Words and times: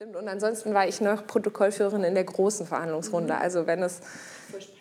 Stimmt, 0.00 0.14
und 0.14 0.28
ansonsten 0.28 0.74
war 0.74 0.86
ich 0.86 1.00
noch 1.00 1.26
Protokollführerin 1.26 2.04
in 2.04 2.14
der 2.14 2.22
großen 2.22 2.64
Verhandlungsrunde. 2.68 3.34
Mhm. 3.34 3.40
Also 3.40 3.66
wenn 3.66 3.82
es, 3.82 4.00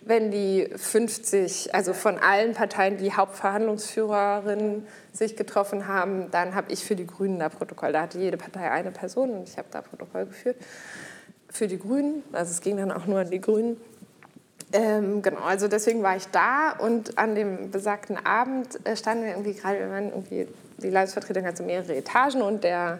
wenn 0.06 0.30
die 0.30 0.70
50, 0.76 1.74
also 1.74 1.96
von 1.96 2.20
allen 2.20 2.54
Parteien 2.54 2.98
die 2.98 3.12
Hauptverhandlungsführerinnen 3.12 4.86
sich 5.14 5.36
getroffen 5.36 5.88
haben, 5.88 6.30
dann 6.30 6.54
habe 6.54 6.72
ich 6.72 6.86
für 6.86 6.96
die 6.96 7.08
Grünen 7.08 7.40
da 7.40 7.50
Protokoll. 7.50 7.94
Da 7.94 8.04
hatte 8.04 8.20
jede 8.20 8.38
Partei 8.38 8.70
eine 8.70 8.92
Person 8.92 9.32
und 9.32 9.50
ich 9.50 9.58
habe 9.58 9.68
da 9.72 9.82
Protokoll 9.82 10.28
geführt 10.28 10.58
für 11.50 11.68
die 11.68 11.80
Grünen. 11.80 12.22
Also 12.32 12.52
es 12.52 12.62
ging 12.62 12.78
dann 12.78 12.92
auch 12.92 13.08
nur 13.08 13.22
an 13.22 13.32
die 13.32 13.42
Grünen. 13.42 13.82
Ähm, 14.72 15.24
genau, 15.24 15.42
also 15.42 15.68
deswegen 15.68 16.04
war 16.04 16.16
ich 16.16 16.28
da 16.28 16.74
und 16.78 17.18
an 17.18 17.34
dem 17.34 17.72
besagten 17.72 18.24
Abend 18.24 18.86
äh, 18.86 18.96
standen 18.96 19.24
wir 19.24 19.32
irgendwie 19.32 19.56
gerade, 19.56 19.80
wir 19.80 19.90
waren 19.90 20.10
irgendwie, 20.10 20.48
die 20.78 20.92
Landesvertretung 20.92 21.44
hat 21.44 21.58
so 21.58 21.64
mehrere 21.64 21.96
Etagen 21.96 22.44
und 22.44 22.64
der 22.64 23.00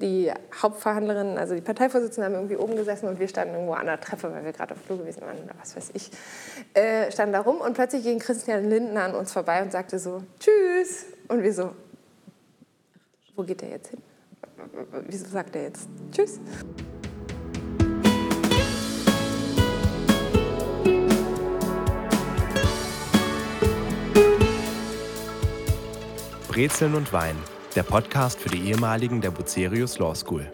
die 0.00 0.32
Hauptverhandlerin, 0.62 1.38
also 1.38 1.54
die 1.54 1.60
Parteivorsitzende, 1.60 2.26
haben 2.26 2.34
irgendwie 2.34 2.56
oben 2.56 2.76
gesessen 2.76 3.08
und 3.08 3.18
wir 3.18 3.28
standen 3.28 3.54
irgendwo 3.54 3.74
an 3.74 3.86
der 3.86 4.00
Treppe, 4.00 4.32
weil 4.32 4.44
wir 4.44 4.52
gerade 4.52 4.74
auf 4.74 4.80
Flur 4.80 4.98
gewesen 4.98 5.22
waren 5.22 5.38
oder 5.38 5.54
was 5.60 5.76
weiß 5.76 5.90
ich, 5.94 6.10
äh, 6.74 7.10
standen 7.10 7.32
da 7.32 7.40
rum 7.40 7.60
und 7.60 7.74
plötzlich 7.74 8.04
ging 8.04 8.18
Christian 8.18 8.68
Lindner 8.68 9.04
an 9.04 9.14
uns 9.14 9.32
vorbei 9.32 9.62
und 9.62 9.72
sagte 9.72 9.98
so, 9.98 10.22
tschüss. 10.38 11.06
Und 11.26 11.42
wir 11.42 11.52
so, 11.52 11.72
wo 13.34 13.42
geht 13.42 13.60
der 13.60 13.70
jetzt 13.70 13.88
hin? 13.88 14.02
Wieso 15.06 15.26
sagt 15.26 15.56
er 15.56 15.64
jetzt 15.64 15.88
tschüss? 16.12 16.40
Brezeln 26.48 26.94
und 26.94 27.12
Wein 27.12 27.36
der 27.78 27.84
Podcast 27.84 28.40
für 28.40 28.48
die 28.48 28.70
ehemaligen 28.70 29.20
der 29.20 29.30
Bucerius 29.30 30.00
Law 30.00 30.12
School. 30.12 30.50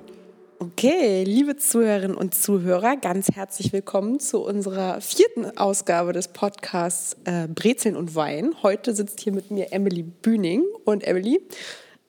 Okay, 0.58 1.24
liebe 1.24 1.56
Zuhörerinnen 1.56 2.18
und 2.18 2.34
Zuhörer, 2.34 2.98
ganz 2.98 3.28
herzlich 3.34 3.72
willkommen 3.72 4.20
zu 4.20 4.44
unserer 4.44 5.00
vierten 5.00 5.56
Ausgabe 5.56 6.12
des 6.12 6.28
Podcasts 6.28 7.16
äh, 7.24 7.48
Brezeln 7.48 7.96
und 7.96 8.14
Wein. 8.14 8.54
Heute 8.62 8.94
sitzt 8.94 9.20
hier 9.20 9.32
mit 9.32 9.50
mir 9.50 9.72
Emily 9.72 10.02
Bühning. 10.02 10.64
Und 10.84 11.02
Emily, 11.04 11.40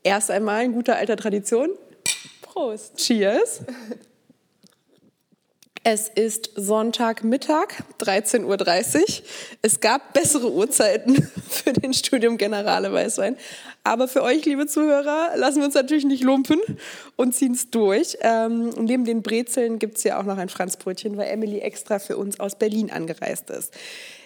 erst 0.03 0.31
einmal 0.31 0.65
in 0.65 0.73
guter 0.73 0.97
alter 0.97 1.15
Tradition. 1.15 1.69
Prost. 2.41 2.97
Cheers. 2.97 3.61
Es 5.87 6.09
ist 6.09 6.49
Sonntagmittag, 6.55 7.67
13.30 7.99 8.43
Uhr. 8.43 9.25
Es 9.61 9.79
gab 9.79 10.13
bessere 10.13 10.51
Uhrzeiten 10.51 11.31
für 11.49 11.73
den 11.73 11.93
Studium 11.93 12.37
Generale 12.37 12.91
Weißwein. 12.91 13.37
Aber 13.85 14.07
für 14.07 14.23
euch, 14.23 14.43
liebe 14.45 14.65
Zuhörer, 14.65 15.33
lassen 15.35 15.59
wir 15.59 15.65
uns 15.65 15.75
natürlich 15.75 16.05
nicht 16.05 16.23
lumpen 16.23 16.59
und 17.15 17.35
ziehen 17.35 17.53
es 17.53 17.69
durch. 17.69 18.17
Ähm, 18.21 18.69
neben 18.79 19.05
den 19.05 19.21
Brezeln 19.21 19.77
gibt 19.77 19.97
es 19.97 20.03
ja 20.03 20.19
auch 20.19 20.23
noch 20.23 20.39
ein 20.39 20.49
Franzbrötchen, 20.49 21.17
weil 21.17 21.27
Emily 21.27 21.59
extra 21.59 21.99
für 21.99 22.17
uns 22.17 22.39
aus 22.39 22.55
Berlin 22.55 22.89
angereist 22.89 23.51
ist. 23.51 23.71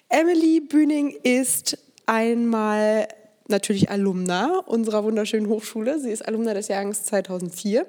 Emily 0.07 0.61
Bühning 0.61 1.13
ist 1.23 1.77
einmal 2.05 3.09
natürlich 3.49 3.89
Alumna 3.89 4.59
unserer 4.65 5.03
wunderschönen 5.03 5.49
Hochschule. 5.49 5.99
Sie 5.99 6.11
ist 6.11 6.25
Alumna 6.25 6.53
des 6.53 6.69
Jahrgangs 6.69 7.03
2004. 7.03 7.85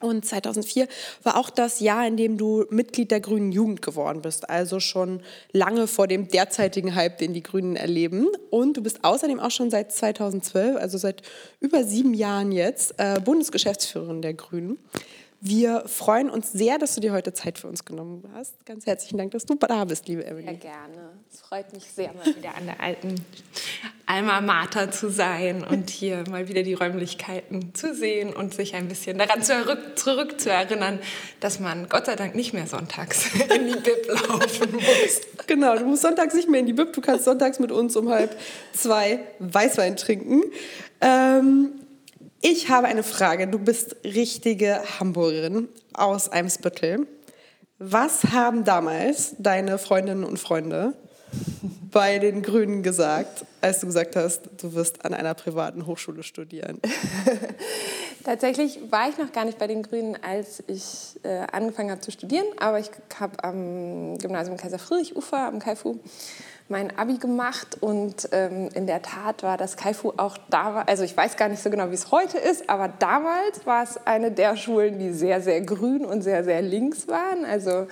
Und 0.00 0.26
2004 0.26 0.88
war 1.22 1.38
auch 1.38 1.48
das 1.48 1.80
Jahr, 1.80 2.06
in 2.06 2.16
dem 2.16 2.36
du 2.36 2.66
Mitglied 2.70 3.10
der 3.10 3.20
Grünen 3.20 3.50
Jugend 3.50 3.80
geworden 3.80 4.20
bist, 4.20 4.48
also 4.50 4.78
schon 4.78 5.22
lange 5.52 5.86
vor 5.86 6.06
dem 6.06 6.28
derzeitigen 6.28 6.94
Hype, 6.94 7.18
den 7.18 7.32
die 7.32 7.42
Grünen 7.42 7.76
erleben. 7.76 8.28
Und 8.50 8.76
du 8.76 8.82
bist 8.82 9.04
außerdem 9.04 9.40
auch 9.40 9.50
schon 9.50 9.70
seit 9.70 9.92
2012, 9.92 10.76
also 10.76 10.98
seit 10.98 11.22
über 11.60 11.84
sieben 11.84 12.12
Jahren 12.12 12.52
jetzt, 12.52 12.94
äh, 12.98 13.20
Bundesgeschäftsführerin 13.24 14.20
der 14.20 14.34
Grünen. 14.34 14.78
Wir 15.40 15.84
freuen 15.86 16.30
uns 16.30 16.50
sehr, 16.52 16.78
dass 16.78 16.94
du 16.94 17.00
dir 17.00 17.12
heute 17.12 17.34
Zeit 17.34 17.58
für 17.58 17.68
uns 17.68 17.84
genommen 17.84 18.24
hast. 18.34 18.54
Ganz 18.64 18.86
herzlichen 18.86 19.18
Dank, 19.18 19.32
dass 19.32 19.44
du 19.44 19.54
da 19.54 19.84
bist, 19.84 20.08
liebe 20.08 20.24
Emily. 20.24 20.46
Ja, 20.46 20.52
gerne. 20.54 21.10
Es 21.30 21.40
freut 21.40 21.72
mich 21.74 21.84
sehr, 21.84 22.12
mal 22.14 22.24
wieder 22.24 22.54
an 22.56 22.64
der 22.66 22.80
alten 22.80 23.16
Alma 24.06 24.40
Mater 24.40 24.90
zu 24.90 25.10
sein 25.10 25.62
und 25.62 25.90
hier 25.90 26.24
mal 26.30 26.48
wieder 26.48 26.62
die 26.62 26.72
Räumlichkeiten 26.72 27.74
zu 27.74 27.94
sehen 27.94 28.32
und 28.32 28.54
sich 28.54 28.74
ein 28.74 28.88
bisschen 28.88 29.18
daran 29.18 29.42
zurück, 29.42 29.98
zurückzuerinnern, 29.98 31.00
dass 31.40 31.60
man 31.60 31.88
Gott 31.90 32.06
sei 32.06 32.16
Dank 32.16 32.34
nicht 32.34 32.54
mehr 32.54 32.66
sonntags 32.66 33.26
in 33.54 33.66
die 33.66 33.78
Bib 33.78 34.08
laufen 34.08 34.72
muss. 34.72 35.20
Genau, 35.46 35.76
du 35.76 35.84
musst 35.84 36.02
sonntags 36.02 36.34
nicht 36.34 36.48
mehr 36.48 36.60
in 36.60 36.66
die 36.66 36.72
Bib. 36.72 36.94
Du 36.94 37.02
kannst 37.02 37.24
sonntags 37.24 37.58
mit 37.58 37.72
uns 37.72 37.94
um 37.94 38.08
halb 38.08 38.34
zwei 38.72 39.20
Weißwein 39.38 39.96
trinken. 39.96 40.44
Ähm, 41.02 41.72
ich 42.40 42.68
habe 42.68 42.86
eine 42.86 43.02
Frage. 43.02 43.48
Du 43.48 43.58
bist 43.58 43.96
richtige 44.04 44.80
Hamburgerin 44.98 45.68
aus 45.94 46.28
Eimsbüttel. 46.28 47.06
Was 47.78 48.24
haben 48.24 48.64
damals 48.64 49.34
deine 49.38 49.78
Freundinnen 49.78 50.24
und 50.24 50.38
Freunde 50.38 50.94
bei 51.90 52.18
den 52.18 52.42
Grünen 52.42 52.82
gesagt, 52.82 53.44
als 53.60 53.80
du 53.80 53.86
gesagt 53.86 54.16
hast, 54.16 54.48
du 54.58 54.74
wirst 54.74 55.04
an 55.04 55.12
einer 55.14 55.34
privaten 55.34 55.86
Hochschule 55.86 56.22
studieren? 56.22 56.80
Tatsächlich 58.24 58.80
war 58.90 59.08
ich 59.08 59.18
noch 59.18 59.32
gar 59.32 59.44
nicht 59.44 59.58
bei 59.58 59.66
den 59.66 59.82
Grünen, 59.82 60.16
als 60.22 60.62
ich 60.66 61.20
äh, 61.22 61.46
angefangen 61.52 61.90
habe 61.90 62.00
zu 62.00 62.10
studieren, 62.10 62.46
aber 62.58 62.78
ich 62.78 62.90
habe 63.18 63.42
am 63.44 64.18
Gymnasium 64.18 64.56
Kaiser 64.56 64.78
Friedrich 64.78 65.16
Ufer 65.16 65.46
am 65.46 65.58
KFU 65.58 66.00
mein 66.68 66.98
Abi 66.98 67.18
gemacht 67.18 67.78
und 67.80 68.28
ähm, 68.32 68.68
in 68.74 68.86
der 68.86 69.00
Tat 69.02 69.42
war 69.42 69.56
das 69.56 69.76
Kaifu 69.76 70.14
auch 70.16 70.36
da, 70.50 70.82
also 70.86 71.04
ich 71.04 71.16
weiß 71.16 71.36
gar 71.36 71.48
nicht 71.48 71.62
so 71.62 71.70
genau, 71.70 71.90
wie 71.90 71.94
es 71.94 72.10
heute 72.10 72.38
ist, 72.38 72.68
aber 72.68 72.88
damals 72.88 73.64
war 73.66 73.84
es 73.84 74.04
eine 74.06 74.32
der 74.32 74.56
Schulen, 74.56 74.98
die 74.98 75.12
sehr, 75.12 75.40
sehr 75.40 75.60
grün 75.60 76.04
und 76.04 76.22
sehr, 76.22 76.42
sehr 76.42 76.62
links 76.62 77.06
waren. 77.06 77.44
Also, 77.44 77.86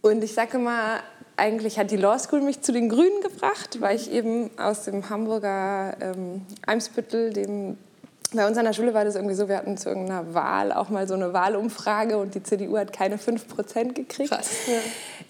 und 0.00 0.22
ich 0.22 0.32
sage 0.34 0.58
mal, 0.58 1.00
eigentlich 1.36 1.78
hat 1.78 1.90
die 1.90 1.96
Law 1.96 2.18
School 2.18 2.40
mich 2.40 2.60
zu 2.62 2.72
den 2.72 2.88
Grünen 2.88 3.20
gebracht, 3.20 3.80
weil 3.80 3.96
ich 3.96 4.12
eben 4.12 4.50
aus 4.58 4.84
dem 4.84 5.10
Hamburger 5.10 5.96
ähm, 6.00 6.42
Eimsbüttel, 6.66 7.32
dem 7.32 7.78
bei 8.34 8.46
uns 8.46 8.56
an 8.56 8.64
der 8.64 8.72
Schule 8.72 8.94
war 8.94 9.04
das 9.04 9.14
irgendwie 9.14 9.34
so, 9.34 9.48
wir 9.48 9.56
hatten 9.56 9.76
zu 9.76 9.88
irgendeiner 9.88 10.34
Wahl 10.34 10.72
auch 10.72 10.88
mal 10.88 11.06
so 11.06 11.14
eine 11.14 11.32
Wahlumfrage 11.32 12.16
und 12.16 12.34
die 12.34 12.42
CDU 12.42 12.78
hat 12.78 12.92
keine 12.92 13.16
5% 13.16 13.92
gekriegt. 13.92 14.30
Krass. 14.30 14.50
Ja. 14.66 14.78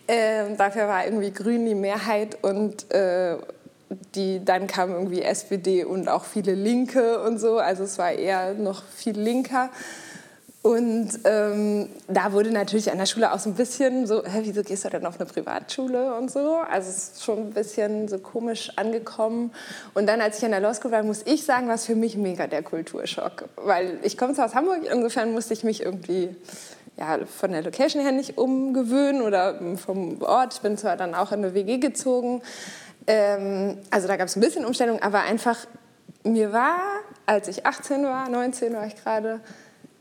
Ähm, 0.08 0.56
dafür 0.56 0.88
war 0.88 1.04
irgendwie 1.04 1.32
Grün 1.32 1.66
die 1.66 1.74
Mehrheit 1.74 2.38
und 2.42 2.90
äh, 2.92 3.36
die, 4.14 4.44
dann 4.44 4.66
kam 4.66 4.90
irgendwie 4.90 5.22
SPD 5.22 5.84
und 5.84 6.08
auch 6.08 6.24
viele 6.24 6.54
Linke 6.54 7.22
und 7.22 7.38
so. 7.38 7.58
Also 7.58 7.84
es 7.84 7.98
war 7.98 8.12
eher 8.12 8.54
noch 8.54 8.82
viel 8.84 9.18
linker. 9.18 9.70
Und 10.62 11.18
ähm, 11.24 11.88
da 12.06 12.32
wurde 12.32 12.52
natürlich 12.52 12.92
an 12.92 12.98
der 12.98 13.06
Schule 13.06 13.32
auch 13.32 13.40
so 13.40 13.50
ein 13.50 13.56
bisschen 13.56 14.06
so, 14.06 14.24
hä, 14.24 14.42
wieso 14.42 14.62
gehst 14.62 14.84
du 14.84 14.90
denn 14.90 15.04
auf 15.06 15.18
eine 15.18 15.28
Privatschule 15.28 16.14
und 16.14 16.30
so? 16.30 16.58
Also 16.58 16.88
es 16.88 16.96
ist 16.96 17.24
schon 17.24 17.38
ein 17.38 17.50
bisschen 17.50 18.06
so 18.06 18.18
komisch 18.18 18.70
angekommen. 18.76 19.50
Und 19.92 20.06
dann, 20.06 20.20
als 20.20 20.38
ich 20.38 20.44
an 20.44 20.52
der 20.52 20.60
Law 20.60 20.72
School 20.72 20.92
war, 20.92 21.02
muss 21.02 21.22
ich 21.24 21.44
sagen, 21.44 21.66
war 21.66 21.74
es 21.74 21.84
für 21.84 21.96
mich 21.96 22.16
mega 22.16 22.46
der 22.46 22.62
Kulturschock. 22.62 23.48
Weil 23.56 23.98
ich 24.04 24.16
komme 24.16 24.34
zwar 24.34 24.46
aus 24.46 24.54
Hamburg, 24.54 24.82
insofern 24.88 25.32
musste 25.32 25.52
ich 25.52 25.64
mich 25.64 25.82
irgendwie 25.82 26.36
ja, 26.96 27.18
von 27.26 27.52
der 27.52 27.62
Location 27.62 28.02
her 28.02 28.12
nicht 28.12 28.38
umgewöhnen 28.38 29.22
oder 29.22 29.58
vom 29.76 30.20
Ort. 30.22 30.54
Ich 30.54 30.60
bin 30.60 30.76
zwar 30.76 30.96
dann 30.96 31.14
auch 31.14 31.32
in 31.32 31.38
eine 31.38 31.54
WG 31.54 31.78
gezogen. 31.78 32.42
Ähm, 33.06 33.78
also 33.90 34.08
da 34.08 34.16
gab 34.16 34.28
es 34.28 34.36
ein 34.36 34.40
bisschen 34.40 34.64
Umstellung, 34.64 35.00
aber 35.02 35.20
einfach, 35.22 35.58
mir 36.22 36.52
war, 36.52 36.78
als 37.26 37.48
ich 37.48 37.66
18 37.66 38.04
war, 38.04 38.28
19 38.28 38.74
war 38.74 38.86
ich 38.86 38.96
gerade, 38.96 39.40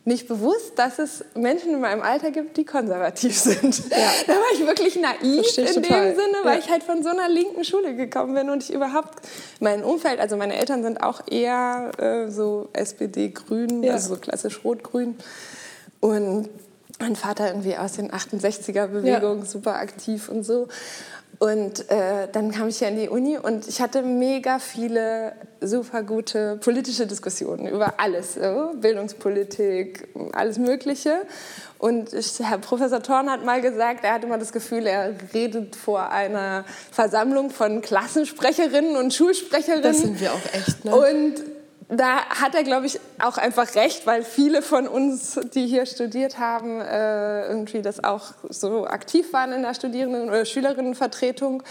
nicht 0.04 0.28
bewusst, 0.28 0.80
dass 0.80 0.98
es 0.98 1.24
Menschen 1.36 1.74
in 1.76 1.80
meinem 1.80 2.02
Alter 2.02 2.32
gibt, 2.32 2.58
die 2.58 2.66
konservativ 2.66 3.38
sind. 3.38 3.90
Ja. 3.90 3.98
Da 4.28 4.34
war 4.34 4.52
ich 4.54 4.66
wirklich 4.66 4.96
naiv 4.96 5.58
in 5.58 5.66
total. 5.68 5.82
dem 5.82 6.16
Sinne, 6.16 6.38
weil 6.44 6.58
ja. 6.58 6.60
ich 6.60 6.72
halt 6.72 6.84
von 6.84 7.04
so 7.04 7.10
einer 7.10 7.30
linken 7.30 7.64
Schule 7.64 7.96
gekommen 7.96 8.34
bin 8.34 8.50
und 8.50 8.64
ich 8.64 8.74
überhaupt 8.74 9.20
mein 9.60 9.84
Umfeld, 9.84 10.20
also 10.20 10.38
meine 10.38 10.56
Eltern 10.56 10.82
sind 10.82 11.04
auch 11.04 11.22
eher 11.30 11.92
äh, 12.00 12.30
so 12.30 12.70
SPD-Grün, 12.74 13.84
ja. 13.84 13.94
also 13.94 14.16
so 14.16 14.20
klassisch 14.20 14.64
Rot-Grün. 14.64 15.18
Und 16.00 16.50
mein 17.02 17.16
Vater 17.16 17.48
irgendwie 17.48 17.78
aus 17.78 17.94
den 17.94 18.12
68er-Bewegungen 18.12 19.46
super 19.46 19.76
aktiv 19.76 20.30
und 20.30 20.44
so. 20.44 20.68
Und 21.40 21.90
äh, 21.90 22.28
dann 22.32 22.52
kam 22.52 22.68
ich 22.68 22.78
hier 22.78 22.90
in 22.90 22.98
die 22.98 23.10
Uni 23.10 23.36
und 23.36 23.68
ich 23.68 23.82
hatte 23.82 24.04
mega 24.04 24.60
viele 24.60 25.34
super 25.60 26.04
gute 26.04 26.58
politische 26.58 27.08
Diskussionen 27.08 27.68
über 27.68 27.96
alles, 27.98 28.36
so, 28.36 28.74
Bildungspolitik, 28.76 30.08
alles 30.34 30.60
Mögliche. 30.60 31.24
Und 31.80 32.14
ich, 32.14 32.40
Herr 32.40 32.60
Professor 32.60 33.02
Thorn 33.02 33.28
hat 33.28 33.44
mal 33.44 33.60
gesagt, 33.60 34.04
er 34.04 34.14
hat 34.14 34.24
immer 34.24 34.38
das 34.38 34.54
Gefühl, 34.54 34.86
er 34.86 35.16
redet 35.34 35.76
vor 35.76 36.12
einer 36.12 36.64
Versammlung 36.92 37.50
von 37.50 37.82
Klassensprecherinnen 37.82 38.96
und 38.96 39.12
Schulsprecherinnen. 39.12 39.82
Das 39.82 39.98
sind 39.98 40.22
wir 40.22 40.34
auch 40.34 40.54
echt. 40.54 40.86
Ne? 40.86 40.96
Und 40.96 41.51
da 41.92 42.26
hat 42.30 42.56
er, 42.56 42.64
glaube 42.64 42.86
ich, 42.86 43.00
auch 43.20 43.38
einfach 43.38 43.76
recht, 43.76 44.08
weil 44.08 44.24
viele 44.24 44.62
von 44.62 44.88
uns, 44.88 45.38
die 45.54 45.68
hier 45.68 45.86
studiert 45.86 46.40
haben, 46.40 46.80
äh, 46.80 47.48
irgendwie 47.48 47.82
das 47.82 48.02
auch 48.02 48.34
so 48.50 48.88
aktiv 48.88 49.34
waren 49.34 49.52
in 49.52 49.62
der 49.62 49.74
Studierenden- 49.74 50.30
oder 50.30 50.46
Schülerinnenvertretung. 50.46 51.64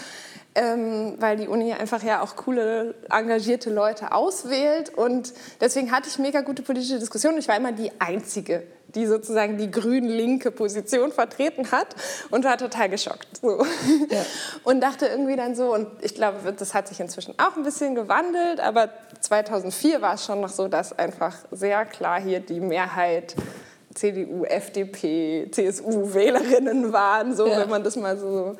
Ähm, 0.55 1.15
weil 1.19 1.37
die 1.37 1.47
Uni 1.47 1.71
einfach 1.71 2.03
ja 2.03 2.21
auch 2.21 2.35
coole, 2.35 2.95
engagierte 3.09 3.69
Leute 3.69 4.11
auswählt. 4.11 4.89
Und 4.89 5.33
deswegen 5.61 5.91
hatte 5.91 6.09
ich 6.09 6.19
mega 6.19 6.41
gute 6.41 6.61
politische 6.61 6.99
Diskussionen. 6.99 7.37
Ich 7.37 7.47
war 7.47 7.55
immer 7.55 7.71
die 7.71 7.91
Einzige, 7.99 8.63
die 8.93 9.05
sozusagen 9.05 9.57
die 9.57 9.71
grün-linke 9.71 10.51
Position 10.51 11.11
vertreten 11.13 11.71
hat 11.71 11.95
und 12.29 12.43
war 12.43 12.57
total 12.57 12.89
geschockt. 12.89 13.27
So. 13.41 13.65
Ja. 14.09 14.25
Und 14.63 14.81
dachte 14.81 15.05
irgendwie 15.05 15.35
dann 15.35 15.55
so, 15.55 15.73
und 15.73 15.87
ich 16.01 16.15
glaube, 16.15 16.53
das 16.53 16.73
hat 16.73 16.87
sich 16.87 16.99
inzwischen 16.99 17.33
auch 17.39 17.55
ein 17.55 17.63
bisschen 17.63 17.95
gewandelt, 17.95 18.59
aber 18.59 18.89
2004 19.21 20.01
war 20.01 20.15
es 20.15 20.25
schon 20.25 20.41
noch 20.41 20.49
so, 20.49 20.67
dass 20.67 20.97
einfach 20.97 21.35
sehr 21.51 21.85
klar 21.85 22.19
hier 22.19 22.41
die 22.41 22.59
Mehrheit 22.59 23.35
CDU, 23.93 24.45
FDP, 24.45 25.49
CSU-Wählerinnen 25.51 26.93
waren, 26.93 27.35
so 27.35 27.47
ja. 27.47 27.59
wenn 27.59 27.69
man 27.69 27.83
das 27.83 27.95
mal 27.95 28.17
so 28.17 28.55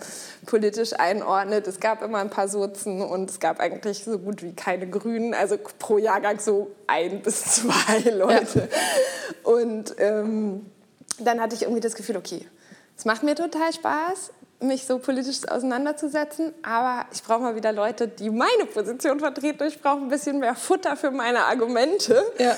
politisch 0.45 0.93
einordnet. 0.97 1.67
Es 1.67 1.79
gab 1.79 2.01
immer 2.01 2.19
ein 2.19 2.29
paar 2.29 2.47
Sozen 2.47 3.01
und 3.01 3.29
es 3.29 3.39
gab 3.39 3.59
eigentlich 3.59 4.03
so 4.03 4.19
gut 4.19 4.43
wie 4.43 4.53
keine 4.53 4.89
Grünen, 4.89 5.33
also 5.33 5.57
pro 5.79 5.97
Jahrgang 5.97 6.39
so 6.39 6.71
ein 6.87 7.21
bis 7.21 7.43
zwei 7.43 8.09
Leute. 8.09 8.67
Ja. 8.69 9.51
Und 9.51 9.95
ähm, 9.97 10.65
dann 11.19 11.39
hatte 11.39 11.55
ich 11.55 11.63
irgendwie 11.63 11.81
das 11.81 11.95
Gefühl, 11.95 12.17
okay, 12.17 12.45
es 12.97 13.05
macht 13.05 13.23
mir 13.23 13.35
total 13.35 13.73
Spaß, 13.73 14.31
mich 14.61 14.85
so 14.85 14.99
politisch 14.99 15.47
auseinanderzusetzen, 15.47 16.53
aber 16.63 17.05
ich 17.11 17.23
brauche 17.23 17.39
mal 17.39 17.55
wieder 17.55 17.71
Leute, 17.71 18.07
die 18.07 18.29
meine 18.29 18.65
Position 18.71 19.19
vertreten. 19.19 19.67
Ich 19.67 19.81
brauche 19.81 19.97
ein 19.97 20.09
bisschen 20.09 20.39
mehr 20.39 20.55
Futter 20.55 20.95
für 20.95 21.11
meine 21.11 21.45
Argumente. 21.45 22.23
Ja. 22.37 22.55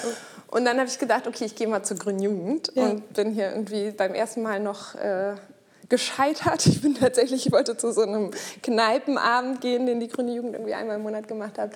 Und 0.47 0.65
dann 0.65 0.77
habe 0.77 0.88
ich 0.88 1.00
gedacht, 1.00 1.27
okay, 1.27 1.45
ich 1.45 1.55
gehe 1.55 1.67
mal 1.67 1.83
zur 1.83 1.97
Grünen 1.97 2.19
Jugend 2.19 2.71
ja. 2.75 2.83
und 2.83 3.13
bin 3.13 3.31
hier 3.31 3.50
irgendwie 3.50 3.91
beim 3.91 4.13
ersten 4.13 4.44
Mal 4.44 4.59
noch 4.59 4.94
äh, 4.95 5.33
gescheitert. 5.93 6.65
Ich 6.65 6.81
bin 6.81 6.95
tatsächlich, 6.95 7.45
ich 7.45 7.51
wollte 7.51 7.77
zu 7.77 7.91
so 7.91 8.01
einem 8.01 8.31
Kneipenabend 8.63 9.61
gehen, 9.61 9.85
den 9.85 9.99
die 9.99 10.07
Grüne 10.07 10.33
Jugend 10.33 10.55
irgendwie 10.55 10.73
einmal 10.73 10.95
im 10.95 11.03
Monat 11.03 11.27
gemacht 11.27 11.59
hat. 11.59 11.69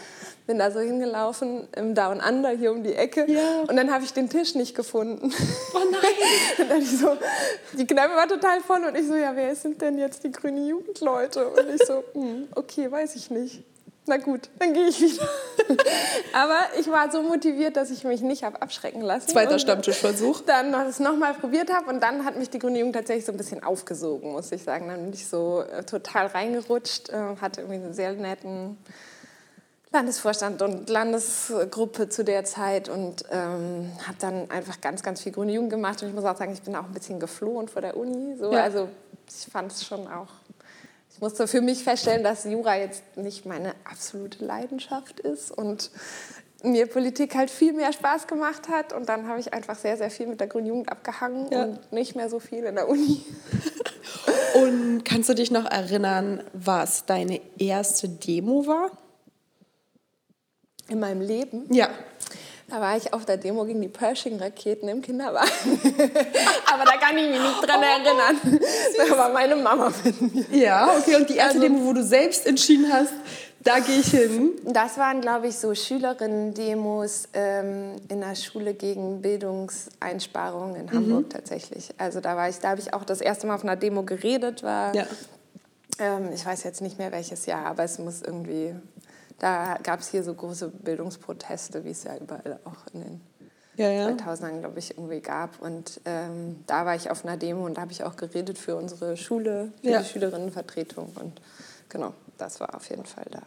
Bin 0.47 0.57
da 0.57 0.71
so 0.71 0.79
hingelaufen 0.79 1.67
im 1.75 1.93
Down 1.93 2.19
Under 2.19 2.49
hier 2.49 2.71
um 2.71 2.81
die 2.81 2.95
Ecke 2.95 3.31
ja. 3.31 3.61
und 3.67 3.75
dann 3.75 3.93
habe 3.93 4.03
ich 4.05 4.13
den 4.13 4.27
Tisch 4.27 4.55
nicht 4.55 4.73
gefunden. 4.73 5.31
Oh 5.75 5.91
nein! 5.91 6.01
und 6.57 6.71
dann 6.71 6.81
ich 6.81 6.97
so, 6.97 7.15
die 7.77 7.85
Kneipe 7.85 8.15
war 8.15 8.27
total 8.27 8.59
voll 8.61 8.83
und 8.85 8.97
ich 8.97 9.05
so, 9.05 9.13
ja, 9.13 9.35
wer 9.35 9.55
sind 9.55 9.83
denn 9.83 9.99
jetzt 9.99 10.23
die 10.23 10.31
Grüne 10.31 10.67
Jugendleute? 10.67 11.49
Und 11.49 11.69
ich 11.75 11.85
so, 11.85 12.03
hm, 12.13 12.47
okay, 12.55 12.89
weiß 12.89 13.15
ich 13.17 13.29
nicht 13.29 13.63
na 14.07 14.17
gut, 14.17 14.49
dann 14.59 14.73
gehe 14.73 14.87
ich 14.87 15.01
wieder. 15.01 15.27
Aber 16.33 16.59
ich 16.79 16.89
war 16.89 17.11
so 17.11 17.21
motiviert, 17.21 17.75
dass 17.75 17.91
ich 17.91 18.03
mich 18.03 18.21
nicht 18.21 18.43
habe 18.43 18.61
abschrecken 18.61 19.01
lassen. 19.01 19.27
Zweiter 19.27 19.59
Stammtischversuch. 19.59 20.41
Dann 20.41 20.71
das 20.71 20.99
nochmal 20.99 21.33
probiert 21.33 21.71
habe 21.73 21.89
und 21.89 22.01
dann 22.01 22.23
hat 22.23 22.37
mich 22.37 22.49
die 22.49 22.59
Grüne 22.59 22.79
Jugend 22.79 22.95
tatsächlich 22.95 23.25
so 23.25 23.33
ein 23.33 23.37
bisschen 23.37 23.63
aufgesogen, 23.63 24.31
muss 24.31 24.51
ich 24.51 24.63
sagen. 24.63 24.87
Dann 24.87 25.03
bin 25.03 25.13
ich 25.13 25.27
so 25.27 25.61
äh, 25.61 25.83
total 25.83 26.27
reingerutscht, 26.27 27.09
äh, 27.09 27.35
hatte 27.41 27.61
irgendwie 27.61 27.83
einen 27.83 27.93
sehr 27.93 28.13
netten 28.13 28.77
Landesvorstand 29.91 30.61
und 30.61 30.89
Landesgruppe 30.89 32.09
zu 32.09 32.23
der 32.23 32.45
Zeit 32.45 32.89
und 32.89 33.25
ähm, 33.31 33.91
habe 34.05 34.17
dann 34.19 34.49
einfach 34.51 34.79
ganz, 34.81 35.03
ganz 35.03 35.21
viel 35.21 35.31
Grüne 35.31 35.53
Jugend 35.53 35.69
gemacht. 35.69 36.01
Und 36.01 36.09
ich 36.09 36.15
muss 36.15 36.25
auch 36.25 36.37
sagen, 36.37 36.53
ich 36.53 36.61
bin 36.61 36.75
auch 36.75 36.85
ein 36.85 36.93
bisschen 36.93 37.19
geflohen 37.19 37.67
vor 37.67 37.81
der 37.81 37.97
Uni. 37.97 38.37
So. 38.37 38.51
Ja. 38.51 38.63
Also 38.63 38.89
ich 39.27 39.51
fand 39.51 39.71
es 39.71 39.85
schon 39.85 40.07
auch 40.07 40.27
ich 41.17 41.21
musste 41.21 41.47
für 41.47 41.61
mich 41.61 41.83
feststellen, 41.83 42.23
dass 42.23 42.43
Jura 42.43 42.77
jetzt 42.77 43.01
nicht 43.15 43.47
meine 43.47 43.73
absolute 43.85 44.45
Leidenschaft 44.45 45.19
ist 45.19 45.49
und 45.49 45.89
mir 46.61 46.85
Politik 46.85 47.33
halt 47.33 47.49
viel 47.49 47.73
mehr 47.73 47.91
Spaß 47.91 48.27
gemacht 48.27 48.69
hat. 48.69 48.93
Und 48.93 49.09
dann 49.09 49.27
habe 49.27 49.39
ich 49.39 49.51
einfach 49.51 49.79
sehr, 49.79 49.97
sehr 49.97 50.11
viel 50.11 50.27
mit 50.27 50.39
der 50.39 50.45
Grünen 50.45 50.67
Jugend 50.67 50.91
abgehangen 50.91 51.47
ja. 51.51 51.63
und 51.63 51.91
nicht 51.91 52.15
mehr 52.15 52.29
so 52.29 52.39
viel 52.39 52.65
in 52.65 52.75
der 52.75 52.87
Uni. 52.87 53.25
Und 54.55 55.03
kannst 55.05 55.29
du 55.29 55.35
dich 55.35 55.51
noch 55.51 55.65
erinnern, 55.65 56.43
was 56.53 57.05
deine 57.05 57.41
erste 57.59 58.09
Demo 58.09 58.65
war? 58.65 58.91
In 60.87 60.99
meinem 60.99 61.21
Leben? 61.21 61.65
Ja. 61.71 61.89
Da 62.69 62.81
war 62.81 62.97
ich 62.97 63.13
auf 63.13 63.23
der 63.25 63.37
Demo 63.37 63.63
gegen 63.63 63.81
die 63.81 63.87
Pershing-Raketen 63.87 64.89
im 64.89 65.01
Kinderwagen. 65.01 65.49
Aber 66.73 66.83
da 66.83 66.97
kann 66.97 67.17
ich 67.17 67.29
mich 67.29 67.39
nicht 67.39 67.65
dran 67.65 67.79
oh, 67.79 67.83
erinnern. 67.83 68.59
Da 68.97 69.17
war 69.17 69.31
meine 69.31 69.55
Mama 69.55 69.91
mit 70.03 70.33
mir. 70.33 70.45
Ja, 70.51 70.89
okay. 70.97 71.15
Und 71.15 71.29
die 71.29 71.37
erste 71.37 71.59
also, 71.59 71.61
Demo, 71.61 71.85
wo 71.85 71.93
du 71.93 72.03
selbst 72.03 72.45
entschieden 72.45 72.91
hast, 72.91 73.13
da 73.63 73.79
gehe 73.79 73.99
ich 73.99 74.11
hin. 74.11 74.51
Das 74.65 74.97
waren, 74.97 75.21
glaube 75.21 75.47
ich, 75.47 75.57
so 75.57 75.73
Schülerinnen-Demos 75.73 77.29
ähm, 77.33 77.95
in 78.09 78.19
der 78.19 78.35
Schule 78.35 78.73
gegen 78.73 79.21
Bildungseinsparungen 79.21 80.75
in 80.75 80.91
Hamburg 80.91 81.25
mhm. 81.25 81.29
tatsächlich. 81.29 81.93
Also 81.97 82.19
da 82.19 82.35
war 82.35 82.49
ich, 82.49 82.59
da 82.59 82.69
habe 82.69 82.81
ich 82.81 82.93
auch 82.93 83.05
das 83.05 83.21
erste 83.21 83.47
Mal 83.47 83.55
auf 83.55 83.63
einer 83.63 83.77
Demo 83.77 84.03
geredet. 84.03 84.61
War, 84.63 84.93
ja. 84.93 85.05
ähm, 85.99 86.31
ich 86.33 86.45
weiß 86.45 86.63
jetzt 86.63 86.81
nicht 86.81 86.97
mehr 86.97 87.13
welches 87.13 87.45
Jahr, 87.45 87.65
aber 87.65 87.83
es 87.83 87.97
muss 87.97 88.21
irgendwie 88.21 88.75
da 89.39 89.77
gab 89.83 89.99
es 89.99 90.09
hier 90.09 90.23
so 90.23 90.33
große 90.33 90.69
Bildungsproteste, 90.69 91.83
wie 91.85 91.91
es 91.91 92.03
ja 92.03 92.17
überall 92.17 92.59
auch 92.65 92.93
in 92.93 93.01
den 93.01 93.21
ja, 93.77 93.91
ja. 93.91 94.07
2000ern, 94.09 94.59
glaube 94.59 94.79
ich, 94.79 94.97
irgendwie 94.97 95.21
gab. 95.21 95.61
Und 95.61 96.01
ähm, 96.05 96.63
da 96.65 96.85
war 96.85 96.95
ich 96.95 97.11
auf 97.11 97.23
einer 97.23 97.37
Demo 97.37 97.65
und 97.65 97.77
da 97.77 97.81
habe 97.81 97.91
ich 97.91 98.03
auch 98.03 98.15
geredet 98.15 98.57
für 98.57 98.75
unsere 98.75 99.15
Schule, 99.17 99.71
für 99.81 99.89
ja. 99.89 99.99
die 100.01 100.05
Schülerinnenvertretung. 100.05 101.11
Und 101.15 101.41
genau, 101.87 102.13
das 102.37 102.59
war 102.59 102.75
auf 102.75 102.89
jeden 102.89 103.05
Fall 103.05 103.27
da. 103.29 103.43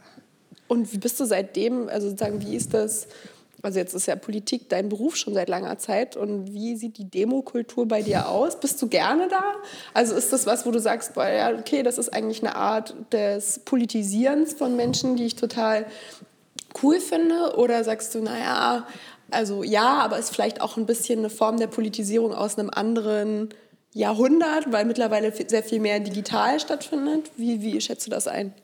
Und 0.68 0.92
wie 0.92 0.98
bist 0.98 1.18
du 1.18 1.24
seitdem, 1.24 1.88
also 1.88 2.08
sozusagen, 2.08 2.40
wie 2.42 2.54
ist 2.54 2.74
das 2.74 3.08
also 3.62 3.78
jetzt 3.78 3.94
ist 3.94 4.06
ja 4.06 4.16
Politik 4.16 4.68
dein 4.68 4.88
Beruf 4.88 5.16
schon 5.16 5.34
seit 5.34 5.48
langer 5.48 5.78
Zeit. 5.78 6.16
Und 6.16 6.52
wie 6.52 6.76
sieht 6.76 6.98
die 6.98 7.10
Demokultur 7.10 7.86
bei 7.86 8.02
dir 8.02 8.28
aus? 8.28 8.58
Bist 8.58 8.80
du 8.80 8.88
gerne 8.88 9.28
da? 9.28 9.42
Also 9.92 10.14
ist 10.14 10.32
das 10.32 10.46
was, 10.46 10.66
wo 10.66 10.70
du 10.70 10.80
sagst, 10.80 11.14
boah, 11.14 11.28
ja, 11.28 11.52
okay, 11.52 11.82
das 11.82 11.98
ist 11.98 12.08
eigentlich 12.10 12.42
eine 12.42 12.56
Art 12.56 12.94
des 13.12 13.60
Politisierens 13.60 14.54
von 14.54 14.76
Menschen, 14.76 15.16
die 15.16 15.26
ich 15.26 15.36
total 15.36 15.86
cool 16.82 17.00
finde? 17.00 17.56
Oder 17.56 17.84
sagst 17.84 18.14
du, 18.14 18.22
naja, 18.22 18.86
also 19.30 19.62
ja, 19.62 19.98
aber 19.98 20.18
ist 20.18 20.30
vielleicht 20.30 20.60
auch 20.60 20.76
ein 20.76 20.86
bisschen 20.86 21.20
eine 21.20 21.30
Form 21.30 21.58
der 21.58 21.66
Politisierung 21.66 22.34
aus 22.34 22.58
einem 22.58 22.70
anderen 22.70 23.50
Jahrhundert, 23.92 24.72
weil 24.72 24.84
mittlerweile 24.84 25.32
sehr 25.32 25.62
viel 25.62 25.80
mehr 25.80 26.00
digital 26.00 26.60
stattfindet? 26.60 27.30
Wie, 27.36 27.60
wie 27.60 27.80
schätzt 27.80 28.06
du 28.06 28.10
das 28.10 28.26
ein? 28.26 28.54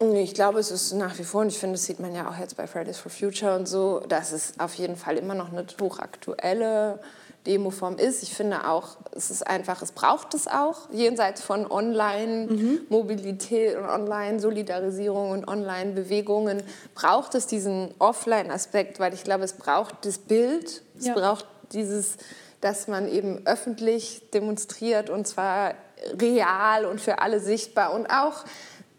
Ich 0.00 0.34
glaube, 0.34 0.58
es 0.58 0.70
ist 0.70 0.92
nach 0.92 1.18
wie 1.18 1.24
vor, 1.24 1.42
und 1.42 1.48
ich 1.48 1.58
finde, 1.58 1.74
das 1.74 1.84
sieht 1.84 2.00
man 2.00 2.14
ja 2.14 2.28
auch 2.28 2.38
jetzt 2.38 2.56
bei 2.56 2.66
Fridays 2.66 2.98
for 2.98 3.10
Future 3.10 3.56
und 3.56 3.66
so, 3.66 4.00
dass 4.00 4.32
es 4.32 4.54
auf 4.58 4.74
jeden 4.74 4.96
Fall 4.96 5.16
immer 5.16 5.34
noch 5.34 5.52
eine 5.52 5.64
hochaktuelle 5.80 6.98
Demoform 7.46 7.98
ist. 7.98 8.22
Ich 8.22 8.34
finde 8.34 8.68
auch, 8.68 8.96
es 9.12 9.30
ist 9.30 9.46
einfach, 9.46 9.82
es 9.82 9.92
braucht 9.92 10.34
es 10.34 10.48
auch, 10.48 10.90
jenseits 10.90 11.42
von 11.42 11.70
Online-Mobilität 11.70 13.76
und 13.76 13.84
Online-Solidarisierung 13.84 15.30
und 15.30 15.46
Online-Bewegungen, 15.46 16.62
braucht 16.94 17.34
es 17.34 17.46
diesen 17.46 17.94
Offline-Aspekt, 17.98 18.98
weil 18.98 19.12
ich 19.14 19.24
glaube, 19.24 19.44
es 19.44 19.52
braucht 19.52 20.06
das 20.06 20.18
Bild, 20.18 20.82
es 20.98 21.06
ja. 21.06 21.14
braucht 21.14 21.46
dieses, 21.72 22.16
dass 22.60 22.88
man 22.88 23.08
eben 23.08 23.46
öffentlich 23.46 24.22
demonstriert 24.32 25.10
und 25.10 25.28
zwar 25.28 25.74
real 26.20 26.86
und 26.86 27.00
für 27.00 27.20
alle 27.20 27.40
sichtbar 27.40 27.92
und 27.92 28.06
auch 28.06 28.44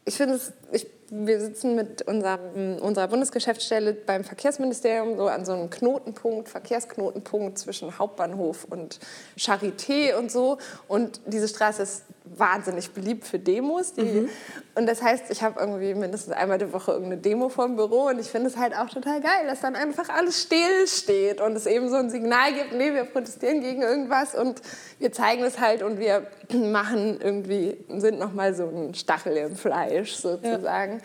ich 0.05 0.15
finde 0.15 0.35
es, 0.35 0.53
ich, 0.71 0.87
wir 1.09 1.39
sitzen 1.39 1.75
mit 1.75 2.03
unserem, 2.03 2.77
unserer 2.79 3.07
Bundesgeschäftsstelle 3.07 3.93
beim 3.93 4.23
Verkehrsministerium 4.23 5.17
so 5.17 5.27
an 5.27 5.45
so 5.45 5.53
einem 5.53 5.69
Knotenpunkt, 5.69 6.47
Verkehrsknotenpunkt 6.47 7.57
zwischen 7.57 7.97
Hauptbahnhof 7.97 8.65
und 8.69 8.99
Charité 9.37 10.15
und 10.15 10.31
so. 10.31 10.59
Und 10.87 11.21
diese 11.25 11.47
Straße 11.47 11.81
ist 11.81 12.03
wahnsinnig 12.25 12.91
beliebt 12.91 13.25
für 13.25 13.39
Demos. 13.39 13.93
Die, 13.93 14.03
mhm. 14.03 14.29
Und 14.75 14.87
das 14.87 15.01
heißt, 15.01 15.25
ich 15.29 15.41
habe 15.41 15.59
irgendwie 15.59 15.93
mindestens 15.93 16.33
einmal 16.33 16.57
die 16.57 16.71
Woche 16.73 16.91
irgendeine 16.91 17.21
Demo 17.21 17.49
vom 17.49 17.75
Büro 17.75 18.07
und 18.07 18.19
ich 18.19 18.27
finde 18.27 18.47
es 18.47 18.57
halt 18.57 18.75
auch 18.75 18.89
total 18.89 19.21
geil, 19.21 19.47
dass 19.47 19.61
dann 19.61 19.75
einfach 19.75 20.09
alles 20.09 20.41
still 20.41 20.87
steht 20.87 21.39
und 21.39 21.55
es 21.55 21.65
eben 21.65 21.89
so 21.89 21.95
ein 21.95 22.09
Signal 22.09 22.53
gibt, 22.53 22.73
nee, 22.73 22.93
wir 22.93 23.05
protestieren 23.05 23.61
gegen 23.61 23.81
irgendwas 23.81 24.35
und 24.35 24.61
wir 24.99 25.11
zeigen 25.11 25.43
es 25.43 25.59
halt 25.59 25.81
und 25.83 25.99
wir 25.99 26.27
machen 26.53 27.19
irgendwie, 27.21 27.77
sind 27.89 28.19
nochmal 28.19 28.53
so 28.53 28.67
ein 28.67 28.93
Stachel 28.93 29.37
im 29.37 29.55
Fleisch 29.55 30.15
sozusagen. 30.15 30.93
Ja. 30.93 30.99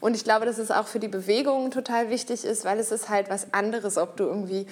Und 0.00 0.14
ich 0.14 0.24
glaube, 0.24 0.46
dass 0.46 0.58
es 0.58 0.70
auch 0.70 0.86
für 0.86 1.00
die 1.00 1.08
Bewegung 1.08 1.70
total 1.70 2.10
wichtig 2.10 2.44
ist, 2.44 2.64
weil 2.64 2.78
es 2.78 2.92
ist 2.92 3.08
halt 3.08 3.30
was 3.30 3.52
anderes, 3.52 3.98
ob 3.98 4.16
du 4.16 4.24
irgendwie 4.24 4.66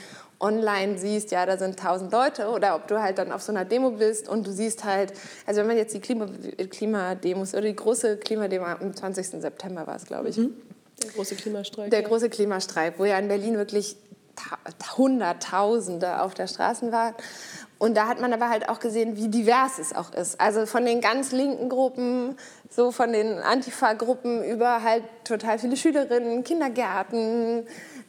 online 0.44 0.98
siehst, 0.98 1.30
ja, 1.30 1.46
da 1.46 1.56
sind 1.56 1.78
tausend 1.78 2.12
Leute 2.12 2.48
oder 2.48 2.76
ob 2.76 2.86
du 2.86 3.00
halt 3.00 3.18
dann 3.18 3.32
auf 3.32 3.42
so 3.42 3.50
einer 3.50 3.64
Demo 3.64 3.90
bist 3.92 4.28
und 4.28 4.46
du 4.46 4.52
siehst 4.52 4.84
halt, 4.84 5.14
also 5.46 5.60
wenn 5.60 5.68
man 5.68 5.76
jetzt 5.76 5.94
die 5.94 6.00
Klima, 6.00 6.28
Klimademos 6.70 7.54
oder 7.54 7.62
die 7.62 7.74
große 7.74 8.18
Klimademo 8.18 8.66
am 8.66 8.94
20. 8.94 9.26
September 9.26 9.86
war 9.86 9.96
es, 9.96 10.04
glaube 10.04 10.28
ich. 10.28 10.36
Mhm. 10.36 10.54
Der 11.02 11.10
große 11.10 11.34
Klimastreik. 11.34 11.90
Der 11.90 12.02
ja. 12.02 12.08
große 12.08 12.28
Klimastreik, 12.28 12.94
wo 12.98 13.04
ja 13.04 13.18
in 13.18 13.28
Berlin 13.28 13.56
wirklich 13.56 13.96
Hunderttausende 14.96 16.20
auf 16.20 16.34
der 16.34 16.46
Straße 16.46 16.92
waren. 16.92 17.14
Und 17.78 17.96
da 17.96 18.06
hat 18.06 18.20
man 18.20 18.32
aber 18.32 18.48
halt 18.48 18.68
auch 18.68 18.80
gesehen, 18.80 19.16
wie 19.16 19.28
divers 19.28 19.78
es 19.78 19.94
auch 19.94 20.12
ist. 20.12 20.40
Also 20.40 20.66
von 20.66 20.84
den 20.84 21.00
ganz 21.00 21.32
linken 21.32 21.68
Gruppen, 21.68 22.36
so 22.70 22.92
von 22.92 23.12
den 23.12 23.38
Antifa-Gruppen 23.38 24.44
über 24.44 24.82
halt 24.82 25.04
total 25.24 25.58
viele 25.58 25.76
Schülerinnen, 25.76 26.44
Kindergärten, 26.44 27.66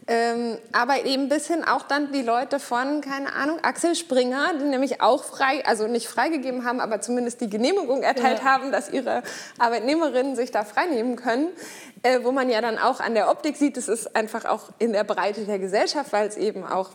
ähm, 0.07 0.57
aber 0.71 1.05
eben 1.05 1.29
bis 1.29 1.47
hin 1.47 1.63
auch 1.63 1.83
dann 1.83 2.11
die 2.11 2.21
Leute 2.21 2.59
von, 2.59 3.01
keine 3.01 3.33
Ahnung, 3.33 3.57
Axel 3.63 3.95
Springer, 3.95 4.53
die 4.59 4.65
nämlich 4.65 5.01
auch 5.01 5.23
frei, 5.23 5.65
also 5.65 5.87
nicht 5.87 6.07
freigegeben 6.07 6.63
haben, 6.63 6.79
aber 6.79 7.01
zumindest 7.01 7.41
die 7.41 7.49
Genehmigung 7.49 8.03
erteilt 8.03 8.39
ja. 8.39 8.45
haben, 8.45 8.71
dass 8.71 8.91
ihre 8.91 9.23
Arbeitnehmerinnen 9.57 10.35
sich 10.35 10.51
da 10.51 10.63
freinehmen 10.63 11.15
können. 11.15 11.49
Äh, 12.03 12.23
wo 12.23 12.31
man 12.31 12.51
ja 12.51 12.61
dann 12.61 12.77
auch 12.77 12.99
an 12.99 13.15
der 13.15 13.31
Optik 13.31 13.57
sieht, 13.57 13.77
es 13.77 13.87
ist 13.87 14.15
einfach 14.15 14.45
auch 14.45 14.69
in 14.77 14.93
der 14.93 15.03
Breite 15.03 15.45
der 15.45 15.57
Gesellschaft, 15.57 16.13
weil 16.13 16.27
es 16.27 16.37
eben 16.37 16.63
auch 16.63 16.91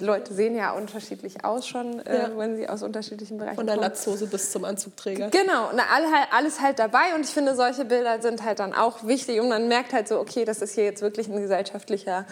Leute 0.00 0.34
sehen 0.34 0.54
ja 0.54 0.72
unterschiedlich 0.72 1.44
aus 1.44 1.66
schon, 1.66 2.00
äh, 2.00 2.16
ja. 2.16 2.28
äh, 2.28 2.38
wenn 2.38 2.56
sie 2.56 2.68
aus 2.68 2.82
unterschiedlichen 2.82 3.38
Bereichen 3.38 3.56
Von 3.56 3.66
der 3.66 3.76
Latzhose 3.76 4.26
bis 4.26 4.50
zum 4.50 4.64
Anzugträger. 4.64 5.30
Genau, 5.30 5.70
na, 5.74 5.82
alles 6.30 6.60
halt 6.60 6.78
dabei 6.78 7.14
und 7.14 7.24
ich 7.24 7.30
finde, 7.30 7.54
solche 7.54 7.84
Bilder 7.84 8.20
sind 8.22 8.42
halt 8.44 8.58
dann 8.58 8.72
auch 8.72 9.06
wichtig 9.06 9.40
und 9.40 9.48
man 9.48 9.68
merkt 9.68 9.92
halt 9.92 10.08
so, 10.08 10.18
okay, 10.18 10.44
das 10.44 10.62
ist 10.62 10.74
hier 10.74 10.84
jetzt 10.84 11.02
wirklich 11.02 11.28
ein 11.28 11.40
gesellschaftlicher 11.40 12.26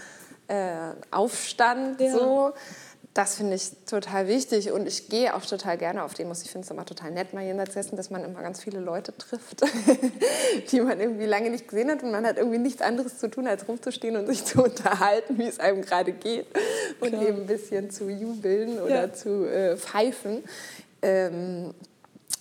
äh, 0.48 0.92
Aufstand. 1.10 2.00
Ja. 2.00 2.12
So. 2.12 2.52
Das 3.12 3.34
finde 3.34 3.56
ich 3.56 3.72
total 3.86 4.28
wichtig 4.28 4.70
und 4.70 4.86
ich 4.86 5.08
gehe 5.08 5.34
auch 5.34 5.44
total 5.44 5.76
gerne 5.76 6.04
auf 6.04 6.14
Demos. 6.14 6.42
Ich 6.42 6.50
finde 6.52 6.64
es 6.64 6.70
immer 6.70 6.86
total 6.86 7.10
nett, 7.10 7.34
mal 7.34 7.42
jenseits 7.42 7.74
dessen, 7.74 7.96
dass 7.96 8.08
man 8.10 8.22
immer 8.22 8.40
ganz 8.40 8.62
viele 8.62 8.78
Leute 8.78 9.12
trifft, 9.16 9.62
die 10.70 10.80
man 10.80 11.00
irgendwie 11.00 11.26
lange 11.26 11.50
nicht 11.50 11.66
gesehen 11.66 11.90
hat 11.90 12.04
und 12.04 12.12
man 12.12 12.24
hat 12.24 12.36
irgendwie 12.36 12.58
nichts 12.58 12.82
anderes 12.82 13.18
zu 13.18 13.28
tun, 13.28 13.48
als 13.48 13.66
rumzustehen 13.66 14.14
und 14.14 14.28
sich 14.28 14.44
zu 14.44 14.62
unterhalten, 14.62 15.38
wie 15.38 15.48
es 15.48 15.58
einem 15.58 15.82
gerade 15.82 16.12
geht 16.12 16.46
und 17.00 17.08
Klar. 17.08 17.22
eben 17.22 17.38
ein 17.38 17.46
bisschen 17.46 17.90
zu 17.90 18.08
jubeln 18.08 18.78
oder 18.80 19.06
ja. 19.06 19.12
zu 19.12 19.44
äh, 19.44 19.76
pfeifen. 19.76 20.44
Ähm, 21.02 21.74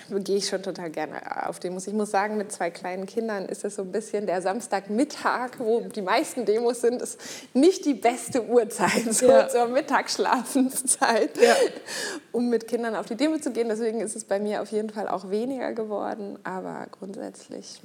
gehe 0.09 0.37
ich 0.37 0.47
schon 0.47 0.63
total 0.63 0.89
gerne 0.89 1.47
auf 1.47 1.59
Demos. 1.59 1.87
Ich 1.87 1.93
muss 1.93 2.11
sagen, 2.11 2.37
mit 2.37 2.51
zwei 2.51 2.69
kleinen 2.69 3.05
Kindern 3.05 3.45
ist 3.45 3.63
es 3.63 3.75
so 3.75 3.83
ein 3.83 3.91
bisschen 3.91 4.25
der 4.25 4.41
Samstagmittag, 4.41 5.59
wo 5.59 5.81
die 5.81 6.01
meisten 6.01 6.45
Demos 6.45 6.81
sind, 6.81 7.01
ist 7.01 7.19
nicht 7.53 7.85
die 7.85 7.93
beste 7.93 8.45
Uhrzeit, 8.45 9.05
so 9.13 9.27
ja. 9.27 9.47
zur 9.47 9.67
Mittagsschlafenszeit, 9.67 11.37
ja. 11.41 11.55
um 12.31 12.49
mit 12.49 12.67
Kindern 12.67 12.95
auf 12.95 13.05
die 13.05 13.15
Demo 13.15 13.37
zu 13.37 13.51
gehen. 13.51 13.69
Deswegen 13.69 14.01
ist 14.01 14.15
es 14.15 14.23
bei 14.25 14.39
mir 14.39 14.61
auf 14.61 14.71
jeden 14.71 14.89
Fall 14.89 15.07
auch 15.07 15.29
weniger 15.29 15.73
geworden, 15.73 16.39
aber 16.43 16.87
grundsätzlich 16.91 17.81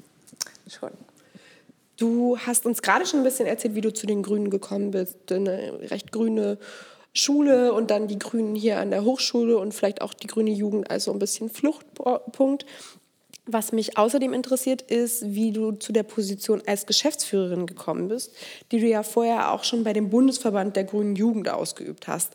schon. 0.68 0.90
Du 1.96 2.36
hast 2.38 2.66
uns 2.66 2.82
gerade 2.82 3.06
schon 3.06 3.20
ein 3.20 3.24
bisschen 3.24 3.46
erzählt, 3.46 3.74
wie 3.74 3.80
du 3.80 3.92
zu 3.92 4.06
den 4.06 4.22
Grünen 4.22 4.50
gekommen 4.50 4.90
bist. 4.90 5.30
Eine 5.30 5.78
recht 5.90 6.10
grüne 6.10 6.58
Schule 7.14 7.72
und 7.72 7.90
dann 7.90 8.08
die 8.08 8.18
Grünen 8.18 8.54
hier 8.56 8.78
an 8.78 8.90
der 8.90 9.04
Hochschule 9.04 9.56
und 9.56 9.72
vielleicht 9.72 10.02
auch 10.02 10.12
die 10.12 10.26
grüne 10.26 10.50
Jugend 10.50 10.90
als 10.90 11.04
so 11.04 11.12
ein 11.12 11.18
bisschen 11.18 11.48
Fluchtpunkt. 11.48 12.66
Was 13.46 13.72
mich 13.72 13.98
außerdem 13.98 14.32
interessiert, 14.32 14.82
ist, 14.82 15.34
wie 15.34 15.52
du 15.52 15.72
zu 15.72 15.92
der 15.92 16.02
Position 16.02 16.62
als 16.66 16.86
Geschäftsführerin 16.86 17.66
gekommen 17.66 18.08
bist, 18.08 18.32
die 18.72 18.80
du 18.80 18.86
ja 18.86 19.02
vorher 19.02 19.52
auch 19.52 19.64
schon 19.64 19.84
bei 19.84 19.92
dem 19.92 20.10
Bundesverband 20.10 20.76
der 20.76 20.84
Grünen 20.84 21.14
Jugend 21.14 21.48
ausgeübt 21.48 22.08
hast. 22.08 22.32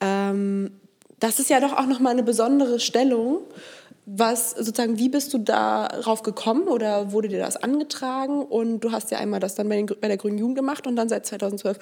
Ähm, 0.00 0.80
das 1.20 1.38
ist 1.38 1.50
ja 1.50 1.60
doch 1.60 1.74
auch 1.74 1.86
nochmal 1.86 2.12
eine 2.12 2.22
besondere 2.22 2.80
Stellung. 2.80 3.42
Was 4.06 4.52
sozusagen, 4.52 4.98
wie 4.98 5.08
bist 5.08 5.32
du 5.34 5.38
darauf 5.38 6.22
gekommen 6.22 6.68
oder 6.68 7.12
wurde 7.12 7.28
dir 7.28 7.38
das 7.38 7.56
angetragen? 7.56 8.42
Und 8.42 8.80
du 8.80 8.92
hast 8.92 9.10
ja 9.10 9.18
einmal 9.18 9.40
das 9.40 9.54
dann 9.54 9.68
bei, 9.68 9.76
den, 9.76 9.86
bei 9.86 10.08
der 10.08 10.16
Grünen 10.16 10.38
Jugend 10.38 10.56
gemacht 10.56 10.86
und 10.86 10.96
dann 10.96 11.08
seit 11.08 11.26
2012 11.26 11.78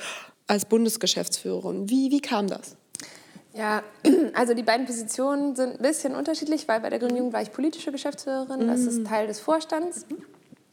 als 0.47 0.65
Bundesgeschäftsführerin. 0.65 1.89
Wie, 1.89 2.11
wie 2.11 2.21
kam 2.21 2.49
das? 2.49 2.77
Ja, 3.55 3.83
also 4.35 4.55
die 4.55 4.63
beiden 4.63 4.87
Positionen 4.87 5.57
sind 5.57 5.77
ein 5.77 5.83
bisschen 5.83 6.15
unterschiedlich, 6.15 6.69
weil 6.69 6.81
bei 6.81 6.91
der 6.91 6.99
Grünen 6.99 7.17
Jugend 7.17 7.33
war 7.33 7.43
ich 7.43 7.53
politische 7.53 7.93
Geschäftsführerin, 7.93 8.67
das 8.67 8.81
ist 8.81 9.01
mhm. 9.01 9.05
Teil 9.05 9.27
des 9.27 9.41
Vorstands, 9.41 10.07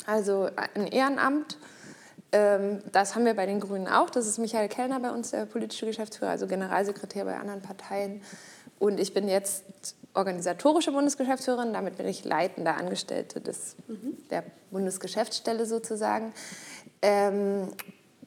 also 0.06 0.50
ein 0.76 0.88
Ehrenamt. 0.88 1.58
Ähm, 2.32 2.82
das 2.92 3.16
haben 3.16 3.26
wir 3.26 3.34
bei 3.34 3.46
den 3.46 3.60
Grünen 3.60 3.88
auch. 3.88 4.10
Das 4.10 4.28
ist 4.28 4.38
Michael 4.40 4.68
Kellner 4.68 5.00
bei 5.00 5.12
uns, 5.12 5.32
der 5.32 5.46
politische 5.46 5.86
Geschäftsführer, 5.86 6.32
also 6.32 6.48
Generalsekretär 6.48 7.26
bei 7.26 7.38
anderen 7.38 7.62
Parteien. 7.62 8.22
Und 8.78 9.00
ich 9.00 9.14
bin 9.14 9.28
jetzt 9.28 9.64
organisatorische 10.16 10.92
Bundesgeschäftsführerin, 10.92 11.74
damit 11.74 11.98
bin 11.98 12.08
ich 12.08 12.26
leitende 12.26 12.74
Angestellte 12.74 13.42
des, 13.42 13.76
mhm. 13.88 14.18
der 14.30 14.44
Bundesgeschäftsstelle 14.72 15.66
sozusagen. 15.66 16.34
Ähm, 17.02 17.68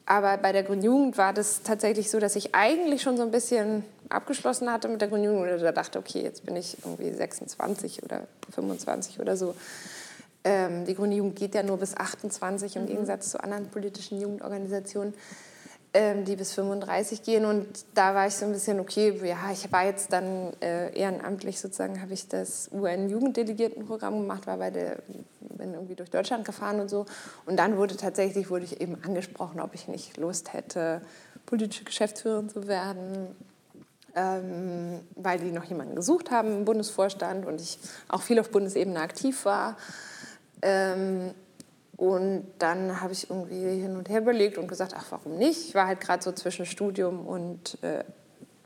aber 0.07 0.39
bei 0.39 0.53
der 0.53 0.63
Grünen 0.63 0.83
Jugend 0.83 1.19
war 1.19 1.35
das 1.35 1.63
tatsächlich 1.63 2.11
so, 2.11 2.19
dass 2.19 2.35
ich 2.35 2.55
eigentlich 2.55 3.03
schon 3.03 3.17
so 3.17 3.23
ein 3.23 3.31
bisschen 3.31 3.85
abgeschlossen 4.09 4.73
hatte 4.73 4.89
mit 4.89 5.01
der 5.01 5.09
Grünen 5.09 5.25
Jugend 5.25 5.43
oder 5.43 5.73
dachte, 5.73 5.99
okay, 5.99 6.23
jetzt 6.23 6.47
bin 6.47 6.57
ich 6.57 6.79
irgendwie 6.83 7.11
26 7.11 8.03
oder 8.03 8.27
25 8.55 9.21
oder 9.21 9.37
so. 9.37 9.55
Ähm, 10.45 10.87
die 10.87 10.95
Grüne 10.95 11.17
Jugend 11.17 11.37
geht 11.37 11.55
ja 11.55 11.63
nur 11.63 11.77
bis 11.77 11.95
28 11.95 12.77
im 12.77 12.83
mhm. 12.83 12.87
Gegensatz 12.87 13.31
zu 13.31 13.43
anderen 13.43 13.69
politischen 13.69 14.21
Jugendorganisationen 14.21 15.13
ähm, 15.99 16.25
die 16.25 16.37
bis 16.37 16.53
35 16.53 17.25
gehen. 17.25 17.45
Und 17.45 17.67
da 17.95 18.15
war 18.15 18.29
ich 18.29 18.35
so 18.35 18.47
ein 18.47 18.53
bisschen, 18.53 18.79
okay, 18.79 19.21
ja, 19.25 19.51
ich 19.53 19.71
war 19.73 19.85
jetzt 19.85 20.13
dann 20.13 20.53
äh, 20.61 20.97
ehrenamtlich 20.97 21.59
sozusagen, 21.59 22.01
habe 22.01 22.13
ich 22.13 22.29
das 22.29 22.71
UN-Jugenddelegiertenprogramm 22.73 24.21
gemacht, 24.21 24.47
war 24.47 24.59
bei 24.59 24.71
der, 24.71 24.99
bin 25.41 25.75
irgendwie 25.75 25.97
durch 25.97 26.09
Deutschland 26.11 26.45
gefahren 26.45 26.79
und 26.79 26.89
so. 26.89 27.05
Und 27.47 27.57
dann 27.57 27.77
wurde 27.77 27.97
tatsächlich, 27.97 28.49
wurde 28.49 28.65
ich 28.65 28.81
eben 28.81 28.97
angesprochen, 29.03 29.61
ob 29.61 29.75
ich 29.75 29.89
nicht 29.89 30.17
Lust 30.19 30.53
hätte, 30.53 31.03
politische 31.47 31.83
Geschäftsführerin 31.83 32.49
zu 32.49 32.69
werden. 32.69 33.35
Ähm, 34.15 35.01
weil 35.17 35.39
die 35.41 35.51
noch 35.51 35.65
jemanden 35.65 35.97
gesucht 35.97 36.31
haben 36.31 36.59
im 36.59 36.65
Bundesvorstand 36.65 37.45
und 37.45 37.61
ich 37.61 37.79
auch 38.09 38.23
viel 38.23 38.39
auf 38.39 38.51
Bundesebene 38.51 39.01
aktiv 39.01 39.45
war. 39.45 39.77
Ähm, 40.63 41.35
und 41.99 42.47
dann 42.61 43.01
habe 43.01 43.13
ich 43.13 43.29
irgendwie 43.29 43.81
hin 43.81 43.97
und 43.97 44.09
her 44.09 44.21
überlegt 44.21 44.57
und 44.57 44.69
gesagt, 44.69 44.95
ach, 44.97 45.07
warum 45.11 45.37
nicht? 45.37 45.67
Ich 45.67 45.75
war 45.75 45.89
halt 45.89 46.01
gerade 46.01 46.23
so 46.23 46.31
zwischen 46.31 46.65
Studium 46.65 47.27
und 47.27 47.77
äh, 47.83 48.05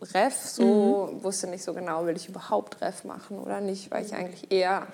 Ref, 0.02 0.36
so 0.36 1.08
mhm. 1.10 1.24
wusste 1.24 1.46
nicht 1.46 1.64
so 1.64 1.72
genau, 1.72 2.04
will 2.04 2.14
ich 2.14 2.28
überhaupt 2.28 2.82
Ref 2.82 3.04
machen 3.04 3.38
oder 3.38 3.62
nicht, 3.62 3.90
weil 3.90 4.04
ich 4.04 4.12
eigentlich 4.12 4.52
eher, 4.52 4.86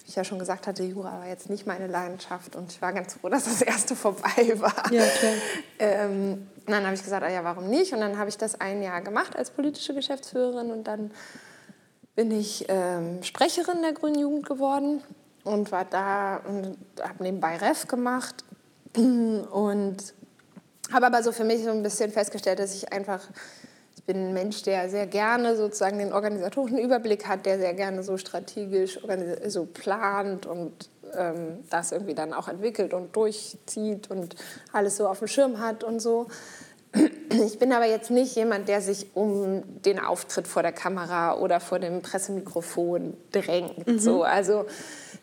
wie 0.00 0.08
ich 0.08 0.16
ja 0.16 0.24
schon 0.24 0.38
gesagt 0.38 0.66
hatte, 0.66 0.82
Jura 0.82 1.18
war 1.18 1.26
jetzt 1.26 1.50
nicht 1.50 1.66
meine 1.66 1.86
Leidenschaft 1.86 2.56
und 2.56 2.72
ich 2.72 2.80
war 2.80 2.94
ganz 2.94 3.14
froh, 3.14 3.28
dass 3.28 3.44
das 3.44 3.60
erste 3.60 3.94
vorbei 3.96 4.54
war. 4.56 4.90
Ja, 4.90 5.04
klar. 5.04 5.34
Ähm, 5.78 6.48
und 6.66 6.70
dann 6.70 6.84
habe 6.84 6.94
ich 6.94 7.02
gesagt, 7.02 7.22
ah 7.22 7.30
ja, 7.30 7.44
warum 7.44 7.68
nicht? 7.68 7.92
Und 7.92 8.00
dann 8.00 8.16
habe 8.16 8.30
ich 8.30 8.38
das 8.38 8.58
ein 8.58 8.82
Jahr 8.82 9.02
gemacht 9.02 9.36
als 9.36 9.50
politische 9.50 9.92
Geschäftsführerin 9.92 10.70
und 10.70 10.84
dann 10.84 11.10
bin 12.14 12.30
ich 12.30 12.64
ähm, 12.68 13.22
Sprecherin 13.22 13.82
der 13.82 13.92
Grünen 13.92 14.18
Jugend 14.18 14.46
geworden 14.46 15.02
und 15.44 15.70
war 15.70 15.84
da 15.84 16.36
und 16.38 16.76
habe 17.00 17.22
nebenbei 17.22 17.56
Ref 17.56 17.86
gemacht 17.86 18.44
und 18.96 19.96
habe 20.92 21.06
aber 21.06 21.22
so 21.22 21.32
für 21.32 21.44
mich 21.44 21.62
so 21.62 21.70
ein 21.70 21.82
bisschen 21.82 22.10
festgestellt, 22.10 22.58
dass 22.58 22.74
ich 22.74 22.92
einfach 22.92 23.20
ich 23.96 24.06
bin 24.06 24.28
ein 24.28 24.34
Mensch, 24.34 24.62
der 24.62 24.90
sehr 24.90 25.06
gerne 25.06 25.56
sozusagen 25.56 25.98
den 25.98 26.12
organisatorischen 26.12 26.78
Überblick 26.78 27.26
hat, 27.26 27.46
der 27.46 27.58
sehr 27.58 27.72
gerne 27.72 28.02
so 28.02 28.18
strategisch 28.18 28.98
so 29.46 29.64
plant 29.64 30.44
und 30.44 30.90
ähm, 31.16 31.64
das 31.70 31.92
irgendwie 31.92 32.14
dann 32.14 32.34
auch 32.34 32.48
entwickelt 32.48 32.92
und 32.92 33.16
durchzieht 33.16 34.10
und 34.10 34.34
alles 34.72 34.96
so 34.98 35.08
auf 35.08 35.20
dem 35.20 35.28
Schirm 35.28 35.58
hat 35.58 35.84
und 35.84 36.00
so. 36.00 36.26
Ich 37.46 37.58
bin 37.58 37.72
aber 37.72 37.86
jetzt 37.86 38.10
nicht 38.10 38.36
jemand, 38.36 38.68
der 38.68 38.80
sich 38.80 39.16
um 39.16 39.64
den 39.82 39.98
Auftritt 39.98 40.46
vor 40.46 40.62
der 40.62 40.70
Kamera 40.70 41.36
oder 41.36 41.58
vor 41.58 41.80
dem 41.80 42.00
Pressemikrofon 42.00 43.16
drängt. 43.32 43.88
Mhm. 43.88 43.98
So, 43.98 44.22
also 44.22 44.66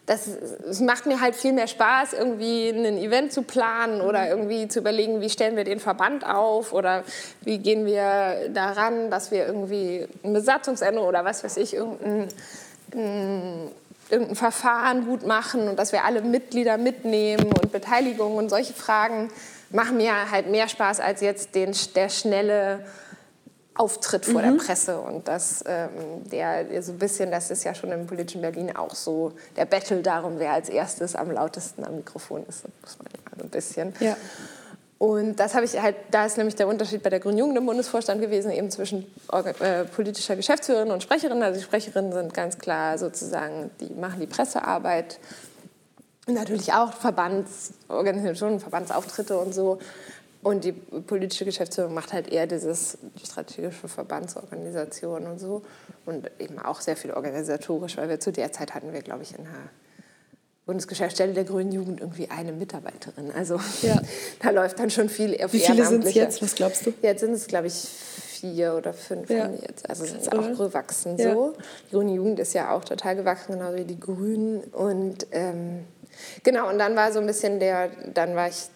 das, 0.06 0.28
es 0.28 0.80
macht 0.80 1.06
mir 1.06 1.22
halt 1.22 1.36
viel 1.36 1.54
mehr 1.54 1.68
Spaß, 1.68 2.14
irgendwie 2.14 2.70
ein 2.70 2.98
Event 2.98 3.32
zu 3.32 3.44
planen 3.44 4.02
oder 4.02 4.28
irgendwie 4.28 4.68
zu 4.68 4.80
überlegen, 4.80 5.22
wie 5.22 5.30
stellen 5.30 5.56
wir 5.56 5.64
den 5.64 5.80
Verband 5.80 6.26
auf 6.26 6.74
oder 6.74 7.04
wie 7.42 7.60
gehen 7.60 7.86
wir 7.86 8.50
daran, 8.50 9.12
dass 9.12 9.32
wir 9.32 9.46
irgendwie 9.46 10.08
ein 10.24 10.34
Besatzungsende 10.34 11.02
oder 11.02 11.24
was 11.24 11.44
weiß 11.44 11.58
ich, 11.58 11.76
irgendein, 11.76 12.28
ein, 12.94 13.72
irgendein 14.10 14.36
Verfahren 14.36 15.06
gut 15.06 15.26
machen 15.26 15.70
und 15.70 15.78
dass 15.78 15.92
wir 15.92 16.04
alle 16.04 16.22
Mitglieder 16.22 16.78
mitnehmen 16.78 17.46
und 17.62 17.72
Beteiligung 17.72 18.36
und 18.36 18.50
solche 18.50 18.74
Fragen 18.74 19.30
machen 19.70 19.98
mir 19.98 20.32
halt 20.32 20.50
mehr 20.50 20.68
Spaß 20.68 21.00
als 21.00 21.22
jetzt 21.22 21.56
den, 21.56 21.74
der 21.96 22.10
schnelle 22.10 22.80
Auftritt 23.82 24.26
vor 24.26 24.42
mhm. 24.42 24.58
der 24.58 24.64
Presse 24.64 25.00
und 25.00 25.28
das, 25.28 25.64
ähm, 25.68 25.90
der 26.32 26.84
so 26.84 26.92
ein 26.92 27.00
bisschen, 27.00 27.32
das 27.32 27.50
ist 27.50 27.64
ja 27.64 27.74
schon 27.74 27.92
im 27.92 28.06
politischen 28.06 28.42
Berlin 28.42 28.76
auch 28.76 28.94
so, 28.94 29.34
der 29.58 29.66
Battle 29.66 30.02
darum, 30.02 30.38
wer 30.38 30.54
als 30.54 30.70
erstes 30.70 31.16
am 31.16 31.32
lautesten 31.32 31.84
am 31.84 31.96
Mikrofon 31.96 32.46
ist, 32.48 32.66
muss 32.82 32.98
man 33.00 33.08
ja 33.12 33.38
so 33.38 33.44
ein 33.44 33.50
bisschen. 33.50 33.94
Ja. 34.00 34.16
Und 35.00 35.38
das 35.38 35.56
habe 35.56 35.66
ich 35.66 35.82
halt, 35.82 35.96
da 36.12 36.28
ist 36.28 36.38
nämlich 36.38 36.54
der 36.54 36.68
Unterschied 36.68 37.02
bei 37.02 37.10
der 37.10 37.20
Grünen 37.20 37.40
Jugend 37.40 37.58
im 37.58 37.66
Bundesvorstand 37.66 38.22
gewesen, 38.22 38.52
eben 38.52 38.70
zwischen 38.70 39.08
äh, 39.32 39.84
politischer 39.86 40.36
Geschäftsführerin 40.36 40.92
und 40.92 41.02
Sprecherin. 41.02 41.42
Also 41.42 41.60
die 41.60 41.64
Sprecherinnen 41.64 42.14
sind 42.14 42.36
ganz 42.36 42.60
klar 42.60 43.00
sozusagen, 43.00 43.72
die 43.80 43.92
machen 43.96 44.20
die 44.20 44.28
Pressearbeit, 44.28 45.18
natürlich 46.28 46.74
auch 46.74 46.94
Verbandsorganisationen, 46.94 48.60
Verbandsauftritte 48.60 49.40
und 49.40 49.56
so. 49.56 49.80
Und 50.44 50.64
die 50.64 50.72
politische 50.72 51.46
Geschäftsführung 51.46 51.94
macht 51.94 52.14
halt 52.14 52.32
eher 52.32 52.48
dieses 52.48 52.98
strategische 53.24 53.88
Verbandsorganisation 53.88 55.28
und 55.28 55.40
so. 55.40 55.62
Und 56.06 56.32
eben 56.40 56.58
auch 56.58 56.82
sehr 56.82 56.98
viel 56.98 57.12
organisatorisch, 57.12 57.98
weil 57.98 58.10
wir 58.10 58.20
zu 58.20 58.32
der 58.32 58.52
Zeit 58.52 58.74
hatten 58.74 58.92
wir, 58.92 59.02
glaube 59.02 59.22
ich, 59.22 59.38
in 59.38 59.44
der 59.44 59.54
Bundesgeschäftsstelle 60.66 61.34
der 61.34 61.44
Grünen 61.44 61.72
Jugend 61.72 62.02
irgendwie 62.02 62.30
eine 62.30 62.54
Mitarbeiterin. 62.54 63.32
Also 63.32 63.60
ja. 63.82 64.02
da 64.42 64.50
läuft 64.52 64.80
dann 64.80 64.90
schon 64.90 65.10
viel 65.10 65.34
Wie 65.52 65.60
viele 65.60 65.86
sind 65.86 66.06
es 66.06 66.14
jetzt, 66.14 66.42
was 66.42 66.56
glaubst 66.56 66.86
du? 66.86 66.94
Jetzt 67.02 67.20
sind 67.20 67.34
es, 67.34 67.48
glaube 67.48 67.68
ich, 67.68 67.74
vier 67.74 68.76
oder 68.76 68.94
fünf 68.94 69.30
ja. 69.30 69.50
jetzt. 69.50 69.90
Also 69.90 70.06
sind 70.06 70.32
auch 70.34 70.58
gewachsen 70.58 71.18
ja. 71.18 71.34
so. 71.34 71.54
Die 71.88 71.96
Grüne 71.96 72.14
Jugend 72.14 72.40
ist 72.40 72.54
ja 72.54 72.72
auch 72.72 72.84
total 72.84 73.16
gewachsen, 73.16 73.54
genau 73.54 73.76
wie 73.76 73.86
die 73.86 74.00
Grünen. 74.00 74.62
Und 74.72 75.28
ähm, 75.32 75.86
genau, 76.44 76.70
und 76.70 76.80
dann 76.80 76.96
war 76.96 77.12
so 77.12 77.20
ein 77.20 77.28
bisschen 77.28 77.60
der, 77.60 77.90
dann 78.14 78.36
war 78.36 78.48
ich 78.48 78.70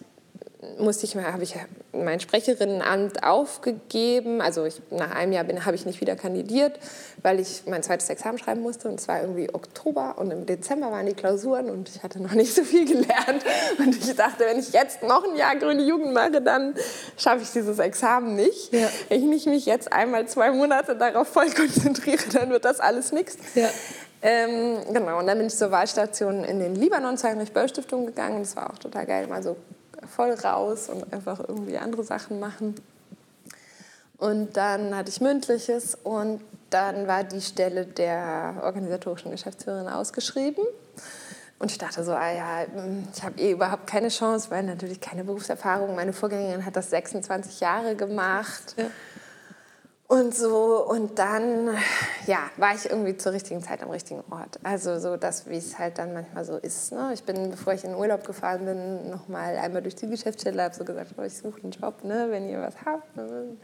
musste 0.78 1.04
ich 1.04 1.14
mal, 1.14 1.32
habe 1.32 1.42
ich 1.42 1.54
mein 1.92 2.18
Sprecherinnenamt 2.18 3.22
aufgegeben. 3.22 4.40
Also 4.40 4.64
ich, 4.64 4.80
nach 4.90 5.14
einem 5.14 5.32
Jahr 5.32 5.44
habe 5.64 5.76
ich 5.76 5.84
nicht 5.84 6.00
wieder 6.00 6.16
kandidiert, 6.16 6.78
weil 7.22 7.40
ich 7.40 7.64
mein 7.66 7.82
zweites 7.82 8.08
Examen 8.08 8.38
schreiben 8.38 8.62
musste. 8.62 8.88
Und 8.88 8.98
es 8.98 9.06
war 9.06 9.20
irgendwie 9.20 9.52
Oktober 9.52 10.16
und 10.18 10.30
im 10.30 10.46
Dezember 10.46 10.90
waren 10.90 11.06
die 11.06 11.14
Klausuren 11.14 11.68
und 11.68 11.88
ich 11.88 12.02
hatte 12.02 12.22
noch 12.22 12.32
nicht 12.32 12.54
so 12.54 12.64
viel 12.64 12.86
gelernt. 12.86 13.44
Und 13.78 13.96
ich 13.96 14.14
dachte, 14.16 14.44
wenn 14.46 14.58
ich 14.58 14.72
jetzt 14.72 15.02
noch 15.02 15.24
ein 15.28 15.36
Jahr 15.36 15.56
Grüne 15.56 15.82
Jugend 15.82 16.14
mache, 16.14 16.40
dann 16.40 16.74
schaffe 17.16 17.42
ich 17.42 17.50
dieses 17.50 17.78
Examen 17.78 18.34
nicht. 18.34 18.72
Ja. 18.72 18.88
Wenn 19.08 19.20
ich 19.20 19.26
nicht 19.26 19.46
mich 19.46 19.66
jetzt 19.66 19.92
einmal 19.92 20.26
zwei 20.26 20.50
Monate 20.52 20.96
darauf 20.96 21.28
voll 21.28 21.50
konzentriere, 21.50 22.22
dann 22.32 22.50
wird 22.50 22.64
das 22.64 22.80
alles 22.80 23.12
nichts. 23.12 23.36
Ja. 23.54 23.68
Ähm, 24.22 24.78
genau, 24.92 25.18
und 25.18 25.26
dann 25.26 25.36
bin 25.36 25.46
ich 25.46 25.54
zur 25.54 25.70
Wahlstation 25.70 26.42
in 26.44 26.58
den 26.58 26.74
Libanon 26.74 27.18
zur 27.18 27.30
Heinrich-Böll-Stiftung 27.30 28.06
gegangen. 28.06 28.40
Das 28.40 28.56
war 28.56 28.72
auch 28.72 28.78
total 28.78 29.04
geil, 29.04 29.26
mal 29.26 29.42
so 29.42 29.56
voll 30.16 30.32
raus 30.32 30.88
und 30.88 31.12
einfach 31.12 31.40
irgendwie 31.46 31.76
andere 31.76 32.02
Sachen 32.02 32.40
machen. 32.40 32.74
Und 34.18 34.56
dann 34.56 34.96
hatte 34.96 35.10
ich 35.10 35.20
mündliches 35.20 35.94
und 36.02 36.40
dann 36.70 37.06
war 37.06 37.22
die 37.22 37.42
Stelle 37.42 37.84
der 37.84 38.62
organisatorischen 38.62 39.30
Geschäftsführerin 39.30 39.88
ausgeschrieben. 39.88 40.64
Und 41.58 41.70
ich 41.70 41.78
dachte 41.78 42.02
so, 42.02 42.12
ah 42.12 42.32
ja, 42.32 42.66
hm, 42.72 43.06
ich 43.14 43.22
habe 43.22 43.40
eh 43.40 43.52
überhaupt 43.52 43.86
keine 43.86 44.08
Chance, 44.08 44.50
weil 44.50 44.62
natürlich 44.62 45.00
keine 45.00 45.24
Berufserfahrung. 45.24 45.94
Meine 45.94 46.12
Vorgängerin 46.12 46.64
hat 46.64 46.76
das 46.76 46.90
26 46.90 47.60
Jahre 47.60 47.94
gemacht. 47.94 48.74
Ja. 48.76 48.86
Und 50.08 50.36
so, 50.36 50.86
und 50.86 51.18
dann, 51.18 51.76
ja, 52.26 52.38
war 52.58 52.74
ich 52.76 52.88
irgendwie 52.88 53.16
zur 53.16 53.32
richtigen 53.32 53.60
Zeit 53.60 53.82
am 53.82 53.90
richtigen 53.90 54.22
Ort. 54.30 54.60
Also 54.62 55.00
so 55.00 55.16
das, 55.16 55.48
wie 55.48 55.56
es 55.56 55.80
halt 55.80 55.98
dann 55.98 56.12
manchmal 56.12 56.44
so 56.44 56.58
ist. 56.58 56.92
Ne? 56.92 57.10
Ich 57.12 57.24
bin, 57.24 57.50
bevor 57.50 57.72
ich 57.72 57.82
in 57.82 57.90
den 57.90 57.98
Urlaub 57.98 58.24
gefahren 58.24 58.64
bin, 58.64 59.10
noch 59.10 59.26
mal 59.26 59.56
einmal 59.56 59.82
durch 59.82 59.96
die 59.96 60.06
Geschäftsstelle, 60.06 60.62
habe 60.62 60.74
so 60.74 60.84
gesagt, 60.84 61.10
oh, 61.18 61.22
ich 61.22 61.36
suche 61.36 61.60
einen 61.60 61.72
Job, 61.72 62.04
ne? 62.04 62.28
wenn 62.30 62.48
ihr 62.48 62.60
was 62.60 62.74
habt, 62.84 63.16
ne? 63.16 63.56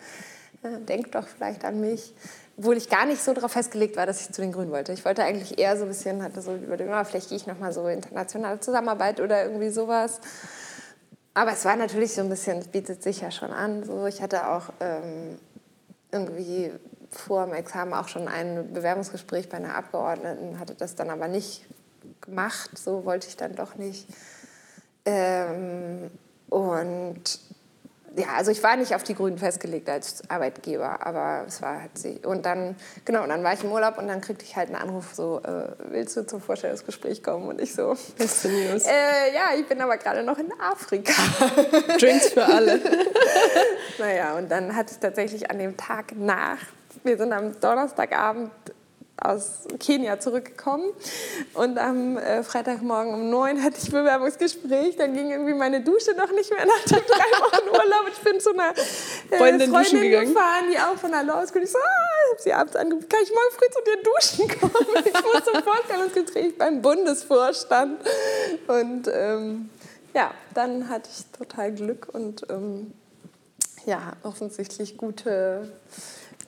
denkt 0.89 1.15
doch 1.15 1.29
vielleicht 1.29 1.65
an 1.65 1.81
mich. 1.81 2.13
Obwohl 2.59 2.77
ich 2.77 2.91
gar 2.91 3.07
nicht 3.07 3.23
so 3.23 3.33
darauf 3.35 3.53
festgelegt 3.53 3.97
war, 3.97 4.07
dass 4.07 4.23
ich 4.23 4.33
zu 4.33 4.43
den 4.43 4.51
Grünen 4.51 4.73
wollte. 4.73 4.93
Ich 4.93 5.05
wollte 5.05 5.23
eigentlich 5.23 5.61
eher 5.61 5.77
so 5.77 5.85
ein 5.85 5.89
bisschen, 5.89 6.25
hatte 6.25 6.43
so 6.43 6.57
über 6.57 6.77
den, 6.77 6.93
oh, 6.93 7.05
vielleicht 7.05 7.29
gehe 7.29 7.37
ich 7.37 7.47
noch 7.47 7.61
mal 7.61 7.73
so 7.73 7.87
internationale 7.87 8.59
Zusammenarbeit 8.59 9.21
oder 9.21 9.45
irgendwie 9.45 9.71
sowas. 9.71 10.21
Aber 11.35 11.53
es 11.53 11.65
war 11.65 11.77
natürlich 11.77 12.15
so 12.15 12.21
ein 12.21 12.29
bisschen, 12.29 12.65
bietet 12.67 13.03
sich 13.03 13.21
ja 13.21 13.31
schon 13.31 13.53
an. 13.53 13.85
So. 13.85 14.07
Ich 14.07 14.21
hatte 14.21 14.49
auch... 14.49 14.65
Ähm, 14.81 15.39
irgendwie 16.13 16.71
vor 17.11 17.47
dem 17.47 17.55
Examen 17.55 17.93
auch 17.93 18.09
schon 18.09 18.29
ein 18.29 18.73
Bewerbungsgespräch 18.73 19.49
bei 19.49 19.57
einer 19.57 19.75
Abgeordneten, 19.75 20.59
hatte 20.59 20.75
das 20.75 20.95
dann 20.95 21.11
aber 21.11 21.29
nicht 21.29 21.67
gemacht, 22.21 22.71
so 22.79 23.05
wollte 23.05 23.29
ich 23.29 23.37
dann 23.37 23.55
doch 23.55 23.77
nicht. 23.77 24.07
Ähm, 25.05 26.11
und 26.49 27.41
ja, 28.17 28.27
also 28.37 28.51
ich 28.51 28.63
war 28.63 28.77
nicht 28.77 28.95
auf 28.95 29.03
die 29.03 29.15
Grünen 29.15 29.39
festgelegt 29.39 29.89
als 29.89 30.23
Arbeitgeber, 30.29 31.05
aber 31.07 31.45
es 31.47 31.63
war 31.63 31.83
halt 31.83 31.97
sie. 31.97 32.21
Und 32.25 32.45
dann, 32.45 32.77
genau, 33.05 33.23
und 33.23 33.31
dann 33.31 33.43
war 33.43 33.53
ich 33.53 33.65
im 33.65 33.73
Urlaub 33.73 33.99
und 33.99 34.09
dann 34.09 34.21
kriegte 34.21 34.45
ich 34.45 34.57
halt 34.57 34.69
einen 34.69 34.77
Anruf 34.77 35.15
so, 35.15 35.41
äh, 35.43 35.69
willst 35.91 36.17
du 36.17 36.27
zum 36.27 36.41
Vorstellungsgespräch 36.41 37.23
kommen? 37.23 37.49
Und 37.49 37.61
ich 37.61 37.75
so, 37.75 37.97
beste 38.19 38.49
News. 38.49 38.85
Äh, 38.85 39.35
ja, 39.35 39.59
ich 39.59 39.67
bin 39.67 39.81
aber 39.81 39.97
gerade 39.97 40.23
noch 40.23 40.39
in 40.39 40.53
Afrika. 40.61 41.13
Drinks 41.99 42.31
für 42.31 42.45
alle. 42.45 42.81
naja, 43.99 44.37
und 44.37 44.51
dann 44.51 44.75
hatte 44.77 44.93
ich 44.93 44.99
tatsächlich 44.99 45.51
an 45.51 45.59
dem 45.59 45.77
Tag 45.77 46.15
nach, 46.17 46.59
wir 47.05 47.17
sind 47.17 47.33
am 47.33 47.59
Donnerstagabend 47.61 48.51
aus 49.21 49.69
Kenia 49.79 50.19
zurückgekommen 50.19 50.93
und 51.55 51.79
am 51.79 52.17
äh, 52.17 52.43
Freitagmorgen 52.43 53.15
um 53.15 53.31
neun 53.31 53.63
hatte 53.63 53.77
ich 53.81 53.91
Bewerbungsgespräch. 53.91 54.97
Dann 54.97 55.15
ging 55.15 55.31
irgendwie 55.31 55.55
meine 55.55 55.81
Dusche 55.81 56.15
noch 56.15 56.33
nicht 56.33 56.51
mehr 56.51 56.67
nach 56.67 56.85
den 56.85 57.05
drei 57.07 57.41
Wochen 57.41 57.69
Urlaub. 57.69 58.07
Ich 58.13 58.19
bin 58.19 58.41
zu 58.41 58.53
einer 58.53 58.71
äh, 58.71 59.37
Freundin, 59.37 59.71
Freundin 59.71 60.11
gefahren, 60.11 60.65
die 60.73 60.79
auch 60.79 60.97
von 60.97 61.11
der 61.11 61.23
Law 61.23 61.47
School. 61.47 61.63
Ich 61.63 61.71
so, 61.71 61.79
ah, 61.79 62.33
habe 62.33 62.43
sie 62.43 62.53
abends 62.53 62.77
angerufen, 62.77 63.09
kann 63.09 63.21
ich 63.23 63.31
morgen 63.31 63.53
früh 63.53 63.71
zu 63.71 63.81
dir 63.85 64.03
duschen 64.03 64.61
kommen? 64.61 64.87
Ich 65.05 65.13
muss 65.13 65.45
zum 65.45 65.63
Vorstellungsgespräch 65.63 66.59
beim 66.59 66.81
Bundesvorstand. 66.81 68.01
Und 68.67 69.09
ähm, 69.13 69.71
ja, 70.15 70.33
dann 70.55 70.89
hatte 70.89 71.11
ich 71.13 71.27
total 71.39 71.73
Glück 71.73 72.09
und 72.13 72.47
ähm, 72.51 72.93
ja, 73.87 74.13
offensichtlich 74.23 74.97
gute 74.97 75.73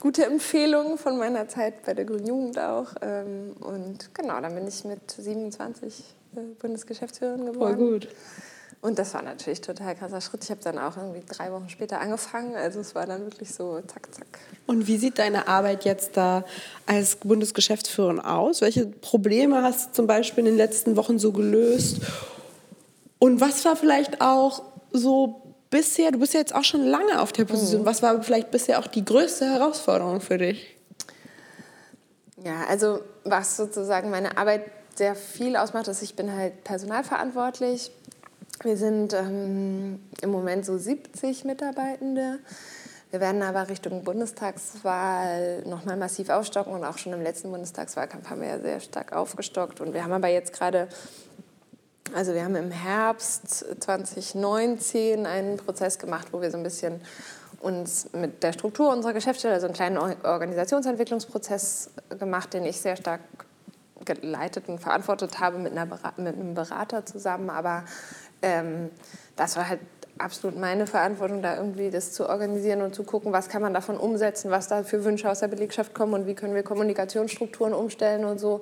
gute 0.05 0.23
Empfehlungen 0.23 0.99
von 0.99 1.17
meiner 1.17 1.47
Zeit 1.47 1.83
bei 1.83 1.95
der 1.95 2.05
Grünen 2.05 2.27
Jugend 2.27 2.59
auch. 2.59 2.89
Ähm, 3.01 3.55
und 3.59 4.13
genau, 4.13 4.39
dann 4.39 4.53
bin 4.53 4.67
ich 4.67 4.83
mit 4.83 4.99
27 5.09 6.03
äh, 6.35 6.41
Bundesgeschäftsführerin 6.61 7.47
geworden. 7.47 7.75
Voll 7.75 7.75
gut. 7.75 8.07
Und 8.81 8.99
das 8.99 9.15
war 9.15 9.23
natürlich 9.23 9.61
total 9.61 9.95
krasser 9.95 10.21
Schritt. 10.21 10.43
Ich 10.43 10.51
habe 10.51 10.61
dann 10.63 10.77
auch 10.77 10.95
irgendwie 10.95 11.23
drei 11.27 11.51
Wochen 11.51 11.69
später 11.69 11.99
angefangen. 11.99 12.55
Also 12.55 12.81
es 12.81 12.93
war 12.93 13.07
dann 13.07 13.21
wirklich 13.21 13.51
so 13.51 13.81
zack, 13.87 14.13
zack. 14.13 14.27
Und 14.67 14.85
wie 14.85 14.97
sieht 14.97 15.17
deine 15.17 15.47
Arbeit 15.47 15.85
jetzt 15.85 16.15
da 16.17 16.45
als 16.85 17.15
Bundesgeschäftsführerin 17.15 18.19
aus? 18.19 18.61
Welche 18.61 18.85
Probleme 18.85 19.63
hast 19.63 19.89
du 19.89 19.93
zum 19.93 20.05
Beispiel 20.05 20.41
in 20.41 20.51
den 20.51 20.57
letzten 20.57 20.97
Wochen 20.97 21.17
so 21.17 21.31
gelöst? 21.31 22.01
Und 23.17 23.41
was 23.41 23.65
war 23.65 23.75
vielleicht 23.75 24.21
auch 24.21 24.61
so 24.91 25.44
bisher, 25.75 26.11
du 26.11 26.19
bist 26.19 26.33
ja 26.33 26.39
jetzt 26.39 26.55
auch 26.55 26.63
schon 26.63 26.85
lange 26.85 27.19
auf 27.19 27.33
der 27.33 27.43
Position, 27.43 27.81
mhm. 27.81 27.85
was 27.85 28.01
war 28.01 28.23
vielleicht 28.23 28.49
bisher 28.49 28.79
auch 28.79 28.87
die 28.87 29.03
größte 29.03 29.45
Herausforderung 29.45 30.21
für 30.21 30.37
dich? 30.37 30.73
Ja, 32.41 32.63
also 32.69 33.01
was 33.25 33.57
sozusagen 33.57 34.09
meine 34.09 34.37
Arbeit 34.37 34.71
sehr 34.95 35.15
viel 35.15 35.57
ausmacht, 35.57 35.89
ist, 35.89 36.01
ich 36.01 36.15
bin 36.15 36.31
halt 36.33 36.63
personalverantwortlich. 36.63 37.91
Wir 38.63 38.77
sind 38.77 39.13
ähm, 39.13 39.99
im 40.21 40.29
Moment 40.29 40.65
so 40.65 40.77
70 40.77 41.43
Mitarbeitende. 41.43 42.39
Wir 43.11 43.19
werden 43.19 43.41
aber 43.41 43.67
Richtung 43.67 44.05
Bundestagswahl 44.05 45.63
nochmal 45.65 45.97
massiv 45.97 46.29
aufstocken 46.29 46.71
und 46.71 46.85
auch 46.85 46.97
schon 46.97 47.11
im 47.11 47.21
letzten 47.21 47.51
Bundestagswahlkampf 47.51 48.29
haben 48.29 48.39
wir 48.39 48.47
ja 48.47 48.59
sehr 48.59 48.79
stark 48.79 49.11
aufgestockt. 49.11 49.81
Und 49.81 49.93
wir 49.93 50.05
haben 50.05 50.13
aber 50.13 50.29
jetzt 50.29 50.53
gerade 50.53 50.87
also 52.13 52.33
wir 52.33 52.43
haben 52.43 52.55
im 52.55 52.71
Herbst 52.71 53.65
2019 53.79 55.25
einen 55.25 55.57
Prozess 55.57 55.97
gemacht, 55.97 56.27
wo 56.31 56.41
wir 56.41 56.51
so 56.51 56.57
ein 56.57 56.63
bisschen 56.63 57.01
uns 57.59 58.09
mit 58.13 58.43
der 58.43 58.53
Struktur 58.53 58.91
unserer 58.91 59.13
Geschäftsstelle, 59.13 59.55
also 59.55 59.65
einen 59.65 59.75
kleinen 59.75 59.97
Organisationsentwicklungsprozess 59.97 61.89
gemacht, 62.19 62.53
den 62.53 62.65
ich 62.65 62.79
sehr 62.79 62.95
stark 62.95 63.21
geleitet 64.05 64.69
und 64.69 64.79
verantwortet 64.79 65.39
habe 65.39 65.57
mit, 65.57 65.71
einer, 65.71 65.85
mit 66.17 66.35
einem 66.35 66.53
Berater 66.53 67.05
zusammen. 67.05 67.49
Aber 67.49 67.85
ähm, 68.41 68.91
das 69.35 69.57
war 69.57 69.67
halt 69.67 69.79
absolut 70.17 70.57
meine 70.57 70.87
Verantwortung, 70.87 71.41
da 71.41 71.57
irgendwie 71.57 71.89
das 71.89 72.13
zu 72.13 72.29
organisieren 72.29 72.81
und 72.81 72.95
zu 72.95 73.03
gucken, 73.03 73.33
was 73.33 73.49
kann 73.49 73.61
man 73.61 73.73
davon 73.73 73.97
umsetzen, 73.97 74.51
was 74.51 74.67
da 74.67 74.83
für 74.83 75.03
Wünsche 75.03 75.29
aus 75.29 75.39
der 75.39 75.47
Belegschaft 75.47 75.93
kommen 75.93 76.13
und 76.13 76.27
wie 76.27 76.35
können 76.35 76.55
wir 76.55 76.63
Kommunikationsstrukturen 76.63 77.73
umstellen 77.73 78.25
und 78.25 78.39
so 78.39 78.61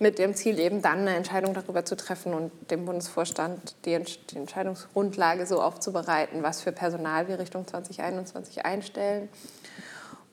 mit 0.00 0.18
dem 0.18 0.34
Ziel 0.34 0.58
eben 0.58 0.80
dann 0.80 1.00
eine 1.00 1.14
Entscheidung 1.14 1.52
darüber 1.52 1.84
zu 1.84 1.94
treffen 1.94 2.32
und 2.32 2.50
dem 2.70 2.86
Bundesvorstand 2.86 3.76
die, 3.84 3.98
die 4.30 4.36
Entscheidungsgrundlage 4.36 5.44
so 5.44 5.60
aufzubereiten, 5.60 6.42
was 6.42 6.62
für 6.62 6.72
Personal 6.72 7.28
wir 7.28 7.38
Richtung 7.38 7.66
2021 7.66 8.64
einstellen. 8.64 9.28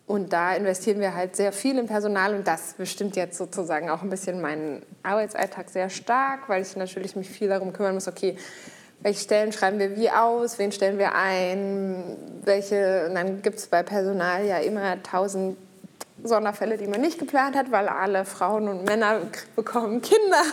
Und 0.05 0.31
da 0.31 0.55
investieren 0.55 1.01
wir 1.01 1.13
halt 1.13 1.35
sehr 1.35 1.51
viel 1.51 1.77
in 1.77 1.85
Personal 1.85 2.33
und 2.33 2.47
das 2.47 2.75
bestimmt 2.77 3.17
jetzt 3.17 3.37
sozusagen 3.37 3.89
auch 3.89 4.03
ein 4.03 4.09
bisschen 4.09 4.39
meinen 4.39 4.83
Arbeitsalltag 5.03 5.69
sehr 5.69 5.89
stark, 5.89 6.47
weil 6.47 6.61
ich 6.61 6.77
natürlich 6.77 7.17
mich 7.17 7.29
viel 7.29 7.49
darum 7.49 7.73
kümmern 7.73 7.93
muss, 7.93 8.07
okay, 8.07 8.37
welche 9.01 9.19
Stellen 9.19 9.51
schreiben 9.51 9.79
wir 9.79 9.97
wie 9.97 10.09
aus, 10.09 10.59
wen 10.59 10.71
stellen 10.71 10.97
wir 10.97 11.13
ein, 11.13 12.15
welche, 12.45 13.07
und 13.09 13.15
dann 13.15 13.41
gibt 13.41 13.59
es 13.59 13.67
bei 13.67 13.83
Personal 13.83 14.45
ja 14.45 14.59
immer 14.59 15.03
tausend 15.03 15.57
Sonderfälle, 16.27 16.77
die 16.77 16.87
man 16.87 17.01
nicht 17.01 17.19
geplant 17.19 17.55
hat, 17.55 17.71
weil 17.71 17.87
alle 17.87 18.25
Frauen 18.25 18.67
und 18.67 18.85
Männer 18.85 19.21
bekommen 19.55 20.01
Kinder 20.01 20.43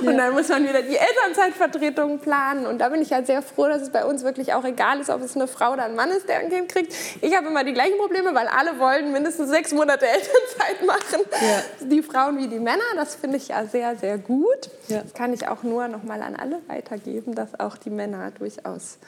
und 0.00 0.16
dann 0.16 0.32
muss 0.32 0.48
man 0.48 0.64
wieder 0.68 0.82
die 0.82 0.96
Elternzeitvertretung 0.96 2.18
planen 2.18 2.66
und 2.66 2.78
da 2.78 2.88
bin 2.88 3.02
ich 3.02 3.12
halt 3.12 3.26
sehr 3.26 3.42
froh, 3.42 3.66
dass 3.68 3.82
es 3.82 3.90
bei 3.90 4.04
uns 4.04 4.22
wirklich 4.22 4.54
auch 4.54 4.64
egal 4.64 5.00
ist, 5.00 5.10
ob 5.10 5.22
es 5.22 5.36
eine 5.36 5.48
Frau 5.48 5.72
oder 5.72 5.84
ein 5.84 5.94
Mann 5.94 6.10
ist, 6.10 6.28
der 6.28 6.38
ein 6.38 6.50
Kind 6.50 6.68
kriegt. 6.68 6.94
Ich 7.20 7.36
habe 7.36 7.46
immer 7.48 7.64
die 7.64 7.72
gleichen 7.72 7.98
Probleme, 7.98 8.34
weil 8.34 8.48
alle 8.48 8.78
wollen 8.78 9.12
mindestens 9.12 9.50
sechs 9.50 9.72
Monate 9.72 10.06
Elternzeit 10.08 10.86
machen, 10.86 11.24
ja. 11.40 11.86
die 11.86 12.02
Frauen 12.02 12.38
wie 12.38 12.48
die 12.48 12.58
Männer. 12.58 12.82
Das 12.96 13.14
finde 13.14 13.36
ich 13.36 13.48
ja 13.48 13.64
sehr, 13.66 13.96
sehr 13.96 14.18
gut. 14.18 14.70
Ja. 14.88 15.02
Das 15.02 15.14
kann 15.14 15.32
ich 15.32 15.48
auch 15.48 15.62
nur 15.62 15.88
noch 15.88 16.02
mal 16.02 16.22
an 16.22 16.36
alle 16.36 16.58
weitergeben, 16.66 17.34
dass 17.34 17.58
auch 17.58 17.76
die 17.76 17.90
Männer 17.90 18.30
durchaus 18.32 18.98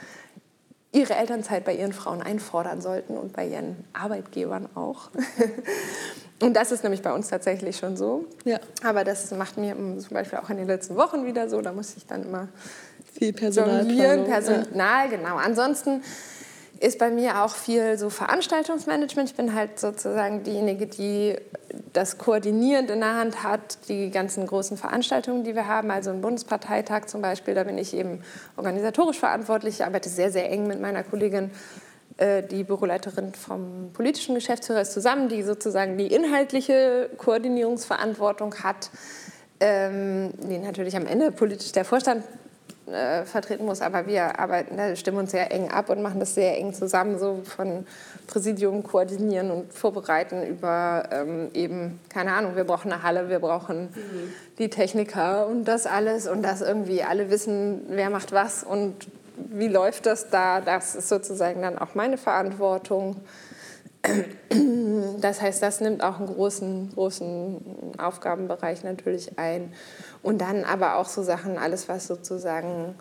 ihre 0.92 1.14
Elternzeit 1.14 1.64
bei 1.64 1.74
ihren 1.74 1.92
Frauen 1.92 2.22
einfordern 2.22 2.80
sollten 2.80 3.16
und 3.16 3.32
bei 3.32 3.46
ihren 3.46 3.84
Arbeitgebern 3.92 4.68
auch. 4.74 5.10
Und 6.42 6.54
das 6.54 6.72
ist 6.72 6.82
nämlich 6.82 7.02
bei 7.02 7.12
uns 7.12 7.28
tatsächlich 7.28 7.76
schon 7.76 7.96
so. 7.96 8.24
Ja. 8.44 8.58
Aber 8.82 9.04
das 9.04 9.30
macht 9.30 9.58
mir 9.58 9.76
zum 9.76 10.08
Beispiel 10.10 10.40
auch 10.40 10.50
in 10.50 10.56
den 10.56 10.66
letzten 10.66 10.96
Wochen 10.96 11.24
wieder 11.24 11.48
so. 11.48 11.60
Da 11.62 11.72
muss 11.72 11.96
ich 11.96 12.04
dann 12.04 12.24
immer 12.24 12.48
Viel 13.12 13.28
jonglieren, 13.28 14.24
Personalplanung. 14.24 14.26
Personal, 14.26 15.08
genau. 15.08 15.36
Ansonsten 15.36 16.02
ist 16.82 16.98
bei 16.98 17.10
mir 17.10 17.44
auch 17.44 17.54
viel 17.54 17.96
so 17.96 18.10
Veranstaltungsmanagement. 18.10 19.30
Ich 19.30 19.36
bin 19.36 19.54
halt 19.54 19.78
sozusagen 19.78 20.42
diejenige, 20.42 20.88
die 20.88 21.36
das 21.92 22.18
koordinierend 22.18 22.90
in 22.90 22.98
der 22.98 23.14
Hand 23.14 23.44
hat, 23.44 23.88
die 23.88 24.10
ganzen 24.10 24.46
großen 24.46 24.76
Veranstaltungen, 24.76 25.44
die 25.44 25.54
wir 25.54 25.68
haben. 25.68 25.92
Also 25.92 26.10
ein 26.10 26.20
Bundesparteitag 26.20 27.06
zum 27.06 27.22
Beispiel, 27.22 27.54
da 27.54 27.62
bin 27.62 27.78
ich 27.78 27.94
eben 27.94 28.22
organisatorisch 28.56 29.20
verantwortlich. 29.20 29.76
Ich 29.76 29.84
arbeite 29.84 30.08
sehr, 30.08 30.32
sehr 30.32 30.50
eng 30.50 30.66
mit 30.66 30.80
meiner 30.80 31.04
Kollegin, 31.04 31.52
äh, 32.16 32.42
die 32.42 32.64
Büroleiterin 32.64 33.32
vom 33.32 33.90
politischen 33.92 34.34
Geschäftsführer 34.34 34.80
ist 34.80 34.92
zusammen, 34.92 35.28
die 35.28 35.44
sozusagen 35.44 35.96
die 35.96 36.08
inhaltliche 36.08 37.10
Koordinierungsverantwortung 37.16 38.56
hat, 38.56 38.90
ähm, 39.60 40.30
die 40.42 40.58
natürlich 40.58 40.96
am 40.96 41.06
Ende 41.06 41.30
politisch 41.30 41.70
der 41.70 41.84
Vorstand 41.84 42.24
äh, 42.86 43.24
vertreten 43.24 43.64
muss, 43.64 43.80
aber 43.80 44.06
wir 44.06 44.38
arbeiten, 44.40 44.76
da 44.76 44.96
stimmen 44.96 45.18
uns 45.18 45.30
sehr 45.30 45.52
eng 45.52 45.70
ab 45.70 45.88
und 45.88 46.02
machen 46.02 46.20
das 46.20 46.34
sehr 46.34 46.58
eng 46.58 46.74
zusammen, 46.74 47.18
so 47.18 47.42
von 47.44 47.86
Präsidium 48.26 48.82
koordinieren 48.82 49.50
und 49.50 49.72
vorbereiten 49.72 50.44
über 50.44 51.08
ähm, 51.12 51.50
eben, 51.54 52.00
keine 52.08 52.32
Ahnung, 52.32 52.56
wir 52.56 52.64
brauchen 52.64 52.92
eine 52.92 53.02
Halle, 53.02 53.28
wir 53.28 53.38
brauchen 53.38 53.90
die 54.58 54.68
Techniker 54.68 55.46
und 55.46 55.64
das 55.64 55.86
alles 55.86 56.26
und 56.26 56.42
dass 56.42 56.60
irgendwie 56.60 57.02
alle 57.02 57.30
wissen, 57.30 57.82
wer 57.88 58.10
macht 58.10 58.32
was 58.32 58.64
und 58.64 59.06
wie 59.36 59.68
läuft 59.68 60.06
das 60.06 60.30
da, 60.30 60.60
das 60.60 60.94
ist 60.94 61.08
sozusagen 61.08 61.62
dann 61.62 61.78
auch 61.78 61.94
meine 61.94 62.18
Verantwortung. 62.18 63.16
Das 65.20 65.40
heißt, 65.40 65.62
das 65.62 65.80
nimmt 65.80 66.02
auch 66.02 66.18
einen 66.18 66.26
großen, 66.26 66.90
großen 66.94 67.94
Aufgabenbereich 67.98 68.82
natürlich 68.82 69.38
ein. 69.38 69.72
Und 70.22 70.40
dann 70.40 70.64
aber 70.64 70.96
auch 70.96 71.08
so 71.08 71.22
Sachen, 71.22 71.58
alles 71.58 71.88
was 71.88 72.06
sozusagen 72.06 72.94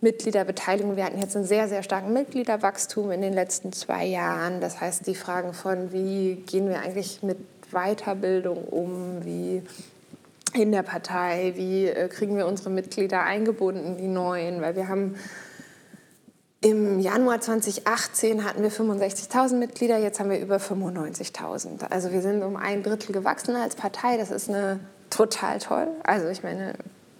Mitgliederbeteiligung. 0.00 0.96
Wir 0.96 1.04
hatten 1.04 1.20
jetzt 1.20 1.36
einen 1.36 1.46
sehr, 1.46 1.68
sehr 1.68 1.82
starken 1.82 2.12
Mitgliederwachstum 2.12 3.10
in 3.10 3.22
den 3.22 3.32
letzten 3.32 3.72
zwei 3.72 4.04
Jahren. 4.04 4.60
Das 4.60 4.80
heißt, 4.80 5.06
die 5.06 5.14
Fragen 5.14 5.54
von, 5.54 5.92
wie 5.92 6.36
gehen 6.46 6.68
wir 6.68 6.80
eigentlich 6.80 7.22
mit 7.22 7.38
Weiterbildung 7.72 8.64
um, 8.64 9.24
wie 9.24 9.62
in 10.52 10.72
der 10.72 10.82
Partei, 10.82 11.52
wie 11.56 11.86
äh, 11.86 12.08
kriegen 12.08 12.36
wir 12.36 12.46
unsere 12.46 12.70
Mitglieder 12.70 13.22
eingebunden, 13.22 13.96
die 13.96 14.08
neuen, 14.08 14.60
weil 14.60 14.76
wir 14.76 14.88
haben 14.88 15.16
im 16.62 17.00
Januar 17.00 17.40
2018 17.40 18.44
hatten 18.44 18.62
wir 18.62 18.72
65.000 18.72 19.56
Mitglieder, 19.56 19.98
jetzt 19.98 20.18
haben 20.18 20.30
wir 20.30 20.40
über 20.40 20.56
95.000. 20.56 21.90
Also 21.90 22.12
wir 22.12 22.22
sind 22.22 22.42
um 22.42 22.56
ein 22.56 22.82
Drittel 22.82 23.12
gewachsen 23.12 23.54
als 23.56 23.76
Partei. 23.76 24.16
Das 24.16 24.30
ist 24.30 24.48
eine 24.48 24.80
total 25.16 25.58
toll. 25.58 25.88
Also 26.04 26.28
ich 26.28 26.42
meine, 26.42 26.74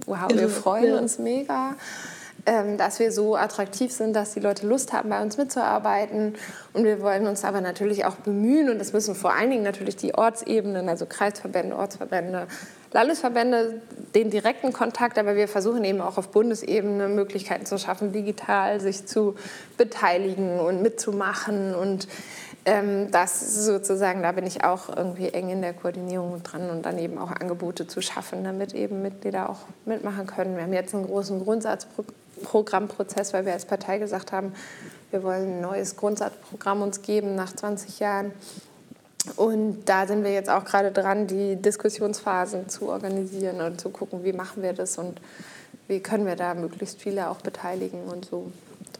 wow, 0.06 0.28
wir 0.32 0.48
freuen 0.48 0.94
ja. 0.94 0.98
uns 0.98 1.18
mega, 1.18 1.74
ähm, 2.44 2.76
dass 2.78 2.98
wir 2.98 3.10
so 3.10 3.36
attraktiv 3.36 3.90
sind, 3.92 4.14
dass 4.14 4.34
die 4.34 4.40
Leute 4.40 4.66
Lust 4.66 4.92
haben, 4.92 5.08
bei 5.08 5.20
uns 5.20 5.36
mitzuarbeiten. 5.36 6.34
Und 6.72 6.84
wir 6.84 7.00
wollen 7.00 7.26
uns 7.26 7.44
aber 7.44 7.60
natürlich 7.60 8.04
auch 8.04 8.16
bemühen 8.16 8.70
und 8.70 8.78
das 8.78 8.92
müssen 8.92 9.14
vor 9.14 9.32
allen 9.32 9.50
Dingen 9.50 9.64
natürlich 9.64 9.96
die 9.96 10.14
Ortsebenen, 10.14 10.88
also 10.88 11.06
Kreisverbände, 11.06 11.74
Ortsverbände, 11.74 12.46
Landesverbände, 12.92 13.82
den 14.14 14.30
direkten 14.30 14.72
Kontakt, 14.72 15.18
aber 15.18 15.34
wir 15.36 15.48
versuchen 15.48 15.84
eben 15.84 16.00
auch 16.00 16.18
auf 16.18 16.28
Bundesebene 16.28 17.08
Möglichkeiten 17.08 17.66
zu 17.66 17.78
schaffen, 17.78 18.12
digital 18.12 18.80
sich 18.80 19.06
zu 19.06 19.34
beteiligen 19.76 20.60
und 20.60 20.82
mitzumachen 20.82 21.74
und 21.74 22.06
ähm, 22.66 23.10
das 23.12 23.64
sozusagen, 23.64 24.22
da 24.22 24.32
bin 24.32 24.44
ich 24.44 24.64
auch 24.64 24.94
irgendwie 24.94 25.28
eng 25.28 25.50
in 25.50 25.62
der 25.62 25.72
Koordinierung 25.72 26.42
dran 26.42 26.68
und 26.68 26.84
dann 26.84 26.98
eben 26.98 27.16
auch 27.16 27.30
Angebote 27.30 27.86
zu 27.86 28.02
schaffen, 28.02 28.42
damit 28.42 28.74
eben 28.74 29.02
Mitglieder 29.02 29.48
auch 29.48 29.60
mitmachen 29.84 30.26
können. 30.26 30.56
Wir 30.56 30.64
haben 30.64 30.72
jetzt 30.72 30.92
einen 30.92 31.06
großen 31.06 31.44
Grundsatzprogrammprozess, 31.44 33.32
weil 33.32 33.46
wir 33.46 33.52
als 33.52 33.66
Partei 33.66 33.98
gesagt 33.98 34.32
haben, 34.32 34.52
wir 35.12 35.22
wollen 35.22 35.58
ein 35.58 35.60
neues 35.60 35.96
Grundsatzprogramm 35.96 36.82
uns 36.82 37.02
geben 37.02 37.36
nach 37.36 37.54
20 37.54 38.00
Jahren. 38.00 38.32
Und 39.36 39.84
da 39.84 40.08
sind 40.08 40.24
wir 40.24 40.32
jetzt 40.32 40.50
auch 40.50 40.64
gerade 40.64 40.90
dran, 40.90 41.28
die 41.28 41.54
Diskussionsphasen 41.54 42.68
zu 42.68 42.88
organisieren 42.88 43.60
und 43.60 43.80
zu 43.80 43.90
gucken, 43.90 44.24
wie 44.24 44.32
machen 44.32 44.64
wir 44.64 44.72
das 44.72 44.98
und 44.98 45.20
wie 45.86 46.00
können 46.00 46.26
wir 46.26 46.34
da 46.34 46.54
möglichst 46.54 47.00
viele 47.00 47.30
auch 47.30 47.40
beteiligen 47.40 48.02
und 48.04 48.24
so. 48.24 48.50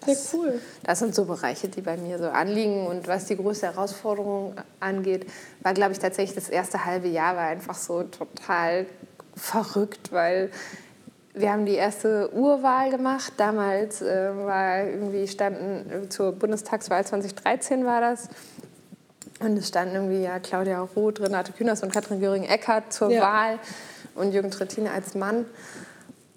Das, 0.05 0.31
Sehr 0.31 0.40
cool. 0.40 0.61
Das 0.85 0.99
sind 0.99 1.14
so 1.14 1.25
Bereiche, 1.25 1.68
die 1.68 1.81
bei 1.81 1.96
mir 1.96 2.18
so 2.18 2.29
anliegen. 2.29 2.87
Und 2.87 3.09
was 3.09 3.27
die 3.27 3.37
größte 3.37 3.66
Herausforderung 3.66 4.55
angeht, 4.81 5.27
war, 5.62 5.75
glaube 5.75 5.92
ich, 5.92 5.99
tatsächlich 5.99 6.35
das 6.35 6.49
erste 6.49 6.85
halbe 6.85 7.09
Jahr 7.09 7.37
war 7.37 7.46
einfach 7.46 7.75
so 7.75 8.03
total 8.05 8.87
verrückt, 9.35 10.12
weil 10.12 10.51
wir 11.35 11.53
haben 11.53 11.66
die 11.66 11.75
erste 11.75 12.33
Urwahl 12.33 12.90
gemacht. 12.90 13.35
Damals 13.37 14.01
äh, 14.01 14.31
war 14.35 14.85
irgendwie 14.85 15.29
standen 15.29 16.05
äh, 16.05 16.09
zur 16.09 16.33
Bundestagswahl 16.33 17.05
2013 17.05 17.85
war 17.85 18.01
das. 18.01 18.29
Und 19.40 19.59
es 19.59 19.68
standen 19.68 19.96
irgendwie 19.96 20.22
ja 20.22 20.38
Claudia 20.38 20.81
Roth, 20.81 21.20
Renate 21.20 21.53
Künast 21.53 21.83
und 21.83 21.92
Katrin 21.92 22.20
Göring-Eckardt 22.20 22.90
zur 22.90 23.11
Ja. 23.11 23.20
Wahl 23.20 23.59
und 24.14 24.33
Jürgen 24.33 24.51
Trittin 24.51 24.88
als 24.88 25.14
Mann. 25.14 25.44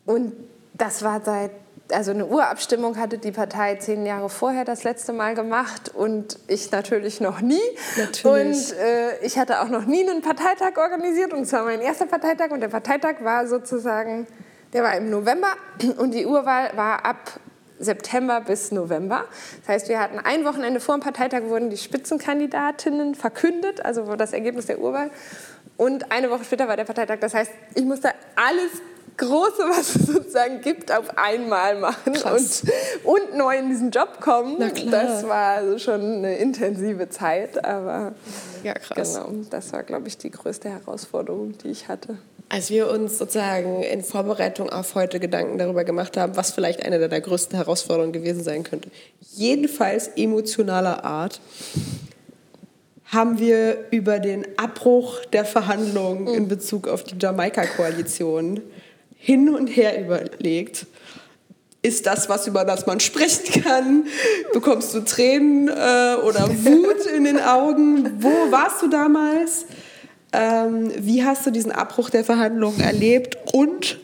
Und 0.06 0.34
das 0.74 1.02
war 1.02 1.22
seit, 1.24 1.52
also 1.92 2.12
eine 2.12 2.26
Urabstimmung 2.26 2.98
hatte 2.98 3.18
die 3.18 3.32
Partei 3.32 3.76
zehn 3.76 4.06
Jahre 4.06 4.30
vorher 4.30 4.66
das 4.66 4.84
letzte 4.84 5.14
Mal 5.14 5.36
gemacht 5.36 5.92
und 5.94 6.40
ich 6.48 6.72
natürlich 6.72 7.22
noch 7.22 7.42
nie. 7.42 7.60
Natürlich. 7.98 8.72
Und 8.72 8.78
äh, 8.78 9.20
ich 9.22 9.38
hatte 9.38 9.62
auch 9.62 9.70
noch 9.70 9.86
nie 9.86 10.08
einen 10.08 10.22
Parteitag 10.22 10.78
organisiert 10.78 11.34
und 11.34 11.42
es 11.42 11.54
war 11.54 11.64
mein 11.64 11.82
erster 11.82 12.06
Parteitag 12.06 12.52
und 12.52 12.62
der 12.62 12.68
Parteitag 12.68 13.24
war 13.24 13.48
sozusagen, 13.48 14.28
der 14.74 14.84
war 14.84 14.96
im 14.96 15.10
November 15.10 15.54
und 15.98 16.14
die 16.14 16.26
Urwahl 16.26 16.72
war 16.76 17.06
ab 17.06 17.40
September 17.80 18.42
bis 18.42 18.72
November. 18.72 19.26
Das 19.62 19.70
heißt, 19.70 19.90
wir 19.90 20.00
hatten 20.00 20.20
ein 20.20 20.44
Wochenende 20.46 20.80
vor 20.80 20.98
dem 20.98 21.02
Parteitag 21.02 21.44
wurden 21.44 21.70
die 21.70 21.78
Spitzenkandidatinnen 21.78 23.16
verkündet, 23.16 23.84
also 23.86 24.16
das 24.16 24.34
Ergebnis 24.34 24.66
der 24.66 24.80
Urwahl. 24.80 25.10
Und 25.78 26.12
eine 26.12 26.30
Woche 26.30 26.44
später 26.44 26.68
war 26.68 26.76
der 26.76 26.84
Parteitag. 26.84 27.20
Das 27.22 27.34
heißt, 27.34 27.52
ich 27.74 27.86
musste 27.86 28.10
alles 28.36 28.82
Große, 29.20 29.64
was 29.70 29.96
es 29.96 30.08
sozusagen 30.08 30.62
gibt, 30.62 30.92
auf 30.92 31.18
einmal 31.18 31.78
machen 31.78 32.14
Krass. 32.14 32.64
und, 33.04 33.22
und 33.22 33.38
neu 33.38 33.58
in 33.58 33.70
diesen 33.70 33.92
Job 33.92 34.20
kommen. 34.22 34.58
Das 34.90 35.28
war 35.28 35.58
also 35.58 35.78
schon 35.78 36.02
eine 36.02 36.38
intensive 36.38 37.10
Zeit, 37.10 37.64
aber 37.64 38.14
Ja, 38.64 38.74
krass. 38.74 39.16
genau, 39.16 39.30
das 39.50 39.72
war, 39.74 39.84
glaube 39.84 40.08
ich, 40.08 40.18
die 40.18 40.32
größte 40.32 40.70
Herausforderung, 40.70 41.58
die 41.58 41.68
ich 41.70 41.88
hatte. 41.88 42.18
Als 42.52 42.72
wir 42.72 42.90
uns 42.90 43.18
sozusagen 43.20 43.84
in 43.84 44.02
Vorbereitung 44.04 44.70
auf 44.72 44.96
heute 44.96 45.20
Gedanken 45.20 45.58
darüber 45.60 45.84
gemacht 45.84 46.18
haben, 46.18 46.36
was 46.36 46.52
vielleicht 46.52 46.84
eine 46.84 47.08
der 47.08 47.22
größten 47.22 47.58
Herausforderungen 47.58 48.14
gewesen 48.14 48.44
sein 48.44 48.64
könnte, 48.64 48.90
jedenfalls 49.34 50.08
emotionaler 50.16 51.04
Art, 51.04 51.42
haben 53.06 53.40
wir 53.40 53.86
über 53.92 54.20
den 54.20 54.46
Abbruch 54.58 55.26
der 55.26 55.46
Verhandlungen 55.46 56.28
in 56.28 56.48
Bezug 56.48 56.88
auf 56.88 57.04
die 57.04 57.16
Jamaika-Koalition 57.20 58.62
hin 59.20 59.50
und 59.50 59.68
her 59.68 60.02
überlegt. 60.02 60.88
Ist 61.82 62.08
das 62.08 62.28
was, 62.28 62.48
über 62.48 62.66
das 62.66 62.88
man 62.88 63.00
sprechen 63.00 63.62
kann? 63.62 64.06
Bekommst 64.54 64.94
du 64.96 65.02
Tränen 65.02 65.68
äh, 65.68 66.16
oder 66.24 66.50
Wut 66.50 67.06
in 67.06 67.26
den 67.26 67.40
Augen? 67.40 68.22
Wo 68.22 68.52
warst 68.52 68.82
du 68.82 68.88
damals? 68.88 69.66
Ähm, 70.32 70.92
wie 70.98 71.24
hast 71.24 71.46
du 71.46 71.52
diesen 71.52 71.72
Abbruch 71.72 72.10
der 72.10 72.24
Verhandlungen 72.24 72.82
erlebt? 72.82 73.38
Und 73.54 74.00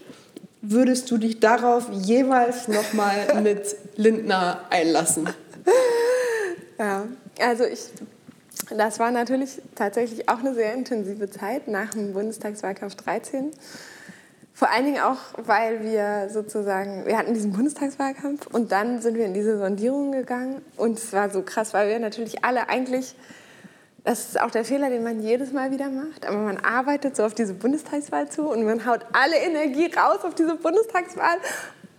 würdest 0.62 1.10
du 1.12 1.18
dich 1.18 1.40
darauf 1.40 1.90
jeweils 1.92 2.68
nochmal 2.68 3.42
mit 3.42 3.76
Lindner 3.96 4.62
einlassen? 4.70 5.30
Ja, 6.78 7.08
also 7.40 7.64
ich, 7.64 7.80
das 8.76 9.00
war 9.00 9.12
natürlich 9.12 9.62
tatsächlich 9.76 10.28
auch 10.28 10.40
eine 10.40 10.54
sehr 10.54 10.74
intensive 10.74 11.30
Zeit 11.30 11.68
nach 11.68 11.92
dem 11.92 12.14
Bundestagswahlkampf 12.14 12.96
13. 12.96 13.52
Vor 14.58 14.70
allen 14.72 14.86
Dingen 14.86 15.02
auch, 15.02 15.18
weil 15.36 15.84
wir 15.84 16.30
sozusagen, 16.32 17.06
wir 17.06 17.18
hatten 17.18 17.34
diesen 17.34 17.52
Bundestagswahlkampf 17.52 18.48
und 18.48 18.72
dann 18.72 19.02
sind 19.02 19.18
wir 19.18 19.26
in 19.26 19.34
diese 19.34 19.58
Sondierung 19.58 20.14
gegangen 20.14 20.62
und 20.78 20.98
es 20.98 21.12
war 21.12 21.30
so 21.30 21.42
krass, 21.42 21.74
weil 21.74 21.90
wir 21.90 22.00
natürlich 22.00 22.46
alle 22.46 22.70
eigentlich, 22.70 23.16
das 24.06 24.30
ist 24.30 24.40
auch 24.40 24.52
der 24.52 24.64
Fehler, 24.64 24.90
den 24.90 25.04
man 25.04 25.20
jedes 25.20 25.52
Mal 25.52 25.72
wieder 25.72 25.90
macht, 25.90 26.26
aber 26.26 26.38
man 26.38 26.58
arbeitet 26.58 27.18
so 27.18 27.26
auf 27.26 27.34
diese 27.34 27.54
Bundestagswahl 27.54 28.30
zu 28.30 28.44
und 28.50 28.64
man 28.64 28.86
haut 28.86 29.02
alle 29.12 29.36
Energie 29.36 29.92
raus 29.94 30.20
auf 30.24 30.36
diese 30.36 30.56
Bundestagswahl 30.56 31.36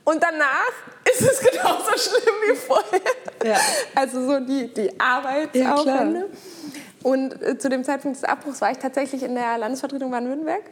und 0.04 0.22
danach 0.22 0.72
ist 1.12 1.20
es 1.20 1.40
genauso 1.50 1.90
schlimm 1.98 2.34
wie 2.48 2.56
vorher. 2.56 3.00
Ja. 3.44 3.58
Also 3.94 4.26
so 4.26 4.40
die, 4.40 4.72
die 4.72 4.86
Ja, 4.86 4.92
Arbeitsaufwände. 4.98 6.20
klar. 6.20 6.30
Und 7.06 7.40
äh, 7.40 7.56
zu 7.56 7.68
dem 7.68 7.84
Zeitpunkt 7.84 8.16
des 8.16 8.24
Abbruchs 8.24 8.60
war 8.60 8.72
ich 8.72 8.78
tatsächlich 8.78 9.22
in 9.22 9.36
der 9.36 9.58
Landesvertretung 9.58 10.10
Baden-Württemberg 10.10 10.64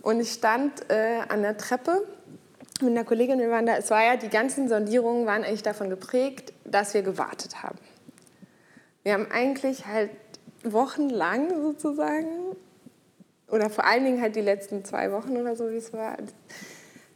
und 0.00 0.18
ich 0.18 0.32
stand 0.32 0.90
äh, 0.90 1.18
an 1.28 1.42
der 1.42 1.58
Treppe 1.58 2.08
mit 2.80 2.92
einer 2.92 3.04
Kollegin, 3.04 3.38
wir 3.38 3.50
waren 3.50 3.66
da, 3.66 3.76
es 3.76 3.90
war 3.90 4.02
ja, 4.02 4.16
die 4.16 4.30
ganzen 4.30 4.66
Sondierungen 4.66 5.26
waren 5.26 5.44
eigentlich 5.44 5.62
davon 5.62 5.90
geprägt, 5.90 6.54
dass 6.64 6.94
wir 6.94 7.02
gewartet 7.02 7.62
haben. 7.62 7.76
Wir 9.02 9.12
haben 9.12 9.26
eigentlich 9.30 9.84
halt 9.84 10.08
wochenlang 10.62 11.50
sozusagen, 11.60 12.56
oder 13.48 13.68
vor 13.68 13.84
allen 13.84 14.04
Dingen 14.04 14.22
halt 14.22 14.36
die 14.36 14.40
letzten 14.40 14.86
zwei 14.86 15.12
Wochen 15.12 15.36
oder 15.36 15.54
so, 15.54 15.70
wie 15.70 15.76
es 15.76 15.92
war, 15.92 16.16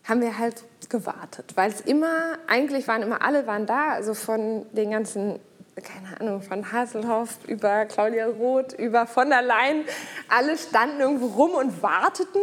haben 0.04 0.20
wir 0.20 0.36
halt 0.36 0.62
gewartet. 0.90 1.52
Weil 1.54 1.70
es 1.70 1.80
immer, 1.80 2.36
eigentlich 2.46 2.86
waren 2.86 3.00
immer 3.00 3.22
alle 3.22 3.46
waren 3.46 3.64
da, 3.64 3.92
also 3.92 4.12
von 4.12 4.66
den 4.72 4.90
ganzen 4.90 5.40
keine 5.80 6.20
Ahnung, 6.20 6.42
von 6.42 6.72
Hasselhoff 6.72 7.38
über 7.46 7.84
Claudia 7.86 8.26
Roth, 8.26 8.72
über 8.72 9.06
von 9.06 9.30
der 9.30 9.42
Leyen, 9.42 9.84
alle 10.28 10.56
standen 10.56 11.00
irgendwo 11.00 11.26
rum 11.26 11.52
und 11.52 11.82
warteten, 11.82 12.40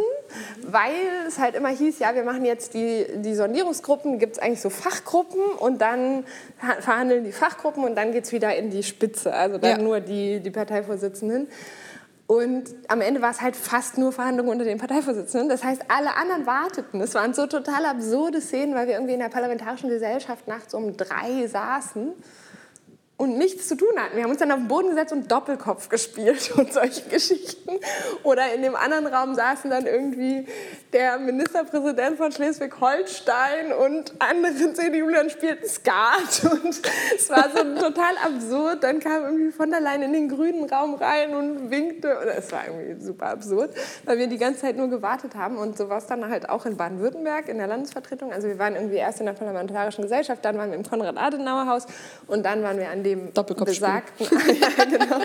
weil 0.66 0.92
es 1.26 1.38
halt 1.38 1.54
immer 1.54 1.68
hieß, 1.68 1.98
ja, 1.98 2.14
wir 2.14 2.24
machen 2.24 2.44
jetzt 2.44 2.74
die, 2.74 3.06
die 3.16 3.34
Sondierungsgruppen, 3.34 4.18
gibt 4.18 4.34
es 4.34 4.38
eigentlich 4.38 4.60
so 4.60 4.70
Fachgruppen 4.70 5.42
und 5.58 5.80
dann 5.80 6.24
verhandeln 6.80 7.24
die 7.24 7.32
Fachgruppen 7.32 7.84
und 7.84 7.94
dann 7.94 8.12
geht 8.12 8.24
es 8.24 8.32
wieder 8.32 8.54
in 8.56 8.70
die 8.70 8.82
Spitze, 8.82 9.32
also 9.32 9.58
dann 9.58 9.70
ja. 9.70 9.78
nur 9.78 10.00
die, 10.00 10.40
die 10.40 10.50
Parteivorsitzenden. 10.50 11.48
Und 12.26 12.74
am 12.88 13.00
Ende 13.00 13.22
war 13.22 13.30
es 13.30 13.40
halt 13.40 13.54
fast 13.54 13.98
nur 13.98 14.10
Verhandlungen 14.10 14.50
unter 14.50 14.64
den 14.64 14.78
Parteivorsitzenden. 14.78 15.48
Das 15.48 15.62
heißt, 15.62 15.82
alle 15.88 16.16
anderen 16.16 16.44
warteten. 16.44 17.00
Es 17.00 17.14
waren 17.14 17.34
so 17.34 17.46
total 17.46 17.84
absurde 17.84 18.40
Szenen, 18.40 18.74
weil 18.74 18.88
wir 18.88 18.94
irgendwie 18.94 19.14
in 19.14 19.20
der 19.20 19.28
parlamentarischen 19.28 19.88
Gesellschaft 19.88 20.48
nachts 20.48 20.74
um 20.74 20.96
drei 20.96 21.46
saßen 21.46 22.14
und 23.18 23.38
nichts 23.38 23.68
zu 23.68 23.76
tun 23.76 23.88
hatten. 23.96 24.16
Wir 24.16 24.24
haben 24.24 24.30
uns 24.30 24.40
dann 24.40 24.52
auf 24.52 24.58
den 24.58 24.68
Boden 24.68 24.90
gesetzt 24.90 25.12
und 25.12 25.30
Doppelkopf 25.30 25.88
gespielt 25.88 26.52
und 26.56 26.72
solche 26.72 27.02
Geschichten. 27.08 27.70
Oder 28.22 28.52
in 28.54 28.62
dem 28.62 28.76
anderen 28.76 29.06
Raum 29.06 29.34
saßen 29.34 29.70
dann 29.70 29.86
irgendwie 29.86 30.46
der 30.92 31.18
Ministerpräsident 31.18 32.18
von 32.18 32.30
Schleswig-Holstein 32.30 33.72
und 33.72 34.12
andere 34.18 34.52
CDU-Lern 34.74 35.30
spielten 35.30 35.66
Skat. 35.66 36.42
Und 36.66 36.80
es 37.14 37.28
war 37.28 37.50
so 37.50 37.62
total 37.80 38.16
absurd. 38.24 38.82
Dann 38.82 39.00
kam 39.00 39.24
irgendwie 39.24 39.50
von 39.50 39.70
der 39.70 39.80
Leyen 39.80 40.02
in 40.02 40.12
den 40.12 40.28
grünen 40.28 40.68
Raum 40.68 40.94
rein 40.94 41.34
und 41.34 41.70
winkte. 41.70 42.08
Oder 42.08 42.38
es 42.38 42.50
war 42.52 42.66
irgendwie 42.66 43.04
super 43.04 43.26
absurd, 43.26 43.74
weil 44.04 44.18
wir 44.18 44.26
die 44.26 44.38
ganze 44.38 44.60
Zeit 44.60 44.76
nur 44.76 44.88
gewartet 44.88 45.34
haben. 45.34 45.58
Und 45.58 45.76
so 45.76 45.88
war 45.88 45.98
es 45.98 46.06
dann 46.06 46.28
halt 46.28 46.48
auch 46.48 46.66
in 46.66 46.76
Baden-Württemberg 46.76 47.48
in 47.48 47.58
der 47.58 47.66
Landesvertretung. 47.66 48.32
Also 48.32 48.48
wir 48.48 48.58
waren 48.58 48.74
irgendwie 48.74 48.96
erst 48.96 49.20
in 49.20 49.26
der 49.26 49.32
Parlamentarischen 49.32 50.02
Gesellschaft, 50.02 50.44
dann 50.44 50.56
waren 50.56 50.70
wir 50.70 50.76
im 50.76 50.84
Konrad-Adenauer-Haus 50.84 51.86
und 52.26 52.44
dann 52.44 52.62
waren 52.62 52.78
wir 52.78 52.88
an 52.88 53.02
dem 53.06 53.32
besagten. 53.32 54.26
ja, 54.60 54.84
genau. 54.84 55.20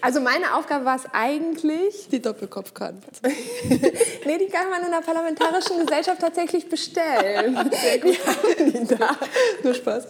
Also 0.00 0.20
meine 0.20 0.54
Aufgabe 0.56 0.84
war 0.84 0.96
es 0.96 1.04
eigentlich. 1.12 2.08
Die 2.10 2.20
Doppelkopfkarte. 2.20 2.96
nee, 3.22 4.38
die 4.38 4.48
kann 4.48 4.68
man 4.68 4.82
in 4.82 4.90
der 4.90 5.00
Parlamentarischen 5.00 5.78
Gesellschaft 5.86 6.20
tatsächlich 6.20 6.68
bestellen. 6.68 7.56
Sehr 7.70 7.98
gut. 7.98 8.18
Wir 8.26 8.66
haben 8.66 8.72
die 8.72 8.94
da. 8.96 9.16
Nur 9.62 9.74
Spaß. 9.74 10.08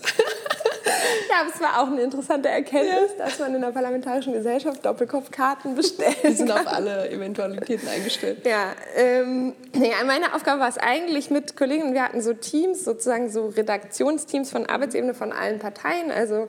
Ja, 1.29 1.41
aber 1.41 1.51
es 1.55 1.61
war 1.61 1.83
auch 1.83 1.87
eine 1.89 2.03
interessante 2.03 2.49
Erkenntnis, 2.49 3.11
ja. 3.19 3.25
dass 3.25 3.39
man 3.39 3.55
in 3.55 3.61
der 3.61 3.69
Parlamentarischen 3.71 4.33
Gesellschaft 4.33 4.85
Doppelkopfkarten 4.85 5.75
bestellt. 5.75 6.17
Die 6.25 6.33
sind 6.33 6.51
auf 6.51 6.67
alle 6.67 7.11
Eventualitäten 7.11 7.89
eingestellt. 7.89 8.47
Ja, 8.47 8.73
ähm, 8.97 9.55
nee, 9.75 9.93
meine 10.07 10.35
Aufgabe 10.35 10.61
war 10.61 10.69
es 10.69 10.79
eigentlich 10.79 11.31
mit 11.31 11.57
Kollegen, 11.57 11.95
wir 11.95 12.03
hatten 12.03 12.23
so 12.23 12.35
Teams, 12.35 12.85
sozusagen 12.85 13.31
so 13.31 13.49
Redaktionsteams 13.49 14.51
von 14.51 14.67
Arbeitsebene 14.67 15.15
von 15.15 15.33
allen 15.33 15.59
Parteien, 15.59 16.11
also 16.11 16.49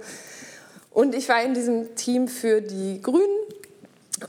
und 0.94 1.16
ich 1.16 1.30
war 1.30 1.42
in 1.44 1.54
diesem 1.54 1.96
Team 1.96 2.28
für 2.28 2.62
die 2.62 3.02
Grünen 3.02 3.28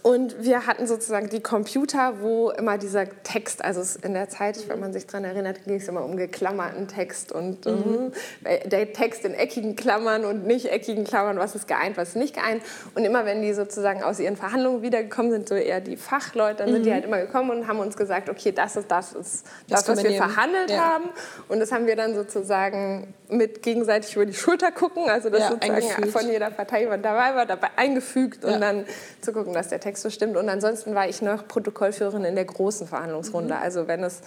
und 0.02 0.42
wir 0.42 0.66
hatten 0.66 0.86
sozusagen 0.86 1.28
die 1.28 1.40
Computer, 1.40 2.20
wo 2.20 2.50
immer 2.50 2.78
dieser 2.78 3.06
Text, 3.22 3.62
also 3.62 3.98
in 4.02 4.14
der 4.14 4.28
Zeit, 4.28 4.68
wenn 4.68 4.80
man 4.80 4.92
sich 4.92 5.06
daran 5.06 5.24
erinnert, 5.24 5.64
ging 5.64 5.76
es 5.76 5.86
immer 5.88 6.04
um 6.04 6.16
geklammerten 6.16 6.88
Text 6.88 7.32
und 7.32 7.66
mhm. 7.66 8.12
äh, 8.44 8.66
der 8.66 8.92
Text 8.94 9.24
in 9.24 9.34
eckigen 9.34 9.76
Klammern 9.76 10.24
und 10.24 10.46
nicht 10.46 10.70
eckigen 10.72 11.04
Klammern, 11.04 11.38
was 11.38 11.54
ist 11.54 11.68
geeint, 11.68 11.98
was 11.98 12.10
ist 12.10 12.16
nicht 12.16 12.34
geeint. 12.34 12.62
Und 12.94 13.04
immer 13.04 13.26
wenn 13.26 13.42
die 13.42 13.52
sozusagen 13.52 14.02
aus 14.02 14.20
ihren 14.20 14.36
Verhandlungen 14.36 14.82
wiedergekommen 14.82 15.30
sind, 15.30 15.48
so 15.48 15.54
eher 15.54 15.80
die 15.80 15.96
Fachleute, 15.96 16.58
dann 16.58 16.70
mhm. 16.70 16.74
sind 16.74 16.86
die 16.86 16.90
mhm. 16.90 16.94
halt 16.94 17.04
immer 17.04 17.20
gekommen 17.20 17.50
und 17.50 17.68
haben 17.68 17.78
uns 17.78 17.96
gesagt, 17.96 18.30
okay, 18.30 18.52
das 18.52 18.76
ist 18.76 18.90
das, 18.90 19.12
ist 19.12 19.46
das, 19.68 19.84
das 19.84 19.88
was 19.88 20.02
wir 20.02 20.10
nehmen. 20.10 20.30
verhandelt 20.30 20.70
ja. 20.70 20.78
haben. 20.78 21.04
Und 21.48 21.60
das 21.60 21.72
haben 21.72 21.86
wir 21.86 21.96
dann 21.96 22.14
sozusagen 22.14 23.14
mit 23.28 23.62
gegenseitig 23.62 24.16
über 24.16 24.26
die 24.26 24.34
Schulter 24.34 24.72
gucken, 24.72 25.08
also 25.08 25.28
dass 25.28 25.40
ja, 25.40 25.48
sozusagen 25.50 26.06
von 26.10 26.28
jeder 26.30 26.50
Partei 26.50 26.82
jemand 26.82 27.04
dabei 27.04 27.34
war, 27.34 27.46
dabei 27.46 27.68
eingefügt 27.76 28.44
ja. 28.44 28.54
und 28.54 28.60
dann 28.60 28.86
zu 29.20 29.32
gucken, 29.32 29.52
dass 29.52 29.68
der 29.68 29.73
Text 29.80 30.02
so 30.02 30.10
stimmt. 30.10 30.36
Und 30.36 30.48
ansonsten 30.48 30.94
war 30.94 31.08
ich 31.08 31.22
noch 31.22 31.46
Protokollführerin 31.46 32.24
in 32.24 32.34
der 32.34 32.44
großen 32.44 32.86
Verhandlungsrunde. 32.86 33.54
Mhm. 33.54 33.60
Also 33.60 33.88
wenn 33.88 34.02
es 34.02 34.20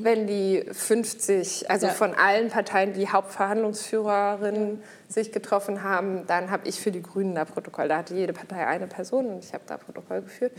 wenn 0.00 0.26
die 0.26 0.64
50, 0.72 1.70
also 1.70 1.88
ja. 1.88 1.92
von 1.92 2.14
allen 2.14 2.48
Parteien 2.48 2.94
die 2.94 3.08
Hauptverhandlungsführerinnen 3.08 4.82
sich 5.08 5.30
getroffen 5.32 5.82
haben, 5.82 6.26
dann 6.26 6.50
habe 6.50 6.66
ich 6.68 6.80
für 6.80 6.90
die 6.90 7.02
Grünen 7.02 7.34
da 7.34 7.44
Protokoll. 7.44 7.88
Da 7.88 7.98
hatte 7.98 8.14
jede 8.14 8.32
Partei 8.32 8.66
eine 8.66 8.86
Person 8.86 9.26
und 9.26 9.44
ich 9.44 9.52
habe 9.52 9.64
da 9.66 9.76
Protokoll 9.76 10.22
geführt 10.22 10.52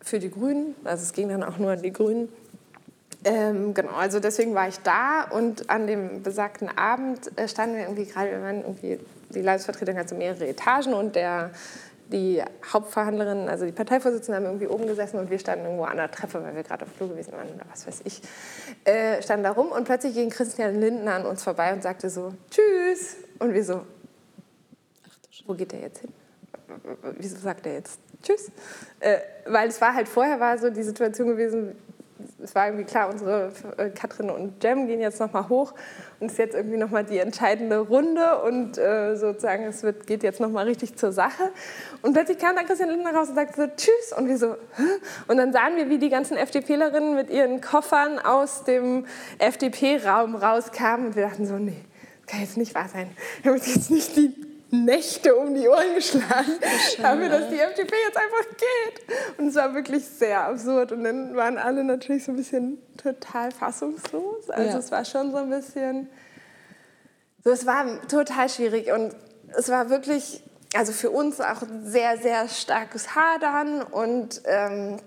für 0.00 0.18
die 0.18 0.30
Grünen. 0.30 0.74
Also 0.84 1.02
es 1.02 1.12
ging 1.12 1.28
dann 1.28 1.42
auch 1.42 1.58
nur 1.58 1.72
an 1.72 1.82
die 1.82 1.92
Grünen. 1.92 2.28
Ähm, 3.24 3.72
genau, 3.72 3.92
also 3.92 4.20
deswegen 4.20 4.54
war 4.54 4.68
ich 4.68 4.78
da 4.80 5.22
und 5.30 5.70
an 5.70 5.86
dem 5.86 6.22
besagten 6.22 6.68
Abend 6.76 7.36
äh, 7.38 7.48
standen 7.48 7.76
wir 7.76 7.84
irgendwie 7.84 8.04
gerade, 8.04 8.30
wir 8.30 8.42
waren 8.42 8.60
irgendwie, 8.60 9.00
die 9.30 9.40
Landesvertretung 9.40 9.96
hat 9.96 10.10
so 10.10 10.14
mehrere 10.14 10.46
Etagen 10.46 10.92
und 10.92 11.16
der, 11.16 11.50
die 12.12 12.42
Hauptverhandlerin, 12.72 13.48
also 13.48 13.64
die 13.64 13.72
Parteivorsitzenden 13.72 14.44
haben 14.44 14.50
irgendwie 14.50 14.66
oben 14.66 14.86
gesessen 14.86 15.18
und 15.18 15.30
wir 15.30 15.38
standen 15.38 15.64
irgendwo 15.64 15.84
an 15.84 15.96
der 15.96 16.10
Treppe, 16.10 16.42
weil 16.42 16.54
wir 16.54 16.62
gerade 16.62 16.84
auf 16.84 16.92
Flur 16.92 17.08
gewesen 17.08 17.32
waren 17.32 17.48
oder 17.48 17.64
was 17.70 17.86
weiß 17.86 18.02
ich, 18.04 18.20
äh, 18.84 19.22
standen 19.22 19.44
da 19.44 19.52
rum 19.52 19.68
und 19.68 19.84
plötzlich 19.84 20.14
ging 20.14 20.30
Christian 20.30 20.80
Lindner 20.80 21.14
an 21.14 21.26
uns 21.26 21.42
vorbei 21.42 21.72
und 21.72 21.82
sagte 21.82 22.10
so, 22.10 22.34
tschüss. 22.50 23.16
Und 23.38 23.54
wir 23.54 23.64
so, 23.64 23.82
wo 25.46 25.54
geht 25.54 25.72
der 25.72 25.80
jetzt 25.80 26.00
hin? 26.00 26.12
Wieso 27.18 27.36
sagt 27.36 27.66
er 27.66 27.74
jetzt 27.74 27.98
tschüss? 28.22 28.50
Äh, 29.00 29.18
weil 29.46 29.68
es 29.68 29.80
war 29.80 29.94
halt 29.94 30.08
vorher 30.08 30.40
war 30.40 30.58
so 30.58 30.70
die 30.70 30.82
Situation 30.82 31.28
gewesen, 31.28 31.76
es 32.44 32.54
war 32.54 32.66
irgendwie 32.66 32.84
klar, 32.84 33.08
unsere 33.10 33.50
äh, 33.78 33.88
Katrin 33.88 34.30
und 34.30 34.62
Jem 34.62 34.86
gehen 34.86 35.00
jetzt 35.00 35.18
nochmal 35.18 35.48
hoch 35.48 35.72
und 36.20 36.26
es 36.26 36.32
ist 36.34 36.38
jetzt 36.38 36.54
irgendwie 36.54 36.76
nochmal 36.76 37.02
die 37.02 37.18
entscheidende 37.18 37.78
Runde 37.78 38.42
und 38.42 38.76
äh, 38.76 39.16
sozusagen 39.16 39.64
es 39.64 39.82
wird, 39.82 40.06
geht 40.06 40.22
jetzt 40.22 40.40
nochmal 40.40 40.66
richtig 40.66 40.96
zur 40.96 41.10
Sache. 41.12 41.50
Und 42.02 42.12
plötzlich 42.12 42.38
kam 42.38 42.54
dann 42.54 42.66
Christian 42.66 42.90
Lindner 42.90 43.14
raus 43.14 43.30
und 43.30 43.34
sagte 43.34 43.62
so, 43.62 43.66
tschüss 43.66 44.16
und 44.16 44.28
wir 44.28 44.36
so, 44.36 44.52
Hä? 44.76 44.82
und 45.26 45.38
dann 45.38 45.52
sahen 45.52 45.76
wir, 45.76 45.88
wie 45.88 45.98
die 45.98 46.10
ganzen 46.10 46.36
FDPlerinnen 46.36 47.14
mit 47.14 47.30
ihren 47.30 47.62
Koffern 47.62 48.18
aus 48.18 48.64
dem 48.64 49.06
FDP-Raum 49.38 50.36
rauskamen 50.36 51.06
und 51.06 51.16
wir 51.16 51.24
dachten 51.24 51.46
so, 51.46 51.56
nee, 51.56 51.82
das 52.20 52.30
kann 52.30 52.40
jetzt 52.40 52.56
nicht 52.58 52.74
wahr 52.74 52.88
sein. 52.92 53.08
Wir 53.42 53.52
haben 53.52 53.58
jetzt 53.58 53.90
nicht 53.90 54.16
die 54.16 54.43
Nächte 54.82 55.34
um 55.36 55.54
die 55.54 55.68
Ohren 55.68 55.94
geschlagen, 55.94 56.52
dafür, 57.00 57.28
dass 57.28 57.48
die 57.48 57.58
FDP 57.58 57.94
jetzt 58.06 58.16
einfach 58.16 58.48
geht. 58.50 59.38
Und 59.38 59.48
es 59.48 59.54
war 59.54 59.74
wirklich 59.74 60.04
sehr 60.04 60.44
absurd. 60.46 60.92
Und 60.92 61.04
dann 61.04 61.36
waren 61.36 61.58
alle 61.58 61.84
natürlich 61.84 62.24
so 62.24 62.32
ein 62.32 62.36
bisschen 62.36 62.78
total 62.96 63.50
fassungslos. 63.50 64.50
Also 64.50 64.70
ja. 64.70 64.78
es 64.78 64.90
war 64.90 65.04
schon 65.04 65.30
so 65.30 65.38
ein 65.38 65.50
bisschen, 65.50 66.08
so, 67.42 67.50
es 67.50 67.66
war 67.66 67.86
total 68.08 68.48
schwierig. 68.48 68.92
Und 68.92 69.14
es 69.56 69.68
war 69.68 69.90
wirklich, 69.90 70.42
also 70.74 70.92
für 70.92 71.10
uns 71.10 71.40
auch 71.40 71.62
ein 71.62 71.86
sehr, 71.86 72.18
sehr 72.18 72.48
starkes 72.48 73.14
Hadern. 73.14 73.82
Und 73.82 74.42
ähm, 74.46 74.98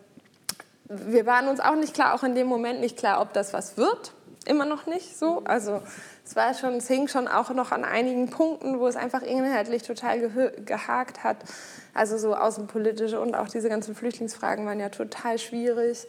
wir 0.86 1.26
waren 1.26 1.48
uns 1.48 1.60
auch 1.60 1.76
nicht 1.76 1.94
klar, 1.94 2.14
auch 2.14 2.24
in 2.24 2.36
dem 2.36 2.48
Moment 2.48 2.80
nicht 2.80 2.98
klar, 2.98 3.22
ob 3.22 3.34
das 3.34 3.54
was 3.54 3.78
wird. 3.78 4.14
Immer 4.46 4.66
noch 4.66 4.86
nicht 4.86 5.18
so. 5.18 5.42
Also 5.44 5.82
es 6.28 6.36
war 6.36 6.54
schon, 6.54 6.76
es 6.76 6.88
hing 6.88 7.08
schon 7.08 7.28
auch 7.30 7.52
noch 7.52 7.72
an 7.72 7.86
einigen 7.86 8.30
Punkten, 8.30 8.80
wo 8.80 8.88
es 8.88 8.98
einfach 8.98 9.22
inhaltlich 9.22 9.84
total 9.84 10.30
gehakt 10.66 11.24
hat. 11.24 11.38
Also 11.94 12.18
so 12.18 12.36
außenpolitische 12.36 13.20
und 13.20 13.34
auch 13.34 13.48
diese 13.48 13.70
ganzen 13.70 13.96
Flüchtlingsfragen 13.96 14.66
waren 14.66 14.80
ja 14.80 14.90
total 14.90 15.40
schwierig. 15.40 16.06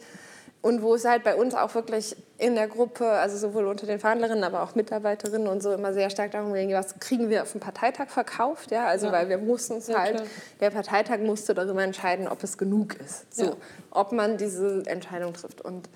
Und 0.61 0.81
wo 0.81 0.93
es 0.93 1.05
halt 1.05 1.23
bei 1.23 1.35
uns 1.35 1.55
auch 1.55 1.73
wirklich 1.73 2.17
in 2.37 2.55
der 2.55 2.67
Gruppe, 2.67 3.07
also 3.07 3.37
sowohl 3.37 3.65
unter 3.65 3.87
den 3.87 3.97
Verhandlerinnen, 3.97 4.43
aber 4.43 4.61
auch 4.61 4.75
Mitarbeiterinnen 4.75 5.47
und 5.47 5.63
so 5.63 5.71
immer 5.71 5.93
sehr 5.93 6.09
stark 6.09 6.31
darum 6.31 6.53
ging, 6.53 6.73
was 6.73 6.99
kriegen 6.99 7.29
wir 7.29 7.43
auf 7.43 7.53
dem 7.53 7.61
Parteitag 7.61 8.09
verkauft, 8.09 8.71
ja, 8.71 8.85
also 8.85 9.05
ja. 9.05 9.13
weil 9.13 9.29
wir 9.29 9.37
mussten 9.37 9.77
es 9.77 9.87
ja, 9.87 9.99
halt, 9.99 10.17
klar. 10.17 10.27
der 10.59 10.69
Parteitag 10.71 11.19
musste 11.19 11.53
darüber 11.53 11.81
entscheiden, 11.81 12.27
ob 12.27 12.43
es 12.43 12.57
genug 12.57 12.95
ist, 12.99 13.33
so, 13.33 13.45
ja. 13.45 13.51
ob 13.91 14.11
man 14.11 14.35
diese 14.35 14.83
Entscheidung 14.85 15.31
trifft 15.31 15.61
und 15.61 15.87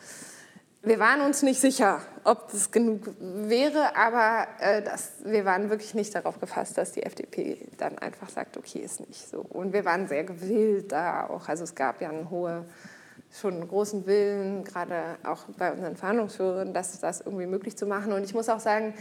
wir 0.86 1.00
waren 1.00 1.22
uns 1.22 1.42
nicht 1.44 1.62
sicher, 1.62 2.02
ob 2.26 2.52
das 2.52 2.70
genug 2.70 3.16
wäre, 3.20 3.96
aber 3.96 4.48
äh, 4.60 4.82
das, 4.82 5.14
wir 5.24 5.46
waren 5.46 5.70
wirklich 5.70 5.94
nicht 5.94 6.14
darauf 6.14 6.42
gefasst, 6.42 6.78
dass 6.78 6.92
die 6.92 7.04
FDP 7.04 7.58
dann 7.78 7.98
einfach 8.00 8.28
sagt, 8.30 8.58
okay, 8.58 8.80
ist 8.80 9.00
nicht 9.08 9.30
so. 9.30 9.40
Und 9.40 9.72
wir 9.72 9.86
waren 9.86 10.10
sehr 10.10 10.26
gewillt 10.26 10.92
da 10.92 11.28
auch. 11.28 11.48
Also 11.48 11.64
es 11.64 11.74
gab 11.74 12.02
ja 12.02 12.10
einen 12.10 12.30
hohen, 12.30 12.66
schon 13.32 13.54
einen 13.54 13.68
großen 13.70 14.06
Willen, 14.06 14.66
gerade 14.66 15.16
auch 15.24 15.46
bei 15.58 15.72
unseren 15.72 15.96
Verhandlungsführern, 15.96 16.74
das, 16.74 17.00
das 17.00 17.22
irgendwie 17.22 17.46
möglich 17.46 17.78
zu 17.78 17.86
machen. 17.86 18.12
Und 18.12 18.26
ich 18.26 18.34
muss 18.34 18.50
auch 18.50 18.60
sagen, 18.60 18.94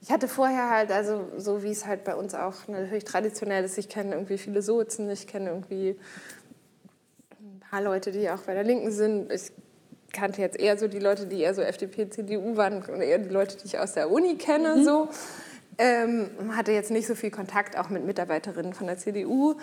ich 0.00 0.12
hatte 0.12 0.28
vorher 0.28 0.70
halt, 0.70 0.92
also 0.92 1.26
so 1.36 1.64
wie 1.64 1.72
es 1.72 1.84
halt 1.84 2.04
bei 2.04 2.14
uns 2.14 2.36
auch 2.36 2.68
natürlich 2.68 3.02
traditionell 3.02 3.64
ist, 3.64 3.76
ich 3.76 3.88
kenne 3.88 4.14
irgendwie 4.14 4.38
viele 4.38 4.62
Sozen, 4.62 5.10
ich 5.10 5.26
kenne 5.26 5.50
irgendwie 5.50 5.98
ein 7.40 7.60
paar 7.68 7.82
Leute, 7.82 8.12
die 8.12 8.30
auch 8.30 8.42
bei 8.42 8.54
der 8.54 8.62
Linken 8.62 8.92
sind. 8.92 9.32
Ich 9.32 9.50
kannte 10.12 10.40
jetzt 10.40 10.58
eher 10.58 10.78
so 10.78 10.88
die 10.88 10.98
Leute, 10.98 11.26
die 11.26 11.40
eher 11.40 11.54
so 11.54 11.62
FDP, 11.62 12.08
CDU 12.08 12.56
waren 12.56 12.82
und 12.82 13.00
eher 13.00 13.18
die 13.18 13.28
Leute, 13.28 13.56
die 13.56 13.66
ich 13.66 13.78
aus 13.78 13.94
der 13.94 14.10
Uni 14.10 14.36
kenne. 14.36 14.76
Mhm. 14.76 14.84
So. 14.84 15.08
Ähm, 15.80 16.30
hatte 16.56 16.72
jetzt 16.72 16.90
nicht 16.90 17.06
so 17.06 17.14
viel 17.14 17.30
Kontakt 17.30 17.78
auch 17.78 17.88
mit 17.88 18.04
Mitarbeiterinnen 18.04 18.72
von 18.72 18.86
der 18.86 18.98
CDU. 18.98 19.56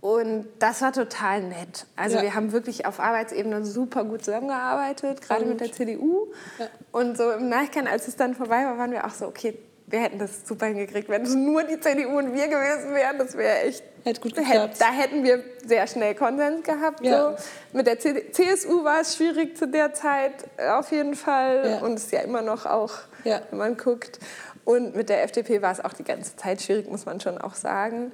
Und 0.00 0.46
das 0.58 0.80
war 0.80 0.92
total 0.92 1.42
nett. 1.42 1.86
Also 1.94 2.16
ja. 2.16 2.22
wir 2.22 2.34
haben 2.34 2.52
wirklich 2.52 2.86
auf 2.86 3.00
Arbeitsebene 3.00 3.66
super 3.66 4.04
gut 4.04 4.24
zusammengearbeitet, 4.24 5.20
gerade 5.20 5.44
mit 5.44 5.60
der 5.60 5.72
CDU. 5.72 6.32
Ja. 6.58 6.68
Und 6.90 7.18
so 7.18 7.30
im 7.32 7.50
Nachgang, 7.50 7.86
als 7.86 8.08
es 8.08 8.16
dann 8.16 8.34
vorbei 8.34 8.64
war, 8.64 8.78
waren 8.78 8.92
wir 8.92 9.04
auch 9.04 9.10
so, 9.10 9.26
okay, 9.26 9.58
wir 9.86 10.00
hätten 10.00 10.18
das 10.18 10.46
super 10.46 10.66
hingekriegt, 10.66 11.08
wenn 11.10 11.22
es 11.22 11.34
nur 11.34 11.64
die 11.64 11.78
CDU 11.78 12.16
und 12.16 12.32
wir 12.32 12.46
gewesen 12.46 12.94
wären. 12.94 13.18
Das 13.18 13.36
wäre 13.36 13.58
echt. 13.60 13.84
Hätte 14.04 14.20
gut 14.20 14.34
geklappt. 14.34 14.76
Da 14.78 14.90
hätten 14.90 15.24
wir 15.24 15.42
sehr 15.64 15.86
schnell 15.86 16.14
Konsens 16.14 16.64
gehabt. 16.64 17.04
Ja. 17.04 17.36
So. 17.36 17.76
Mit 17.76 17.86
der 17.86 17.98
CSU 17.98 18.84
war 18.84 19.00
es 19.00 19.16
schwierig 19.16 19.56
zu 19.56 19.68
der 19.68 19.92
Zeit, 19.92 20.32
auf 20.70 20.90
jeden 20.90 21.14
Fall. 21.14 21.70
Ja. 21.70 21.78
Und 21.78 21.94
es 21.94 22.04
ist 22.04 22.12
ja 22.12 22.20
immer 22.20 22.42
noch 22.42 22.66
auch, 22.66 22.92
ja. 23.24 23.42
wenn 23.50 23.58
man 23.58 23.76
guckt. 23.76 24.18
Und 24.64 24.94
mit 24.94 25.08
der 25.08 25.22
FDP 25.24 25.62
war 25.62 25.72
es 25.72 25.84
auch 25.84 25.92
die 25.92 26.04
ganze 26.04 26.36
Zeit 26.36 26.62
schwierig, 26.62 26.88
muss 26.88 27.06
man 27.06 27.20
schon 27.20 27.38
auch 27.38 27.54
sagen. 27.54 28.12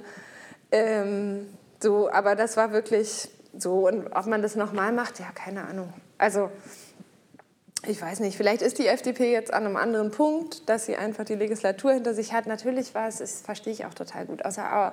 Ähm, 0.73 1.49
so, 1.81 2.11
aber 2.11 2.35
das 2.35 2.57
war 2.57 2.73
wirklich 2.73 3.29
so. 3.57 3.87
Und 3.89 4.09
ob 4.15 4.27
man 4.27 4.43
das 4.43 4.57
nochmal 4.57 4.93
macht, 4.93 5.21
ja, 5.21 5.27
keine 5.35 5.67
Ahnung. 5.67 5.93
Also 6.19 6.51
ich 7.89 8.01
weiß 8.01 8.21
nicht, 8.21 8.37
vielleicht 8.37 8.63
ist 8.63 8.79
die 8.79 8.87
FDP 8.87 9.33
jetzt 9.33 9.53
an 9.53 9.65
einem 9.65 9.77
anderen 9.77 10.11
Punkt, 10.11 10.69
dass 10.69 10.87
sie 10.87 10.97
einfach 10.97 11.25
die 11.25 11.35
Legislatur 11.35 11.93
hinter 11.93 12.15
sich 12.15 12.33
hat. 12.33 12.47
Natürlich 12.47 12.95
war 12.95 13.09
es, 13.09 13.19
das 13.19 13.41
verstehe 13.41 13.73
ich 13.73 13.85
auch 13.85 13.95
total 13.95 14.27
gut, 14.27 14.45
außer, 14.45 14.93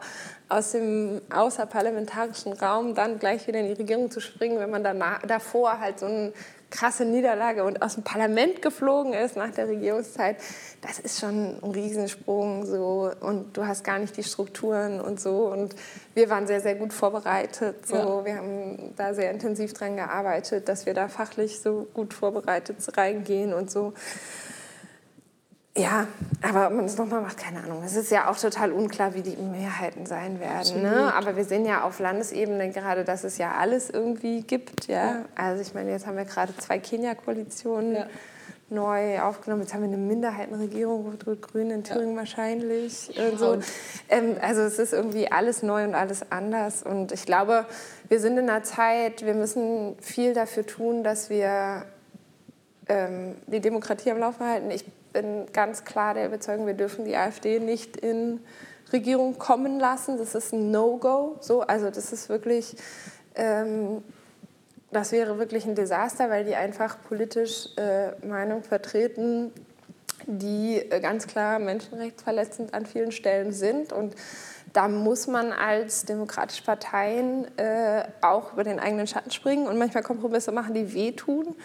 aus 0.49 0.71
dem 0.71 1.21
außerparlamentarischen 1.33 2.53
Raum 2.53 2.95
dann 2.95 3.19
gleich 3.19 3.47
wieder 3.47 3.59
in 3.59 3.67
die 3.67 3.73
Regierung 3.73 4.11
zu 4.11 4.19
springen, 4.19 4.59
wenn 4.59 4.69
man 4.69 4.83
danach, 4.83 5.21
davor 5.23 5.79
halt 5.79 5.99
so 5.99 6.05
ein 6.05 6.33
krasse 6.73 7.05
Niederlage 7.05 7.63
und 7.63 7.83
aus 7.83 7.93
dem 7.93 8.03
Parlament 8.03 8.63
geflogen 8.63 9.13
ist 9.13 9.37
nach 9.37 9.51
der 9.51 9.67
Regierungszeit, 9.67 10.37
das 10.81 10.97
ist 10.97 11.19
schon 11.19 11.59
ein 11.61 11.71
Riesensprung 11.71 12.65
so 12.65 13.11
und 13.21 13.55
du 13.55 13.67
hast 13.67 13.83
gar 13.83 13.99
nicht 13.99 14.17
die 14.17 14.23
Strukturen 14.23 14.99
und 14.99 15.19
so 15.19 15.51
und 15.51 15.75
wir 16.15 16.31
waren 16.31 16.47
sehr, 16.47 16.61
sehr 16.61 16.73
gut 16.73 16.91
vorbereitet. 16.91 17.87
So. 17.87 17.95
Ja. 17.95 18.25
Wir 18.25 18.35
haben 18.37 18.93
da 18.97 19.13
sehr 19.13 19.29
intensiv 19.29 19.73
dran 19.73 19.95
gearbeitet, 19.97 20.67
dass 20.67 20.87
wir 20.87 20.95
da 20.95 21.09
fachlich 21.09 21.61
so 21.61 21.87
gut 21.93 22.13
vorbereitet 22.13 22.77
reingehen 22.97 23.53
und 23.53 23.69
so. 23.69 23.93
Ja, 25.75 26.07
aber 26.43 26.67
ob 26.67 26.73
man 26.73 26.85
es 26.85 26.97
nochmal 26.97 27.21
macht, 27.21 27.37
keine 27.37 27.63
Ahnung. 27.63 27.81
Es 27.83 27.95
ist 27.95 28.11
ja 28.11 28.29
auch 28.29 28.37
total 28.37 28.71
unklar, 28.71 29.15
wie 29.15 29.23
die 29.23 29.35
Mehrheiten 29.35 30.05
sein 30.05 30.39
werden. 30.39 30.83
Ne? 30.83 31.11
Aber 31.15 31.35
wir 31.35 31.45
sehen 31.45 31.65
ja 31.65 31.83
auf 31.83 31.99
Landesebene 31.99 32.69
gerade, 32.69 33.03
dass 33.03 33.23
es 33.23 33.39
ja 33.39 33.53
alles 33.53 33.89
irgendwie 33.89 34.41
gibt. 34.41 34.87
Ja? 34.87 35.05
ja. 35.05 35.25
Also 35.33 35.63
ich 35.63 35.73
meine, 35.73 35.89
jetzt 35.89 36.05
haben 36.05 36.15
wir 36.15 36.25
gerade 36.25 36.55
zwei 36.57 36.77
Kenia-Koalitionen 36.77 37.95
ja. 37.95 38.05
neu 38.69 39.19
aufgenommen. 39.21 39.63
Jetzt 39.63 39.73
haben 39.73 39.81
wir 39.81 39.87
eine 39.87 39.97
Minderheitenregierung, 39.97 41.11
Rot-Grün 41.25 41.71
in 41.71 41.83
Thüringen 41.83 42.13
ja. 42.13 42.17
wahrscheinlich. 42.17 43.09
So. 43.35 43.57
Ähm, 44.09 44.35
also 44.41 44.61
es 44.61 44.77
ist 44.77 44.93
irgendwie 44.93 45.31
alles 45.31 45.63
neu 45.63 45.85
und 45.85 45.95
alles 45.95 46.31
anders. 46.31 46.83
Und 46.83 47.11
ich 47.11 47.25
glaube, 47.25 47.65
wir 48.09 48.19
sind 48.19 48.37
in 48.37 48.47
einer 48.47 48.61
Zeit, 48.61 49.25
wir 49.25 49.33
müssen 49.33 49.95
viel 50.01 50.35
dafür 50.35 50.67
tun, 50.67 51.03
dass 51.03 51.31
wir 51.31 51.85
ähm, 52.87 53.37
die 53.47 53.59
Demokratie 53.59 54.11
am 54.11 54.19
Laufen 54.19 54.45
halten. 54.45 54.69
Ich 54.69 54.85
bin 55.13 55.45
ganz 55.53 55.85
klar 55.85 56.13
der 56.13 56.25
Überzeugung, 56.25 56.67
wir 56.67 56.73
dürfen 56.73 57.05
die 57.05 57.15
AfD 57.15 57.59
nicht 57.59 57.97
in 57.97 58.41
Regierung 58.91 59.37
kommen 59.37 59.79
lassen. 59.79 60.17
Das 60.17 60.35
ist 60.35 60.53
ein 60.53 60.71
No-Go. 60.71 61.37
So, 61.39 61.61
also 61.61 61.89
das 61.89 62.11
ist 62.11 62.29
wirklich, 62.29 62.75
ähm, 63.35 64.03
das 64.91 65.11
wäre 65.11 65.39
wirklich 65.39 65.65
ein 65.65 65.75
Desaster, 65.75 66.29
weil 66.29 66.45
die 66.45 66.55
einfach 66.55 66.97
politisch 67.07 67.69
äh, 67.77 68.11
Meinung 68.25 68.63
vertreten, 68.63 69.51
die 70.25 70.77
äh, 70.77 70.99
ganz 70.99 71.27
klar 71.27 71.59
menschenrechtsverletzend 71.59 72.73
an 72.73 72.85
vielen 72.85 73.11
Stellen 73.11 73.51
sind 73.51 73.93
und 73.93 74.15
da 74.73 74.87
muss 74.87 75.27
man 75.27 75.51
als 75.51 76.05
demokratische 76.05 76.63
Parteien 76.63 77.45
äh, 77.59 78.05
auch 78.21 78.53
über 78.53 78.63
den 78.63 78.79
eigenen 78.79 79.05
Schatten 79.05 79.29
springen 79.29 79.67
und 79.67 79.77
manchmal 79.77 80.01
Kompromisse 80.01 80.51
machen, 80.51 80.73
die 80.73 80.93
wehtun. 80.95 81.55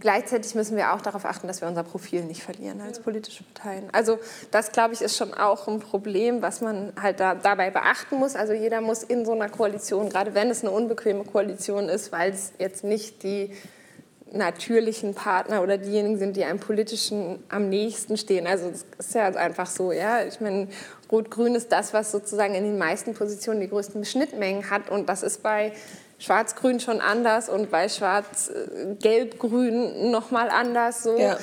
Gleichzeitig 0.00 0.54
müssen 0.54 0.76
wir 0.76 0.92
auch 0.92 1.00
darauf 1.00 1.24
achten, 1.24 1.46
dass 1.46 1.60
wir 1.60 1.68
unser 1.68 1.84
Profil 1.84 2.24
nicht 2.24 2.42
verlieren 2.42 2.80
als 2.80 3.00
politische 3.00 3.44
Parteien. 3.44 3.84
Also 3.92 4.18
das, 4.50 4.72
glaube 4.72 4.94
ich, 4.94 5.00
ist 5.00 5.16
schon 5.16 5.32
auch 5.34 5.68
ein 5.68 5.78
Problem, 5.78 6.42
was 6.42 6.60
man 6.60 6.92
halt 7.00 7.20
da, 7.20 7.34
dabei 7.34 7.70
beachten 7.70 8.16
muss. 8.16 8.34
Also 8.34 8.52
jeder 8.52 8.80
muss 8.80 9.02
in 9.02 9.24
so 9.24 9.32
einer 9.32 9.48
Koalition, 9.48 10.08
gerade 10.08 10.34
wenn 10.34 10.50
es 10.50 10.62
eine 10.62 10.72
unbequeme 10.72 11.24
Koalition 11.24 11.88
ist, 11.88 12.12
weil 12.12 12.32
es 12.32 12.52
jetzt 12.58 12.84
nicht 12.84 13.22
die 13.22 13.52
natürlichen 14.32 15.14
Partner 15.14 15.62
oder 15.62 15.78
diejenigen 15.78 16.18
sind, 16.18 16.36
die 16.36 16.44
einem 16.44 16.58
politischen 16.58 17.42
am 17.48 17.68
nächsten 17.68 18.16
stehen. 18.16 18.46
Also 18.46 18.68
es 18.68 18.84
ist 18.98 19.14
ja 19.14 19.26
einfach 19.26 19.66
so, 19.66 19.92
ja. 19.92 20.24
Ich 20.24 20.40
meine, 20.40 20.68
Rot-Grün 21.10 21.54
ist 21.54 21.70
das, 21.70 21.94
was 21.94 22.10
sozusagen 22.10 22.54
in 22.54 22.64
den 22.64 22.78
meisten 22.78 23.14
Positionen 23.14 23.60
die 23.60 23.68
größten 23.68 24.04
Schnittmengen 24.04 24.70
hat 24.70 24.90
und 24.90 25.08
das 25.08 25.22
ist 25.22 25.42
bei 25.42 25.72
Schwarz-Grün 26.18 26.80
schon 26.80 27.00
anders 27.00 27.48
und 27.48 27.70
bei 27.70 27.88
Schwarz-Gelb-Grün 27.88 30.10
noch 30.10 30.30
mal 30.30 30.48
anders. 30.48 31.02
So. 31.02 31.18
Ja. 31.18 31.36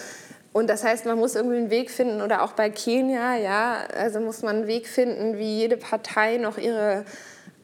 Und 0.54 0.70
das 0.70 0.84
heißt, 0.84 1.06
man 1.06 1.18
muss 1.18 1.36
irgendwie 1.36 1.58
einen 1.58 1.70
Weg 1.70 1.92
finden, 1.92 2.22
oder 2.22 2.44
auch 2.44 2.54
bei 2.54 2.70
Kenia, 2.70 3.38
ja, 3.38 3.78
also 3.98 4.20
muss 4.20 4.42
man 4.42 4.58
einen 4.58 4.68
Weg 4.68 4.88
finden, 4.88 5.38
wie 5.38 5.60
jede 5.60 5.78
Partei 5.78 6.38
noch 6.38 6.58
ihre 6.58 7.06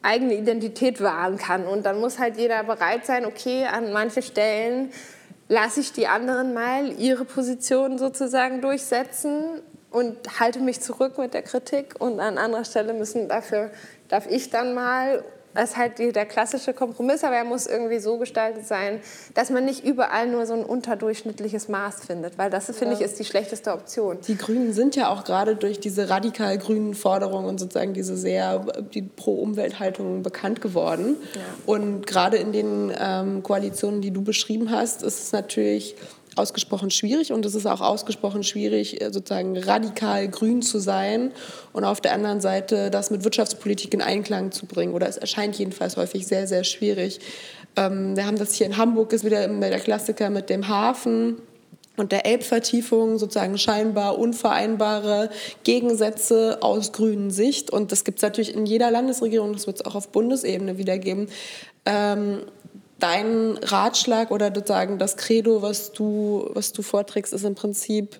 eigene 0.00 0.34
Identität 0.34 1.02
wahren 1.02 1.36
kann. 1.36 1.66
Und 1.66 1.84
dann 1.84 2.00
muss 2.00 2.18
halt 2.18 2.36
jeder 2.36 2.62
bereit 2.64 3.04
sein, 3.04 3.26
okay, 3.26 3.66
an 3.66 3.92
manchen 3.92 4.22
Stellen 4.22 4.92
lasse 5.48 5.80
ich 5.80 5.92
die 5.92 6.06
anderen 6.06 6.54
mal 6.54 6.92
ihre 6.98 7.24
Position 7.24 7.98
sozusagen 7.98 8.60
durchsetzen 8.60 9.60
und 9.90 10.40
halte 10.40 10.60
mich 10.60 10.80
zurück 10.80 11.18
mit 11.18 11.34
der 11.34 11.42
Kritik. 11.42 11.94
Und 11.98 12.20
an 12.20 12.38
anderer 12.38 12.64
Stelle 12.64 12.94
müssen 12.94 13.28
dafür, 13.28 13.70
darf 14.08 14.26
ich 14.30 14.50
dann 14.50 14.74
mal 14.74 15.24
das 15.58 15.70
ist 15.70 15.76
halt 15.76 15.98
der 15.98 16.24
klassische 16.24 16.72
Kompromiss, 16.72 17.24
aber 17.24 17.34
er 17.34 17.44
muss 17.44 17.66
irgendwie 17.66 17.98
so 17.98 18.16
gestaltet 18.16 18.64
sein, 18.64 19.00
dass 19.34 19.50
man 19.50 19.64
nicht 19.64 19.84
überall 19.84 20.28
nur 20.28 20.46
so 20.46 20.54
ein 20.54 20.64
unterdurchschnittliches 20.64 21.68
Maß 21.68 22.04
findet, 22.06 22.38
weil 22.38 22.48
das, 22.48 22.66
finde 22.66 22.94
ja. 22.94 23.00
ich, 23.00 23.00
ist 23.00 23.18
die 23.18 23.24
schlechteste 23.24 23.72
Option. 23.72 24.18
Die 24.28 24.36
Grünen 24.36 24.72
sind 24.72 24.94
ja 24.94 25.08
auch 25.08 25.24
gerade 25.24 25.56
durch 25.56 25.80
diese 25.80 26.10
radikal 26.10 26.58
grünen 26.58 26.94
Forderungen 26.94 27.46
und 27.46 27.58
sozusagen 27.58 27.92
diese 27.92 28.16
sehr 28.16 28.64
die 28.94 29.02
Pro-Umwelt-Haltung 29.02 30.22
bekannt 30.22 30.60
geworden. 30.60 31.16
Ja. 31.34 31.40
Und 31.66 32.06
gerade 32.06 32.36
in 32.36 32.52
den 32.52 32.92
ähm, 32.96 33.42
Koalitionen, 33.42 34.00
die 34.00 34.12
du 34.12 34.22
beschrieben 34.22 34.70
hast, 34.70 35.02
ist 35.02 35.20
es 35.24 35.32
natürlich 35.32 35.96
ausgesprochen 36.38 36.90
schwierig 36.90 37.32
und 37.32 37.44
es 37.44 37.54
ist 37.54 37.66
auch 37.66 37.80
ausgesprochen 37.80 38.42
schwierig, 38.42 39.00
äh, 39.00 39.12
sozusagen 39.12 39.56
radikal 39.56 40.28
grün 40.28 40.62
zu 40.62 40.78
sein 40.78 41.32
und 41.72 41.84
auf 41.84 42.00
der 42.00 42.12
anderen 42.12 42.40
Seite 42.40 42.90
das 42.90 43.10
mit 43.10 43.24
Wirtschaftspolitik 43.24 43.92
in 43.94 44.02
Einklang 44.02 44.52
zu 44.52 44.66
bringen. 44.66 44.94
Oder 44.94 45.08
es 45.08 45.16
erscheint 45.16 45.58
jedenfalls 45.58 45.96
häufig 45.96 46.26
sehr, 46.26 46.46
sehr 46.46 46.64
schwierig. 46.64 47.20
Ähm, 47.76 48.16
wir 48.16 48.26
haben 48.26 48.38
das 48.38 48.54
hier 48.54 48.66
in 48.66 48.76
Hamburg, 48.76 49.12
ist 49.12 49.24
wieder 49.24 49.46
der 49.46 49.80
Klassiker 49.80 50.30
mit 50.30 50.50
dem 50.50 50.68
Hafen 50.68 51.42
und 51.98 52.12
der 52.12 52.26
Elbvertiefung 52.26 53.18
sozusagen 53.18 53.58
scheinbar 53.58 54.18
unvereinbare 54.18 55.30
Gegensätze 55.64 56.58
aus 56.60 56.92
grünen 56.92 57.30
Sicht. 57.30 57.70
Und 57.70 57.92
das 57.92 58.04
gibt 58.04 58.18
es 58.18 58.22
natürlich 58.22 58.54
in 58.54 58.66
jeder 58.66 58.90
Landesregierung, 58.90 59.52
das 59.52 59.66
wird 59.66 59.80
es 59.80 59.84
auch 59.84 59.94
auf 59.94 60.08
Bundesebene 60.10 60.78
wieder 60.78 60.98
geben. 60.98 61.28
Ähm, 61.84 62.42
dein 62.98 63.58
Ratschlag 63.62 64.30
oder 64.30 64.52
sozusagen 64.54 64.98
das 64.98 65.16
Credo, 65.16 65.62
was 65.62 65.92
du, 65.92 66.50
was 66.52 66.72
du 66.72 66.82
vorträgst, 66.82 67.32
ist 67.32 67.44
im 67.44 67.54
Prinzip 67.54 68.18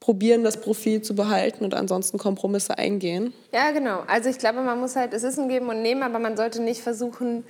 probieren, 0.00 0.44
das 0.44 0.60
Profil 0.60 1.02
zu 1.02 1.14
behalten 1.14 1.64
und 1.64 1.74
ansonsten 1.74 2.18
Kompromisse 2.18 2.78
eingehen. 2.78 3.32
Ja, 3.52 3.72
genau. 3.72 4.04
Also 4.06 4.28
ich 4.28 4.38
glaube, 4.38 4.60
man 4.60 4.78
muss 4.78 4.94
halt, 4.94 5.12
es 5.12 5.24
ist 5.24 5.38
ein 5.38 5.48
Geben 5.48 5.68
und 5.68 5.82
Nehmen, 5.82 6.02
aber 6.02 6.18
man 6.18 6.36
sollte 6.36 6.62
nicht 6.62 6.80
versuchen, 6.80 7.44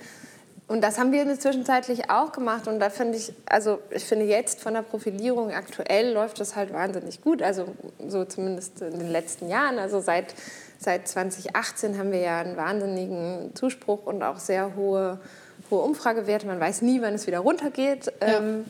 und 0.67 0.81
das 0.81 0.97
haben 0.99 1.13
wir 1.13 1.21
in 1.21 1.29
der 1.29 1.39
Zwischenzeitlich 1.39 2.09
auch 2.09 2.33
gemacht. 2.33 2.67
Und 2.67 2.79
da 2.79 2.89
finde 2.89 3.17
ich, 3.17 3.31
also 3.45 3.79
ich 3.89 4.03
finde 4.03 4.25
jetzt 4.25 4.59
von 4.59 4.73
der 4.73 4.81
Profilierung 4.81 5.51
aktuell 5.51 6.11
läuft 6.11 6.41
das 6.41 6.57
halt 6.57 6.73
wahnsinnig 6.73 7.21
gut. 7.21 7.41
Also 7.41 7.67
so 8.05 8.25
zumindest 8.25 8.81
in 8.81 8.99
den 8.99 9.09
letzten 9.09 9.47
Jahren. 9.47 9.79
Also 9.79 10.01
seit, 10.01 10.35
seit 10.77 11.07
2018 11.07 11.97
haben 11.97 12.11
wir 12.11 12.19
ja 12.19 12.39
einen 12.39 12.57
wahnsinnigen 12.57 13.55
Zuspruch 13.55 14.05
und 14.05 14.23
auch 14.23 14.39
sehr 14.39 14.75
hohe 14.75 15.19
hohe 15.69 15.81
Umfragewerte. 15.81 16.47
Man 16.47 16.59
weiß 16.59 16.81
nie, 16.81 17.01
wann 17.01 17.13
es 17.13 17.27
wieder 17.27 17.39
runtergeht. 17.39 18.11
Ja. 18.21 18.37
Ähm, 18.37 18.65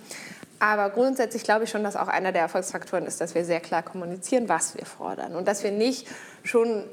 aber 0.59 0.89
grundsätzlich 0.89 1.43
glaube 1.43 1.65
ich 1.65 1.69
schon, 1.69 1.83
dass 1.83 1.95
auch 1.95 2.07
einer 2.07 2.31
der 2.31 2.41
Erfolgsfaktoren 2.41 3.05
ist, 3.05 3.21
dass 3.21 3.35
wir 3.35 3.45
sehr 3.45 3.59
klar 3.59 3.83
kommunizieren, 3.83 4.49
was 4.49 4.75
wir 4.75 4.85
fordern. 4.85 5.35
Und 5.35 5.47
dass 5.47 5.63
wir 5.63 5.71
nicht 5.71 6.07
schon 6.43 6.83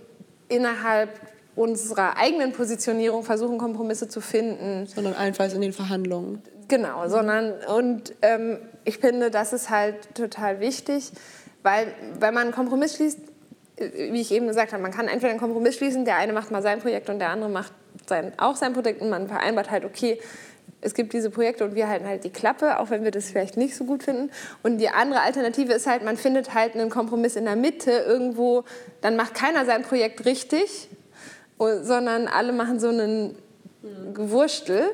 innerhalb 0.48 1.08
unserer 1.56 2.16
eigenen 2.16 2.52
Positionierung 2.52 3.22
versuchen, 3.22 3.58
Kompromisse 3.58 4.08
zu 4.08 4.20
finden. 4.20 4.86
Sondern 4.86 5.14
allenfalls 5.14 5.54
in 5.54 5.60
den 5.60 5.72
Verhandlungen. 5.72 6.42
Genau, 6.68 7.08
sondern 7.08 7.52
und 7.76 8.14
ähm, 8.22 8.58
ich 8.84 8.98
finde, 8.98 9.30
das 9.30 9.52
ist 9.52 9.70
halt 9.70 10.14
total 10.14 10.60
wichtig, 10.60 11.12
weil 11.62 11.88
wenn 12.18 12.34
man 12.34 12.44
einen 12.44 12.52
Kompromiss 12.52 12.96
schließt, 12.96 13.18
äh, 13.76 14.12
wie 14.12 14.20
ich 14.20 14.32
eben 14.32 14.46
gesagt 14.46 14.72
habe, 14.72 14.82
man 14.82 14.92
kann 14.92 15.08
entweder 15.08 15.30
einen 15.30 15.40
Kompromiss 15.40 15.76
schließen, 15.76 16.04
der 16.04 16.16
eine 16.16 16.32
macht 16.32 16.50
mal 16.50 16.62
sein 16.62 16.80
Projekt 16.80 17.10
und 17.10 17.18
der 17.18 17.28
andere 17.28 17.50
macht 17.50 17.72
sein, 18.07 18.32
auch 18.38 18.57
sein 18.57 18.72
Projekt 18.72 19.01
und 19.01 19.11
man 19.11 19.28
vereinbart 19.28 19.70
halt, 19.70 19.84
okay, 19.84 20.20
es 20.80 20.92
gibt 20.92 21.14
diese 21.14 21.30
Projekte 21.30 21.64
und 21.64 21.74
wir 21.74 21.88
halten 21.88 22.07
halt 22.07 22.24
die 22.24 22.30
Klappe, 22.30 22.78
auch 22.78 22.90
wenn 22.90 23.05
wir 23.05 23.11
das 23.11 23.30
vielleicht 23.30 23.57
nicht 23.57 23.74
so 23.74 23.84
gut 23.84 24.03
finden. 24.03 24.30
Und 24.62 24.78
die 24.78 24.90
andere 24.90 25.22
Alternative 25.22 25.72
ist 25.72 25.86
halt, 25.86 26.05
man 26.05 26.18
findet 26.18 26.53
halt 26.53 26.74
einen 26.74 26.90
Kompromiss 26.90 27.36
in 27.36 27.47
der 27.47 27.57
Mitte 27.57 27.90
irgendwo, 27.90 28.64
dann 29.01 29.16
macht 29.16 29.34
keiner 29.34 29.64
sein 29.64 29.82
Projekt 29.82 30.26
richtig, 30.26 30.88
sondern 31.59 32.28
alle 32.28 32.53
machen 32.53 32.80
so 32.80 32.88
einen 32.88 33.38
Gewurstel. 34.12 34.90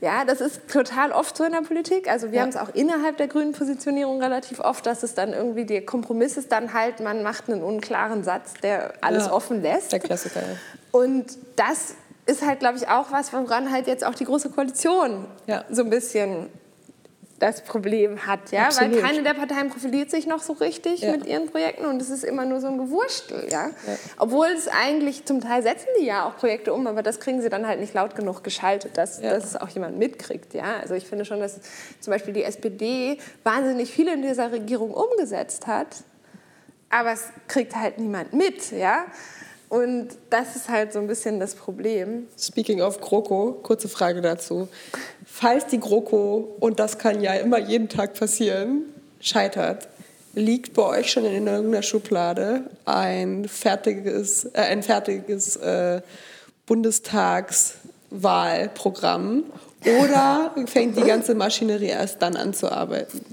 Ja, 0.00 0.24
das 0.24 0.40
ist 0.40 0.68
total 0.68 1.12
oft 1.12 1.36
so 1.36 1.44
in 1.44 1.52
der 1.52 1.62
Politik. 1.62 2.08
Also 2.10 2.30
wir 2.30 2.36
ja. 2.36 2.42
haben 2.42 2.48
es 2.48 2.56
auch 2.56 2.74
innerhalb 2.74 3.16
der 3.16 3.28
grünen 3.28 3.52
Positionierung 3.52 4.20
relativ 4.22 4.58
oft, 4.60 4.84
dass 4.86 5.02
es 5.02 5.14
dann 5.14 5.32
irgendwie 5.32 5.64
der 5.64 5.84
Kompromiss 5.84 6.36
ist 6.36 6.50
dann 6.50 6.72
halt, 6.72 7.00
man 7.00 7.22
macht 7.22 7.48
einen 7.48 7.62
unklaren 7.62 8.24
Satz, 8.24 8.54
der 8.62 8.94
alles 9.00 9.26
ja. 9.26 9.32
offen 9.32 9.62
lässt. 9.62 9.92
Der 9.92 10.00
Klassiker. 10.00 10.40
Ja. 10.40 10.46
Und 10.90 11.38
das 11.56 11.94
ist 12.30 12.46
halt, 12.46 12.60
glaube 12.60 12.78
ich, 12.78 12.88
auch 12.88 13.12
was, 13.12 13.32
woran 13.32 13.70
halt 13.70 13.86
jetzt 13.86 14.04
auch 14.04 14.14
die 14.14 14.24
Große 14.24 14.50
Koalition 14.50 15.26
so 15.70 15.82
ein 15.82 15.90
bisschen 15.90 16.48
das 17.40 17.62
Problem 17.62 18.26
hat, 18.26 18.52
ja, 18.52 18.66
Absolut. 18.66 18.96
weil 18.96 19.02
keine 19.02 19.22
der 19.22 19.34
Parteien 19.34 19.70
profiliert 19.70 20.10
sich 20.10 20.26
noch 20.26 20.42
so 20.42 20.52
richtig 20.52 21.00
ja. 21.00 21.12
mit 21.12 21.26
ihren 21.26 21.48
Projekten 21.48 21.86
und 21.86 22.00
es 22.00 22.10
ist 22.10 22.22
immer 22.22 22.44
nur 22.44 22.60
so 22.60 22.66
ein 22.66 22.76
Gewurstel, 22.76 23.46
ja? 23.50 23.68
ja? 23.68 23.72
Obwohl 24.18 24.48
es 24.48 24.68
eigentlich 24.68 25.24
zum 25.24 25.40
Teil 25.40 25.62
setzen 25.62 25.88
die 25.98 26.04
ja 26.04 26.28
auch 26.28 26.36
Projekte 26.36 26.74
um, 26.74 26.86
aber 26.86 27.02
das 27.02 27.18
kriegen 27.18 27.40
sie 27.40 27.48
dann 27.48 27.66
halt 27.66 27.80
nicht 27.80 27.94
laut 27.94 28.14
genug 28.14 28.44
geschaltet, 28.44 28.98
dass, 28.98 29.22
ja. 29.22 29.30
dass 29.30 29.44
es 29.44 29.56
auch 29.56 29.70
jemand 29.70 29.98
mitkriegt, 29.98 30.52
ja. 30.52 30.76
Also 30.82 30.94
ich 30.94 31.06
finde 31.06 31.24
schon, 31.24 31.40
dass 31.40 31.60
zum 32.00 32.10
Beispiel 32.12 32.34
die 32.34 32.44
SPD 32.44 33.18
wahnsinnig 33.42 33.90
viel 33.90 34.08
in 34.08 34.20
dieser 34.20 34.52
Regierung 34.52 34.92
umgesetzt 34.92 35.66
hat, 35.66 36.04
aber 36.90 37.12
es 37.12 37.24
kriegt 37.48 37.74
halt 37.74 37.98
niemand 37.98 38.34
mit, 38.34 38.70
ja. 38.70 39.06
Und 39.70 40.08
das 40.30 40.56
ist 40.56 40.68
halt 40.68 40.92
so 40.92 40.98
ein 40.98 41.06
bisschen 41.06 41.40
das 41.40 41.54
Problem. 41.54 42.26
Speaking 42.36 42.82
of 42.82 43.00
GroKo, 43.00 43.60
kurze 43.62 43.88
Frage 43.88 44.20
dazu. 44.20 44.68
Falls 45.24 45.68
die 45.68 45.78
GroKo, 45.78 46.56
und 46.58 46.80
das 46.80 46.98
kann 46.98 47.20
ja 47.22 47.34
immer 47.34 47.58
jeden 47.58 47.88
Tag 47.88 48.14
passieren, 48.14 48.86
scheitert, 49.20 49.86
liegt 50.34 50.74
bei 50.74 50.82
euch 50.82 51.12
schon 51.12 51.24
in 51.24 51.46
irgendeiner 51.46 51.84
Schublade 51.84 52.64
ein 52.84 53.46
fertiges, 53.46 54.46
äh, 54.46 54.60
ein 54.60 54.82
fertiges 54.82 55.54
äh, 55.56 56.02
Bundestagswahlprogramm 56.66 59.44
oder 60.00 60.52
fängt 60.66 60.96
die 60.96 61.02
ganze 61.02 61.36
Maschinerie 61.36 61.86
erst 61.86 62.20
dann 62.22 62.34
an 62.36 62.54
zu 62.54 62.72
arbeiten? 62.72 63.24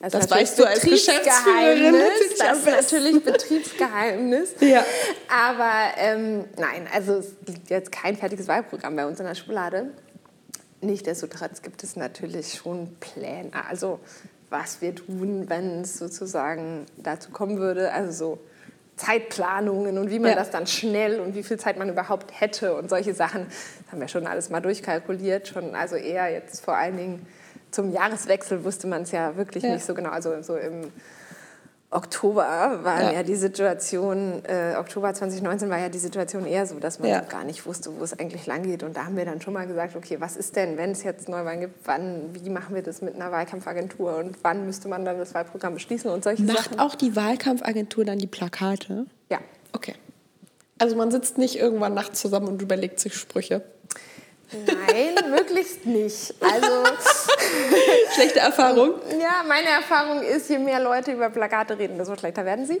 Das, 0.00 0.12
das 0.12 0.30
weißt 0.30 0.58
du 0.58 0.64
als 0.64 0.82
Geschäftsführerin 0.82 1.94
Das 2.38 2.58
ist 2.58 2.66
natürlich 2.66 3.24
Betriebsgeheimnis. 3.24 4.50
ja. 4.60 4.84
Aber 5.28 5.72
ähm, 5.96 6.44
nein, 6.58 6.86
also 6.92 7.14
es 7.14 7.34
liegt 7.46 7.70
jetzt 7.70 7.92
kein 7.92 8.16
fertiges 8.16 8.46
Wahlprogramm 8.46 8.94
bei 8.94 9.06
uns 9.06 9.20
in 9.20 9.26
der 9.26 9.34
Schublade. 9.34 9.90
Nichtsdestotrotz 10.82 11.62
gibt 11.62 11.82
es 11.82 11.96
natürlich 11.96 12.54
schon 12.54 12.96
Pläne. 13.00 13.50
Also 13.68 14.00
was 14.50 14.80
wir 14.80 14.94
tun, 14.94 15.46
wenn 15.48 15.80
es 15.80 15.98
sozusagen 15.98 16.86
dazu 16.98 17.30
kommen 17.30 17.58
würde. 17.58 17.92
Also 17.92 18.12
so 18.12 18.38
Zeitplanungen 18.96 19.98
und 19.98 20.10
wie 20.10 20.18
man 20.18 20.30
ja. 20.30 20.36
das 20.36 20.50
dann 20.50 20.66
schnell 20.66 21.20
und 21.20 21.34
wie 21.34 21.42
viel 21.42 21.58
Zeit 21.58 21.78
man 21.78 21.88
überhaupt 21.88 22.40
hätte 22.40 22.74
und 22.74 22.88
solche 22.88 23.14
Sachen. 23.14 23.46
Das 23.46 23.92
haben 23.92 24.00
wir 24.00 24.08
schon 24.08 24.26
alles 24.26 24.50
mal 24.50 24.60
durchkalkuliert. 24.60 25.48
Schon 25.48 25.74
also 25.74 25.96
eher 25.96 26.30
jetzt 26.30 26.64
vor 26.64 26.76
allen 26.76 26.96
Dingen 26.96 27.26
zum 27.76 27.92
Jahreswechsel 27.92 28.64
wusste 28.64 28.86
man 28.86 29.02
es 29.02 29.12
ja 29.12 29.36
wirklich 29.36 29.62
ja. 29.62 29.74
nicht 29.74 29.84
so 29.84 29.92
genau. 29.92 30.08
Also 30.08 30.40
so 30.40 30.56
im 30.56 30.90
Oktober 31.90 32.80
war 32.82 33.02
ja. 33.02 33.12
ja 33.12 33.22
die 33.22 33.36
Situation, 33.36 34.42
äh, 34.46 34.76
Oktober 34.76 35.12
2019 35.12 35.68
war 35.68 35.78
ja 35.78 35.90
die 35.90 35.98
Situation 35.98 36.46
eher 36.46 36.66
so, 36.66 36.80
dass 36.80 36.98
man 36.98 37.10
ja. 37.10 37.20
gar 37.20 37.44
nicht 37.44 37.66
wusste, 37.66 37.90
wo 37.98 38.02
es 38.02 38.18
eigentlich 38.18 38.46
lang 38.46 38.62
geht. 38.62 38.82
Und 38.82 38.96
da 38.96 39.04
haben 39.04 39.16
wir 39.16 39.26
dann 39.26 39.42
schon 39.42 39.52
mal 39.52 39.66
gesagt, 39.66 39.94
okay, 39.94 40.16
was 40.20 40.36
ist 40.36 40.56
denn, 40.56 40.78
wenn 40.78 40.92
es 40.92 41.02
jetzt 41.02 41.28
Neuwahlen 41.28 41.60
gibt, 41.60 41.86
wann, 41.86 42.30
wie 42.32 42.48
machen 42.48 42.74
wir 42.74 42.82
das 42.82 43.02
mit 43.02 43.14
einer 43.14 43.30
Wahlkampfagentur 43.30 44.16
und 44.16 44.38
wann 44.42 44.64
müsste 44.64 44.88
man 44.88 45.04
dann 45.04 45.18
das 45.18 45.34
Wahlprogramm 45.34 45.74
beschließen 45.74 46.10
und 46.10 46.24
solche 46.24 46.42
Macht 46.44 46.64
Sachen. 46.64 46.80
auch 46.80 46.94
die 46.94 47.14
Wahlkampfagentur 47.14 48.06
dann 48.06 48.18
die 48.18 48.26
Plakate? 48.26 49.04
Ja. 49.30 49.38
Okay. 49.74 49.94
Also 50.78 50.96
man 50.96 51.10
sitzt 51.10 51.36
nicht 51.36 51.58
irgendwann 51.58 51.92
nachts 51.92 52.20
zusammen 52.22 52.48
und 52.48 52.62
überlegt 52.62 53.00
sich 53.00 53.14
Sprüche. 53.14 53.62
Nein, 54.52 55.30
möglichst 55.30 55.86
nicht. 55.86 56.34
Also 56.40 56.66
schlechte 58.14 58.40
Erfahrung. 58.40 58.94
Ja, 59.20 59.44
meine 59.46 59.68
Erfahrung 59.68 60.22
ist, 60.22 60.48
je 60.48 60.58
mehr 60.58 60.80
Leute 60.80 61.12
über 61.12 61.30
Plakate 61.30 61.78
reden, 61.78 61.98
desto 61.98 62.16
schlechter 62.16 62.44
werden 62.44 62.66
sie. 62.66 62.80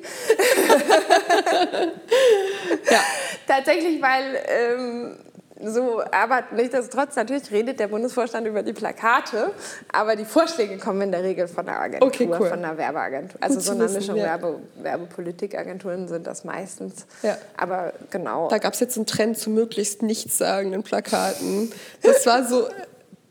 ja. 2.90 3.00
Tatsächlich, 3.46 4.02
weil 4.02 4.42
ähm, 4.48 5.16
so, 5.64 6.02
aber 6.10 6.44
nichtsdestotrotz, 6.52 7.16
natürlich 7.16 7.50
redet 7.50 7.80
der 7.80 7.88
Bundesvorstand 7.88 8.46
über 8.46 8.62
die 8.62 8.74
Plakate, 8.74 9.52
aber 9.90 10.14
die 10.14 10.26
Vorschläge 10.26 10.76
kommen 10.76 11.00
in 11.02 11.12
der 11.12 11.22
Regel 11.22 11.48
von 11.48 11.64
der 11.64 11.80
Agentur, 11.80 12.06
okay, 12.06 12.28
cool. 12.38 12.48
von 12.48 12.60
der 12.60 12.76
Werbeagentur. 12.76 13.42
Also 13.42 13.56
Gut 13.56 13.64
so 13.64 13.72
eine 13.72 13.88
Mischung 13.88 14.16
ja. 14.16 14.24
Werbe, 14.24 14.60
Werbepolitikagenturen 14.76 16.08
sind 16.08 16.26
das 16.26 16.44
meistens. 16.44 17.06
Ja. 17.22 17.38
Aber 17.56 17.94
genau. 18.10 18.48
Da 18.48 18.58
gab 18.58 18.74
es 18.74 18.80
jetzt 18.80 18.96
einen 18.96 19.06
Trend 19.06 19.38
zu 19.38 19.48
möglichst 19.48 20.02
nichtssagenden 20.02 20.82
Plakaten. 20.82 21.72
Das 22.02 22.26
war 22.26 22.44
so. 22.44 22.68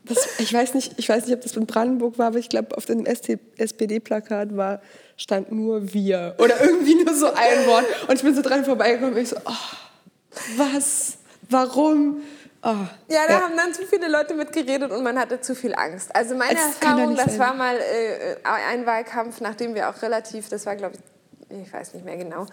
Das, 0.08 0.38
ich, 0.38 0.52
weiß 0.52 0.74
nicht, 0.74 0.94
ich 0.98 1.08
weiß 1.08 1.26
nicht, 1.26 1.34
ob 1.34 1.40
das 1.42 1.56
in 1.56 1.66
Brandenburg 1.66 2.18
war, 2.18 2.28
aber 2.28 2.38
ich 2.38 2.48
glaube, 2.48 2.76
auf 2.76 2.86
dem 2.86 3.04
SPD-Plakat 3.06 4.56
war, 4.56 4.80
stand 5.16 5.52
nur 5.52 5.92
wir. 5.92 6.34
Oder 6.38 6.60
irgendwie 6.60 7.02
nur 7.02 7.14
so 7.14 7.26
ein 7.26 7.66
Wort. 7.66 7.84
Und 8.08 8.14
ich 8.14 8.22
bin 8.22 8.34
so 8.34 8.42
dran 8.42 8.64
vorbeigekommen 8.64 9.14
und 9.14 9.20
ich 9.20 9.28
so, 9.30 9.36
oh, 9.44 10.56
was? 10.56 11.18
Warum? 11.48 12.22
Oh, 12.62 12.74
ja, 13.08 13.26
da 13.28 13.34
ja. 13.34 13.40
haben 13.42 13.56
dann 13.56 13.72
zu 13.74 13.86
viele 13.86 14.08
Leute 14.08 14.34
mitgeredet 14.34 14.90
und 14.90 15.02
man 15.02 15.18
hatte 15.18 15.40
zu 15.40 15.54
viel 15.54 15.74
Angst. 15.74 16.14
Also 16.14 16.34
meine 16.34 16.54
das 16.54 16.80
Erfahrung, 16.80 17.14
das 17.14 17.26
sein. 17.32 17.38
war 17.38 17.54
mal 17.54 17.76
äh, 17.76 18.36
ein 18.44 18.86
Wahlkampf, 18.86 19.40
nachdem 19.40 19.74
wir 19.74 19.88
auch 19.88 20.02
relativ, 20.02 20.48
das 20.48 20.66
war 20.66 20.74
glaube 20.74 20.96
ich, 20.96 21.15
ich 21.48 21.72
weiß 21.72 21.94
nicht 21.94 22.04
mehr 22.04 22.16
genau, 22.16 22.46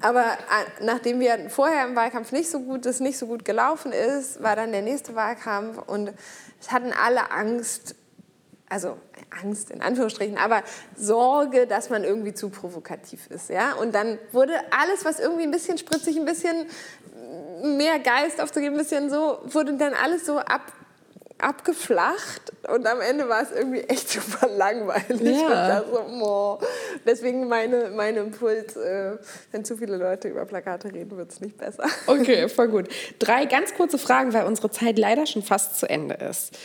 aber 0.00 0.24
äh, 0.24 0.84
nachdem 0.84 1.20
wir 1.20 1.48
vorher 1.48 1.86
im 1.86 1.94
Wahlkampf 1.94 2.32
nicht 2.32 2.50
so 2.50 2.60
gut, 2.60 2.86
das 2.86 3.00
nicht 3.00 3.18
so 3.18 3.26
gut 3.26 3.44
gelaufen 3.44 3.92
ist, 3.92 4.42
war 4.42 4.56
dann 4.56 4.72
der 4.72 4.82
nächste 4.82 5.14
Wahlkampf 5.14 5.78
und 5.86 6.12
es 6.60 6.72
hatten 6.72 6.92
alle 6.92 7.30
Angst, 7.30 7.94
also 8.68 8.96
Angst 9.42 9.70
in 9.70 9.82
Anführungsstrichen, 9.82 10.38
aber 10.38 10.62
Sorge, 10.96 11.66
dass 11.66 11.90
man 11.90 12.04
irgendwie 12.04 12.34
zu 12.34 12.50
provokativ 12.50 13.28
ist, 13.28 13.48
ja. 13.48 13.74
Und 13.74 13.94
dann 13.94 14.18
wurde 14.32 14.54
alles, 14.70 15.04
was 15.04 15.20
irgendwie 15.20 15.44
ein 15.44 15.50
bisschen 15.50 15.78
spritzig, 15.78 16.16
ein 16.16 16.24
bisschen 16.24 16.66
mehr 17.62 17.98
Geist 17.98 18.40
aufzugeben, 18.40 18.74
ein 18.74 18.78
bisschen 18.78 19.10
so, 19.10 19.40
wurde 19.44 19.74
dann 19.74 19.94
alles 19.94 20.26
so 20.26 20.38
ab, 20.38 20.72
abgeflacht 21.42 22.52
und 22.68 22.86
am 22.86 23.00
Ende 23.00 23.28
war 23.28 23.42
es 23.42 23.50
irgendwie 23.50 23.80
echt 23.80 24.08
super 24.10 24.48
langweilig. 24.48 25.38
Ja. 25.38 25.82
So, 25.82 26.58
Deswegen 27.04 27.48
meine, 27.48 27.90
mein 27.90 28.16
Impuls, 28.16 28.76
äh, 28.76 29.16
wenn 29.50 29.64
zu 29.64 29.76
viele 29.76 29.96
Leute 29.96 30.28
über 30.28 30.44
Plakate 30.44 30.92
reden, 30.92 31.16
wird 31.16 31.32
es 31.32 31.40
nicht 31.40 31.56
besser. 31.56 31.84
Okay, 32.06 32.48
voll 32.48 32.68
gut. 32.68 32.88
Drei 33.18 33.46
ganz 33.46 33.74
kurze 33.74 33.98
Fragen, 33.98 34.32
weil 34.32 34.44
unsere 34.46 34.70
Zeit 34.70 34.98
leider 34.98 35.26
schon 35.26 35.42
fast 35.42 35.78
zu 35.78 35.88
Ende 35.88 36.14
ist. 36.14 36.58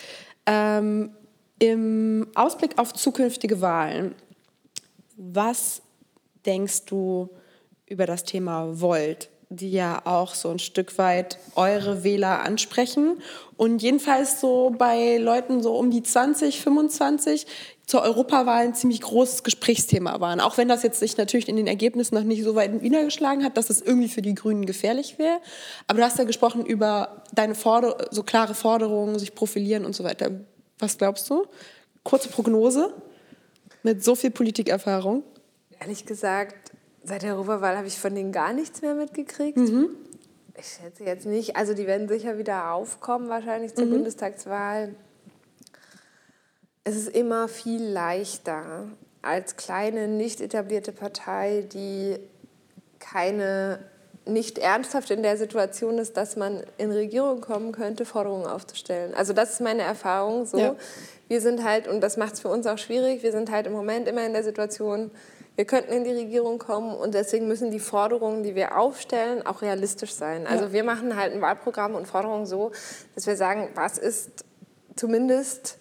Ähm, 0.46 1.12
Im 1.60 2.28
Ausblick 2.36 2.78
auf 2.78 2.94
zukünftige 2.94 3.62
Wahlen, 3.62 4.16
was 5.16 5.82
denkst 6.46 6.86
du 6.86 7.30
über 7.88 8.06
das 8.06 8.24
Thema 8.24 8.80
Volt? 8.80 9.30
Die 9.50 9.72
ja 9.72 10.02
auch 10.06 10.36
so 10.36 10.50
ein 10.50 10.60
Stück 10.60 10.98
weit 10.98 11.40
eure 11.56 12.04
Wähler 12.04 12.42
ansprechen. 12.42 13.22
Und 13.56 13.82
jedenfalls 13.82 14.42
so 14.42 14.76
bei 14.78 15.18
Leuten 15.18 15.64
so 15.64 15.76
um 15.78 15.90
die 15.90 16.04
20, 16.04 16.62
25 16.62 17.48
zur 17.86 18.02
Europawahl 18.02 18.66
ein 18.66 18.76
ziemlich 18.76 19.00
großes 19.00 19.44
Gesprächsthema 19.44 20.20
waren. 20.20 20.42
Auch 20.42 20.58
wenn 20.58 20.68
das 20.68 20.84
jetzt 20.84 21.00
sich 21.00 21.16
natürlich 21.16 21.48
in 21.48 21.56
den 21.56 21.68
Ergebnissen 21.68 22.16
noch 22.16 22.24
nicht 22.24 22.44
so 22.44 22.56
weit 22.56 22.82
niedergeschlagen 22.82 23.46
hat, 23.46 23.56
dass 23.56 23.70
es 23.70 23.82
irgendwie 23.82 24.10
für 24.10 24.22
die 24.22 24.36
Grünen 24.36 24.66
gefährlich 24.66 25.18
wäre. 25.18 25.40
Aber 25.88 26.00
du 26.00 26.06
hast 26.06 26.18
ja 26.18 26.26
gesprochen 26.26 26.66
über 26.66 27.24
deine 27.32 27.56
Forder 27.56 28.10
so 28.12 28.24
klare 28.24 28.54
Forderungen, 28.54 29.18
sich 29.18 29.34
profilieren 29.34 29.86
und 29.86 29.96
so 29.96 30.04
weiter. 30.04 30.32
Was 30.80 30.98
glaubst 30.98 31.30
du? 31.30 31.46
Kurze 32.04 32.28
Prognose 32.28 32.94
mit 33.84 34.04
so 34.04 34.16
viel 34.16 34.32
Politikerfahrung. 34.32 35.24
Ehrlich 35.80 36.06
gesagt 36.06 36.67
Seit 37.08 37.24
der 37.24 37.36
Europawahl 37.36 37.78
habe 37.78 37.88
ich 37.88 37.98
von 37.98 38.14
denen 38.14 38.34
gar 38.34 38.52
nichts 38.52 38.82
mehr 38.82 38.94
mitgekriegt. 38.94 39.58
Mhm. 39.58 39.92
Ich 40.60 40.78
schätze 40.82 41.06
jetzt 41.06 41.26
nicht. 41.26 41.56
Also 41.56 41.74
die 41.74 41.88
werden 41.88 42.10
sicher 42.10 42.38
wieder 42.38 42.74
aufkommen, 42.74 43.30
wahrscheinlich 43.30 43.74
zur 43.76 43.86
mhm. 43.86 43.92
Bundestagswahl. 43.92 44.94
Es 46.84 46.98
ist 46.98 47.08
immer 47.08 47.48
viel 47.48 47.82
leichter 47.82 48.90
als 49.22 49.56
kleine, 49.56 50.10
nicht 50.10 50.42
etablierte 50.42 50.92
Partei, 50.92 51.66
die 51.72 52.18
keine 53.00 53.80
nicht 54.26 54.58
ernsthaft 54.58 55.10
in 55.10 55.24
der 55.24 55.38
Situation 55.38 56.00
ist, 56.00 56.18
dass 56.18 56.36
man 56.36 56.62
in 56.78 56.92
Regierung 56.92 57.40
kommen 57.40 57.72
könnte, 57.72 58.04
Forderungen 58.04 58.46
aufzustellen. 58.46 59.14
Also 59.14 59.32
das 59.32 59.52
ist 59.52 59.62
meine 59.62 59.84
Erfahrung 59.84 60.46
so. 60.46 60.58
Ja. 60.58 60.76
Wir 61.30 61.40
sind 61.40 61.64
halt, 61.64 61.88
und 61.88 62.02
das 62.02 62.18
macht 62.18 62.34
es 62.34 62.42
für 62.42 62.50
uns 62.50 62.68
auch 62.68 62.78
schwierig, 62.78 63.24
wir 63.24 63.32
sind 63.32 63.50
halt 63.50 63.68
im 63.68 63.72
Moment 63.72 64.10
immer 64.10 64.26
in 64.26 64.34
der 64.34 64.44
Situation, 64.44 65.12
wir 65.58 65.66
könnten 65.66 65.92
in 65.92 66.04
die 66.04 66.12
Regierung 66.12 66.60
kommen 66.60 66.96
und 66.96 67.16
deswegen 67.16 67.48
müssen 67.48 67.72
die 67.72 67.80
Forderungen, 67.80 68.44
die 68.44 68.54
wir 68.54 68.78
aufstellen, 68.78 69.44
auch 69.44 69.64
realistisch 69.64 70.14
sein. 70.14 70.46
Also 70.46 70.72
wir 70.72 70.84
machen 70.84 71.16
halt 71.16 71.34
ein 71.34 71.42
Wahlprogramm 71.42 71.96
und 71.96 72.08
Forderungen 72.08 72.46
so, 72.46 72.72
dass 73.16 73.26
wir 73.26 73.36
sagen, 73.36 73.70
was 73.74 73.98
ist 73.98 74.46
zumindest 74.96 75.80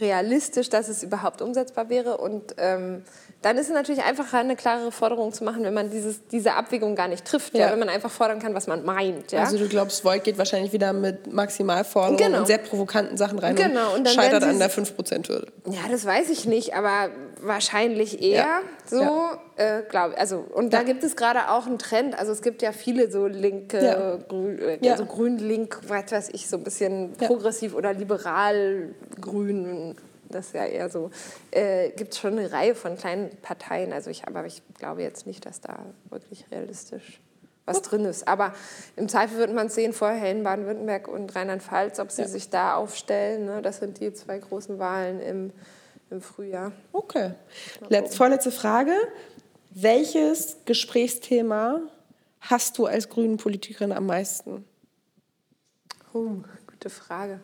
realistisch, 0.00 0.68
dass 0.68 0.88
es 0.88 1.02
überhaupt 1.02 1.42
umsetzbar 1.42 1.88
wäre. 1.88 2.18
Und 2.18 2.54
ähm, 2.58 3.02
dann 3.42 3.56
ist 3.56 3.68
es 3.68 3.72
natürlich 3.72 4.04
einfacher, 4.04 4.38
eine 4.38 4.54
klarere 4.54 4.92
Forderung 4.92 5.32
zu 5.32 5.44
machen, 5.44 5.64
wenn 5.64 5.74
man 5.74 5.90
dieses, 5.90 6.26
diese 6.28 6.54
Abwägung 6.54 6.94
gar 6.94 7.08
nicht 7.08 7.24
trifft. 7.24 7.54
Ja. 7.54 7.66
ja. 7.66 7.72
wenn 7.72 7.78
man 7.78 7.88
einfach 7.88 8.10
fordern 8.10 8.38
kann, 8.38 8.54
was 8.54 8.66
man 8.66 8.84
meint. 8.84 9.32
Ja? 9.32 9.40
Also 9.40 9.58
du 9.58 9.68
glaubst, 9.68 10.04
Volt 10.04 10.24
geht 10.24 10.38
wahrscheinlich 10.38 10.72
wieder 10.72 10.92
mit 10.92 11.32
Maximalforderungen 11.32 12.18
genau. 12.18 12.38
und 12.38 12.46
sehr 12.46 12.58
provokanten 12.58 13.16
Sachen 13.16 13.38
rein 13.38 13.56
genau. 13.56 13.94
und, 13.94 14.00
und 14.00 14.08
scheitert 14.08 14.44
an 14.44 14.58
der 14.58 14.70
5%-Hürde. 14.70 15.48
Ja, 15.66 15.80
das 15.90 16.04
weiß 16.04 16.30
ich 16.30 16.46
nicht, 16.46 16.74
aber 16.74 17.10
wahrscheinlich 17.42 18.22
eher 18.22 18.36
ja. 18.36 18.60
so, 18.86 19.02
ja. 19.02 19.38
äh, 19.56 19.82
glaube 19.88 20.18
Also, 20.18 20.38
und 20.38 20.72
da 20.72 20.82
gibt 20.82 21.04
es 21.04 21.16
gerade 21.16 21.50
auch 21.50 21.66
einen 21.66 21.78
Trend. 21.78 22.18
Also 22.18 22.32
es 22.32 22.42
gibt 22.42 22.62
ja 22.62 22.72
viele 22.72 23.10
so 23.10 23.26
linke, 23.26 24.24
grün, 24.28 24.58
äh, 24.58 24.90
also 24.90 25.06
grün-link, 25.06 25.80
was 25.86 26.12
weiß 26.12 26.30
ich, 26.32 26.48
so 26.48 26.56
ein 26.56 26.64
bisschen 26.64 27.12
progressiv 27.12 27.74
oder 27.74 27.92
liberal-grün 27.92 29.96
das 30.30 30.48
ist 30.48 30.54
ja 30.54 30.66
eher 30.66 30.90
so, 30.90 31.10
äh, 31.50 31.88
gibt 31.90 32.12
es 32.12 32.18
schon 32.18 32.38
eine 32.38 32.52
Reihe 32.52 32.74
von 32.74 32.98
kleinen 32.98 33.30
Parteien. 33.40 33.94
Also 33.94 34.10
ich, 34.10 34.26
aber 34.26 34.44
ich 34.44 34.62
glaube 34.78 35.02
jetzt 35.02 35.26
nicht, 35.26 35.46
dass 35.46 35.62
da 35.62 35.78
wirklich 36.10 36.44
realistisch 36.50 37.22
was 37.68 37.82
drin 37.82 38.04
ist. 38.04 38.26
Aber 38.26 38.52
im 38.96 39.08
Zweifel 39.08 39.38
wird 39.38 39.52
man 39.52 39.66
es 39.66 39.74
sehen, 39.74 39.92
vorher 39.92 40.30
in 40.30 40.42
Baden-Württemberg 40.42 41.06
und 41.06 41.34
Rheinland-Pfalz, 41.34 42.00
ob 42.00 42.10
sie 42.10 42.24
sich 42.24 42.50
da 42.50 42.74
aufstellen. 42.74 43.44
Ne? 43.44 43.62
Das 43.62 43.78
sind 43.78 44.00
die 44.00 44.12
zwei 44.12 44.38
großen 44.38 44.78
Wahlen 44.78 45.20
im, 45.20 45.52
im 46.10 46.20
Frühjahr. 46.20 46.72
Okay. 46.92 47.32
Letz, 47.88 48.16
vorletzte 48.16 48.50
Frage. 48.50 48.92
Welches 49.70 50.58
Gesprächsthema 50.64 51.80
hast 52.40 52.78
du 52.78 52.86
als 52.86 53.08
grünen 53.08 53.36
Politikerin 53.36 53.92
am 53.92 54.06
meisten? 54.06 54.64
Oh, 56.12 56.36
gute 56.66 56.90
Frage. 56.90 57.40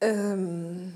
Ähm 0.00 0.92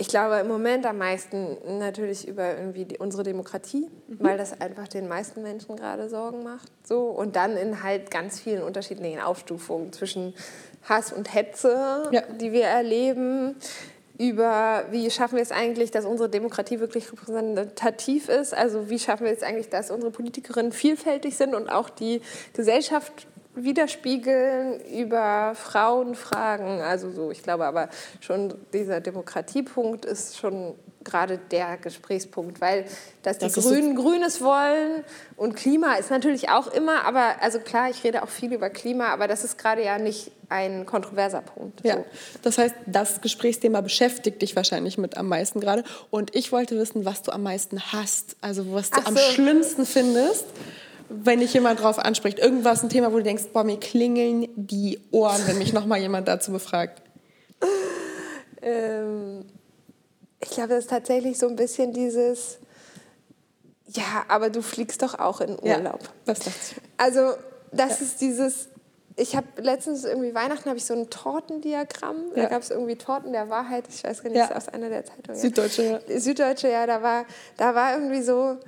ich 0.00 0.08
glaube 0.08 0.36
im 0.36 0.48
Moment 0.48 0.86
am 0.86 0.96
meisten 0.96 1.58
natürlich 1.78 2.26
über 2.26 2.56
irgendwie 2.56 2.86
die, 2.86 2.96
unsere 2.96 3.22
Demokratie, 3.22 3.90
mhm. 4.08 4.16
weil 4.18 4.38
das 4.38 4.58
einfach 4.58 4.88
den 4.88 5.08
meisten 5.08 5.42
Menschen 5.42 5.76
gerade 5.76 6.08
Sorgen 6.08 6.42
macht. 6.42 6.70
So. 6.86 7.02
Und 7.02 7.36
dann 7.36 7.58
in 7.58 7.82
halt 7.82 8.10
ganz 8.10 8.40
vielen 8.40 8.62
unterschiedlichen 8.62 9.20
Aufstufungen 9.20 9.92
zwischen 9.92 10.32
Hass 10.84 11.12
und 11.12 11.34
Hetze, 11.34 12.08
ja. 12.12 12.22
die 12.22 12.50
wir 12.50 12.64
erleben, 12.64 13.56
über 14.20 14.84
wie 14.90 15.10
schaffen 15.10 15.36
wir 15.36 15.42
es 15.42 15.50
eigentlich, 15.50 15.90
dass 15.90 16.04
unsere 16.04 16.28
Demokratie 16.28 16.78
wirklich 16.78 17.10
repräsentativ 17.10 18.28
ist. 18.28 18.52
Also 18.52 18.90
wie 18.90 18.98
schaffen 18.98 19.24
wir 19.24 19.32
es 19.32 19.42
eigentlich, 19.42 19.70
dass 19.70 19.90
unsere 19.90 20.10
Politikerinnen 20.10 20.72
vielfältig 20.72 21.38
sind 21.38 21.54
und 21.54 21.70
auch 21.70 21.88
die 21.88 22.20
Gesellschaft 22.52 23.26
widerspiegeln 23.54 24.80
über 24.80 25.54
Frauenfragen. 25.54 26.80
Also 26.80 27.10
so, 27.10 27.30
ich 27.30 27.42
glaube 27.42 27.66
aber 27.66 27.88
schon 28.20 28.54
dieser 28.72 29.00
Demokratiepunkt 29.00 30.04
ist 30.04 30.38
schon 30.38 30.74
gerade 31.02 31.38
der 31.50 31.78
Gesprächspunkt, 31.78 32.60
weil 32.60 32.84
dass 33.22 33.38
die 33.38 33.46
das 33.46 33.54
Grünen 33.54 33.96
so 33.96 34.02
Grünes 34.02 34.40
wollen 34.42 35.02
und 35.36 35.56
Klima 35.56 35.94
ist 35.94 36.10
natürlich 36.10 36.50
auch 36.50 36.66
immer, 36.66 37.04
aber 37.04 37.36
also 37.40 37.58
klar, 37.58 37.88
ich 37.90 38.04
rede 38.04 38.22
auch 38.22 38.28
viel 38.28 38.52
über 38.52 38.68
Klima, 38.68 39.06
aber 39.08 39.26
das 39.26 39.42
ist 39.42 39.56
gerade 39.56 39.82
ja 39.82 39.98
nicht 39.98 40.30
ein 40.50 40.84
kontroverser 40.84 41.40
Punkt. 41.40 41.82
Ja, 41.84 41.96
so. 41.96 42.04
das 42.42 42.58
heißt, 42.58 42.74
das 42.86 43.20
Gesprächsthema 43.22 43.80
beschäftigt 43.80 44.42
dich 44.42 44.56
wahrscheinlich 44.56 44.98
mit 44.98 45.16
am 45.16 45.28
meisten 45.28 45.60
gerade 45.60 45.84
und 46.10 46.34
ich 46.34 46.52
wollte 46.52 46.76
wissen, 46.76 47.04
was 47.04 47.22
du 47.22 47.32
am 47.32 47.44
meisten 47.44 47.80
hast, 47.92 48.36
also 48.42 48.72
was 48.72 48.90
du 48.90 49.00
Ach 49.00 49.06
am 49.06 49.16
so. 49.16 49.22
schlimmsten 49.22 49.86
findest 49.86 50.44
wenn 51.10 51.40
dich 51.40 51.52
jemand 51.52 51.80
drauf 51.80 51.98
anspricht, 51.98 52.38
irgendwas, 52.38 52.82
ein 52.82 52.88
Thema, 52.88 53.12
wo 53.12 53.16
du 53.16 53.24
denkst, 53.24 53.48
boah, 53.52 53.64
mir 53.64 53.78
klingeln 53.78 54.48
die 54.54 55.00
Ohren, 55.10 55.40
wenn 55.46 55.58
mich 55.58 55.72
nochmal 55.72 55.98
jemand 55.98 56.28
dazu 56.28 56.52
befragt? 56.52 57.02
Ähm, 58.62 59.44
ich 60.40 60.50
glaube, 60.50 60.68
das 60.68 60.84
ist 60.84 60.90
tatsächlich 60.90 61.38
so 61.38 61.48
ein 61.48 61.56
bisschen 61.56 61.92
dieses, 61.92 62.58
ja, 63.88 64.24
aber 64.28 64.50
du 64.50 64.62
fliegst 64.62 65.02
doch 65.02 65.18
auch 65.18 65.40
in 65.40 65.58
Urlaub. 65.58 66.00
Ja, 66.02 66.10
das. 66.26 66.40
Also, 66.96 67.34
das 67.72 68.00
ja. 68.00 68.06
ist 68.06 68.20
dieses, 68.20 68.68
ich 69.16 69.34
habe 69.36 69.46
letztens 69.56 70.04
irgendwie 70.04 70.34
Weihnachten 70.34 70.68
habe 70.68 70.78
ich 70.78 70.84
so 70.84 70.94
ein 70.94 71.10
Tortendiagramm. 71.10 72.32
Ja. 72.34 72.44
Da 72.44 72.48
gab 72.48 72.62
es 72.62 72.70
irgendwie 72.70 72.96
Torten 72.96 73.32
der 73.32 73.50
Wahrheit. 73.50 73.84
Ich 73.88 74.04
weiß 74.04 74.22
gar 74.22 74.30
nicht, 74.30 74.38
ja. 74.38 74.54
aus 74.54 74.68
einer 74.68 74.88
der 74.88 75.04
Zeitungen. 75.04 75.38
Süddeutsche, 75.38 76.02
ja. 76.06 76.20
Süddeutsche, 76.20 76.70
ja. 76.70 76.86
Da 76.86 77.02
war, 77.02 77.24
da 77.56 77.74
war 77.74 77.94
irgendwie 77.94 78.22
so 78.22 78.58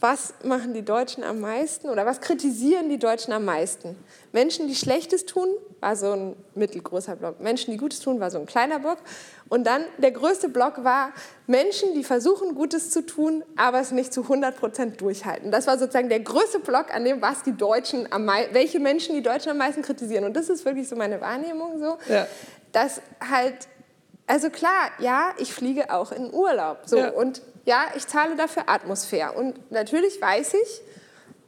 was 0.00 0.32
machen 0.44 0.72
die 0.72 0.84
Deutschen 0.84 1.22
am 1.24 1.40
meisten 1.40 1.90
oder 1.90 2.06
was 2.06 2.20
kritisieren 2.20 2.88
die 2.88 2.98
Deutschen 2.98 3.32
am 3.32 3.44
meisten? 3.44 3.96
Menschen, 4.32 4.66
die 4.66 4.74
Schlechtes 4.74 5.26
tun, 5.26 5.48
war 5.80 5.94
so 5.94 6.12
ein 6.12 6.36
mittelgroßer 6.54 7.16
Block. 7.16 7.40
Menschen, 7.40 7.70
die 7.70 7.76
Gutes 7.76 8.00
tun, 8.00 8.18
war 8.18 8.30
so 8.30 8.38
ein 8.38 8.46
kleiner 8.46 8.78
Block. 8.78 8.98
Und 9.48 9.66
dann 9.66 9.84
der 9.98 10.12
größte 10.12 10.48
Block 10.48 10.84
war 10.84 11.12
Menschen, 11.46 11.94
die 11.94 12.04
versuchen, 12.04 12.54
Gutes 12.54 12.90
zu 12.90 13.04
tun, 13.04 13.44
aber 13.56 13.80
es 13.80 13.90
nicht 13.90 14.12
zu 14.12 14.22
100 14.22 14.56
Prozent 14.56 15.00
durchhalten. 15.00 15.50
Das 15.50 15.66
war 15.66 15.78
sozusagen 15.78 16.08
der 16.08 16.20
größte 16.20 16.60
Block, 16.60 16.94
an 16.94 17.04
dem 17.04 17.20
was 17.20 17.42
die 17.42 17.56
Deutschen 17.56 18.10
am 18.10 18.26
welche 18.52 18.80
Menschen 18.80 19.14
die 19.14 19.22
Deutschen 19.22 19.50
am 19.50 19.58
meisten 19.58 19.82
kritisieren. 19.82 20.24
Und 20.24 20.34
das 20.34 20.48
ist 20.48 20.64
wirklich 20.64 20.88
so 20.88 20.96
meine 20.96 21.20
Wahrnehmung 21.20 21.78
so, 21.78 21.98
ja. 22.08 22.26
dass 22.72 23.02
halt 23.28 23.68
also 24.30 24.48
klar, 24.48 24.92
ja, 25.00 25.34
ich 25.38 25.52
fliege 25.52 25.92
auch 25.92 26.12
in 26.12 26.32
Urlaub. 26.32 26.82
So. 26.86 26.98
Ja. 26.98 27.10
Und 27.10 27.42
ja, 27.64 27.84
ich 27.96 28.06
zahle 28.06 28.36
dafür 28.36 28.68
Atmosphäre. 28.68 29.32
Und 29.32 29.70
natürlich 29.70 30.20
weiß 30.20 30.54
ich, 30.54 30.82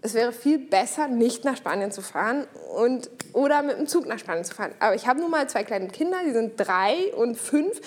es 0.03 0.15
wäre 0.15 0.33
viel 0.33 0.59
besser, 0.59 1.07
nicht 1.07 1.45
nach 1.45 1.57
Spanien 1.57 1.93
zu 1.93 2.03
fahren 2.03 2.47
und, 2.77 3.09
oder 3.33 3.63
mit 3.63 3.79
dem 3.79 3.87
Zug 3.87 4.07
nach 4.07 4.19
Spanien 4.19 4.45
zu 4.45 4.55
fahren. 4.55 4.73
Aber 4.81 4.95
ich 4.95 5.07
habe 5.07 5.21
nun 5.21 5.31
mal 5.31 5.49
zwei 5.49 5.63
kleine 5.63 5.89
Kinder, 5.89 6.19
die 6.27 6.33
sind 6.33 6.55
drei 6.57 7.15
und 7.15 7.37
fünf, 7.37 7.81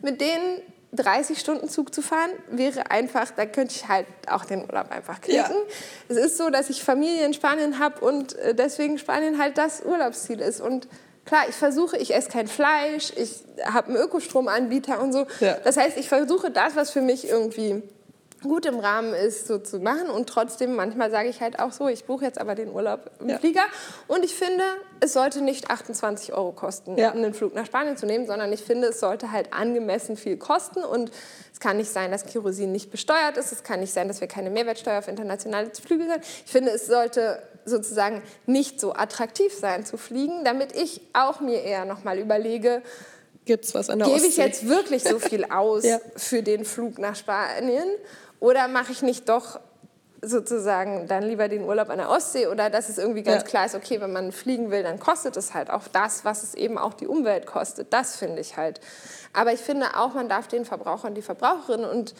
mit 0.00 0.20
denen 0.20 0.62
30 0.92 1.38
Stunden 1.38 1.68
Zug 1.68 1.94
zu 1.94 2.00
fahren, 2.00 2.30
wäre 2.50 2.90
einfach, 2.90 3.30
da 3.32 3.44
könnte 3.44 3.74
ich 3.74 3.88
halt 3.88 4.06
auch 4.28 4.44
den 4.44 4.62
Urlaub 4.62 4.90
einfach 4.90 5.20
klicken. 5.20 5.56
Ja. 5.56 5.74
Es 6.08 6.16
ist 6.16 6.38
so, 6.38 6.48
dass 6.50 6.70
ich 6.70 6.82
Familie 6.82 7.26
in 7.26 7.34
Spanien 7.34 7.78
habe 7.78 8.04
und 8.04 8.34
äh, 8.36 8.54
deswegen 8.54 8.96
Spanien 8.98 9.38
halt 9.38 9.58
das 9.58 9.84
Urlaubsziel 9.84 10.40
ist. 10.40 10.60
Und 10.60 10.88
Klar, 11.26 11.48
ich 11.48 11.54
versuche, 11.54 11.96
ich 11.96 12.14
esse 12.14 12.30
kein 12.30 12.46
Fleisch, 12.46 13.12
ich 13.16 13.42
habe 13.64 13.88
einen 13.88 13.96
Ökostromanbieter 13.96 15.00
und 15.00 15.12
so. 15.12 15.26
Ja. 15.40 15.58
Das 15.64 15.76
heißt, 15.76 15.98
ich 15.98 16.08
versuche 16.08 16.50
das, 16.50 16.76
was 16.76 16.90
für 16.90 17.02
mich 17.02 17.28
irgendwie 17.28 17.82
gut 18.42 18.66
im 18.66 18.78
Rahmen 18.78 19.14
ist, 19.14 19.46
so 19.46 19.58
zu 19.58 19.80
machen. 19.80 20.08
Und 20.08 20.28
trotzdem, 20.28 20.74
manchmal 20.74 21.10
sage 21.10 21.28
ich 21.28 21.40
halt 21.40 21.58
auch 21.58 21.72
so, 21.72 21.88
ich 21.88 22.04
buche 22.04 22.24
jetzt 22.24 22.38
aber 22.40 22.54
den 22.54 22.70
Urlaub 22.70 23.10
im 23.20 23.28
ja. 23.28 23.38
Flieger. 23.38 23.64
Und 24.06 24.24
ich 24.24 24.34
finde, 24.34 24.62
es 25.00 25.12
sollte 25.12 25.40
nicht 25.42 25.70
28 25.70 26.32
Euro 26.32 26.52
kosten, 26.52 26.96
ja. 26.96 27.12
einen 27.12 27.34
Flug 27.34 27.54
nach 27.54 27.66
Spanien 27.66 27.96
zu 27.96 28.06
nehmen, 28.06 28.26
sondern 28.26 28.52
ich 28.52 28.62
finde, 28.62 28.88
es 28.88 29.00
sollte 29.00 29.32
halt 29.32 29.52
angemessen 29.52 30.16
viel 30.16 30.36
kosten. 30.36 30.84
Und 30.84 31.10
es 31.52 31.60
kann 31.60 31.76
nicht 31.76 31.90
sein, 31.90 32.10
dass 32.10 32.26
Kerosin 32.26 32.72
nicht 32.72 32.90
besteuert 32.90 33.36
ist. 33.36 33.52
Es 33.52 33.62
kann 33.62 33.80
nicht 33.80 33.92
sein, 33.92 34.08
dass 34.08 34.20
wir 34.20 34.28
keine 34.28 34.50
Mehrwertsteuer 34.50 34.98
auf 34.98 35.08
internationale 35.08 35.70
Flüge 35.70 36.04
haben. 36.04 36.22
Ich 36.44 36.52
finde, 36.52 36.70
es 36.70 36.86
sollte 36.86 37.42
sozusagen 37.66 38.22
nicht 38.46 38.80
so 38.80 38.94
attraktiv 38.94 39.52
sein 39.52 39.84
zu 39.84 39.98
fliegen, 39.98 40.44
damit 40.44 40.74
ich 40.74 41.02
auch 41.12 41.40
mir 41.40 41.62
eher 41.62 41.84
noch 41.84 42.04
mal 42.04 42.18
überlege, 42.18 42.82
Gibt's 43.46 43.74
was 43.74 43.90
an 43.90 44.00
der 44.00 44.08
Gebe 44.08 44.26
ich 44.26 44.36
jetzt 44.36 44.68
wirklich 44.68 45.04
so 45.04 45.20
viel 45.20 45.44
aus 45.50 45.84
ja. 45.84 46.00
für 46.16 46.42
den 46.42 46.64
Flug 46.64 46.98
nach 46.98 47.14
Spanien 47.14 47.88
oder 48.40 48.66
mache 48.66 48.90
ich 48.90 49.02
nicht 49.02 49.28
doch 49.28 49.60
sozusagen 50.20 51.06
dann 51.06 51.22
lieber 51.22 51.46
den 51.46 51.62
Urlaub 51.62 51.88
an 51.90 51.98
der 51.98 52.10
Ostsee 52.10 52.48
oder 52.48 52.70
dass 52.70 52.88
es 52.88 52.98
irgendwie 52.98 53.22
ganz 53.22 53.42
ja. 53.42 53.48
klar 53.48 53.66
ist, 53.66 53.76
okay, 53.76 54.00
wenn 54.00 54.12
man 54.12 54.32
fliegen 54.32 54.72
will, 54.72 54.82
dann 54.82 54.98
kostet 54.98 55.36
es 55.36 55.54
halt 55.54 55.70
auch 55.70 55.86
das, 55.92 56.24
was 56.24 56.42
es 56.42 56.54
eben 56.54 56.76
auch 56.76 56.94
die 56.94 57.06
Umwelt 57.06 57.46
kostet. 57.46 57.92
Das 57.92 58.16
finde 58.16 58.40
ich 58.40 58.56
halt. 58.56 58.80
Aber 59.32 59.52
ich 59.52 59.60
finde 59.60 59.96
auch, 59.96 60.14
man 60.14 60.28
darf 60.28 60.48
den 60.48 60.64
Verbrauchern, 60.64 61.14
die 61.14 61.22
Verbraucherinnen 61.22 61.88
und 61.88 62.14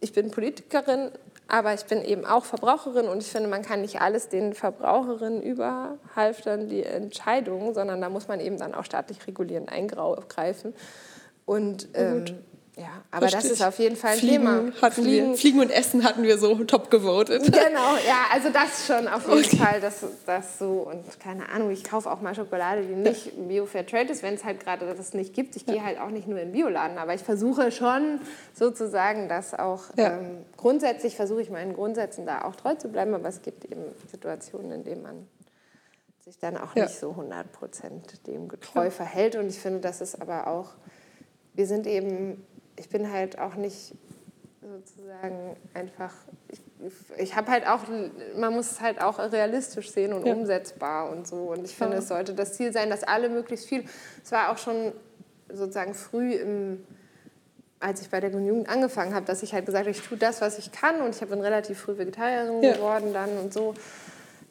ich 0.00 0.12
bin 0.12 0.30
Politikerin, 0.30 1.10
aber 1.48 1.74
ich 1.74 1.84
bin 1.84 2.02
eben 2.02 2.24
auch 2.24 2.44
Verbraucherin 2.44 3.06
und 3.06 3.22
ich 3.22 3.30
finde, 3.30 3.48
man 3.48 3.62
kann 3.62 3.80
nicht 3.80 4.00
alles 4.00 4.28
den 4.28 4.52
Verbraucherinnen 4.52 5.42
überhalftern, 5.42 6.68
die 6.68 6.82
Entscheidungen, 6.82 7.72
sondern 7.72 8.00
da 8.00 8.08
muss 8.08 8.26
man 8.26 8.40
eben 8.40 8.58
dann 8.58 8.74
auch 8.74 8.84
staatlich 8.84 9.26
regulierend 9.26 9.70
eingreifen. 9.70 10.74
Und 11.44 11.88
ähm, 11.94 12.24
ja, 12.78 13.02
aber 13.10 13.24
Richtig. 13.24 13.42
das 13.42 13.50
ist 13.52 13.62
auf 13.62 13.78
jeden 13.78 13.96
Fall 13.96 14.12
ein 14.12 14.18
Fliegen 14.18 14.44
Thema. 14.44 14.72
Hatten 14.82 15.02
Fliegen. 15.02 15.30
Wir, 15.30 15.36
Fliegen 15.38 15.60
und 15.60 15.70
Essen 15.70 16.04
hatten 16.04 16.22
wir 16.24 16.36
so 16.36 16.62
top 16.64 16.90
gewotet. 16.90 17.44
Genau, 17.44 17.96
ja, 18.06 18.26
also 18.30 18.50
das 18.50 18.86
schon 18.86 19.08
auf 19.08 19.26
jeden 19.26 19.46
okay. 19.46 19.56
Fall, 19.56 19.80
das, 19.80 20.04
das 20.26 20.58
so. 20.58 20.90
Und 20.90 21.18
keine 21.18 21.48
Ahnung, 21.48 21.70
ich 21.70 21.84
kaufe 21.84 22.10
auch 22.10 22.20
mal 22.20 22.34
Schokolade, 22.34 22.82
die 22.82 22.94
nicht 22.94 23.32
Bio-Fair 23.48 23.86
Trade 23.86 24.12
ist, 24.12 24.22
wenn 24.22 24.34
es 24.34 24.44
halt 24.44 24.60
gerade 24.60 24.84
das 24.94 25.14
nicht 25.14 25.32
gibt. 25.32 25.56
Ich 25.56 25.64
gehe 25.64 25.82
halt 25.82 25.98
auch 25.98 26.10
nicht 26.10 26.28
nur 26.28 26.38
in 26.38 26.52
Bioladen, 26.52 26.98
aber 26.98 27.14
ich 27.14 27.22
versuche 27.22 27.72
schon 27.72 28.20
sozusagen, 28.52 29.30
dass 29.30 29.54
auch 29.54 29.84
ja. 29.96 30.18
ähm, 30.18 30.44
grundsätzlich 30.58 31.16
versuche 31.16 31.40
ich 31.40 31.48
meinen 31.48 31.72
Grundsätzen 31.72 32.26
da 32.26 32.42
auch 32.42 32.56
treu 32.56 32.74
zu 32.74 32.88
bleiben, 32.88 33.14
aber 33.14 33.28
es 33.30 33.40
gibt 33.40 33.64
eben 33.64 33.84
Situationen, 34.10 34.70
in 34.72 34.84
denen 34.84 35.02
man 35.02 35.26
sich 36.20 36.38
dann 36.38 36.58
auch 36.58 36.76
ja. 36.76 36.84
nicht 36.84 36.98
so 36.98 37.10
100 37.10 37.52
Prozent 37.52 38.26
dem 38.26 38.48
getreu 38.48 38.72
Klar. 38.72 38.90
verhält. 38.90 39.36
Und 39.36 39.48
ich 39.48 39.58
finde, 39.58 39.80
das 39.80 40.02
ist 40.02 40.20
aber 40.20 40.46
auch, 40.48 40.72
wir 41.54 41.66
sind 41.66 41.86
eben 41.86 42.44
ich 42.76 42.88
bin 42.88 43.10
halt 43.12 43.38
auch 43.38 43.54
nicht 43.54 43.94
sozusagen 44.62 45.56
einfach, 45.74 46.12
ich, 46.48 46.60
ich 47.18 47.36
habe 47.36 47.50
halt 47.50 47.66
auch, 47.66 47.80
man 48.36 48.52
muss 48.52 48.72
es 48.72 48.80
halt 48.80 49.00
auch 49.00 49.18
realistisch 49.18 49.90
sehen 49.90 50.12
und 50.12 50.26
ja. 50.26 50.34
umsetzbar 50.34 51.10
und 51.10 51.26
so. 51.26 51.52
Und 51.52 51.64
ich 51.64 51.76
finde, 51.76 51.94
ja. 51.94 51.98
es 52.00 52.08
sollte 52.08 52.34
das 52.34 52.54
Ziel 52.54 52.72
sein, 52.72 52.90
dass 52.90 53.04
alle 53.04 53.28
möglichst 53.28 53.66
viel, 53.66 53.84
es 54.22 54.32
war 54.32 54.50
auch 54.50 54.58
schon 54.58 54.92
sozusagen 55.48 55.94
früh 55.94 56.32
im 56.32 56.84
als 57.78 58.00
ich 58.00 58.08
bei 58.08 58.20
der 58.20 58.30
Jugend 58.30 58.68
angefangen 58.68 59.14
habe, 59.14 59.26
dass 59.26 59.42
ich 59.42 59.52
halt 59.52 59.66
gesagt 59.66 59.86
habe, 59.86 59.90
ich 59.90 60.00
tue 60.00 60.16
das, 60.16 60.40
was 60.40 60.58
ich 60.58 60.72
kann 60.72 61.02
und 61.02 61.14
ich 61.14 61.28
bin 61.28 61.40
relativ 61.40 61.78
früh 61.78 61.98
Vegetarierin 61.98 62.62
ja. 62.62 62.72
geworden 62.72 63.12
dann 63.12 63.36
und 63.38 63.52
so 63.52 63.74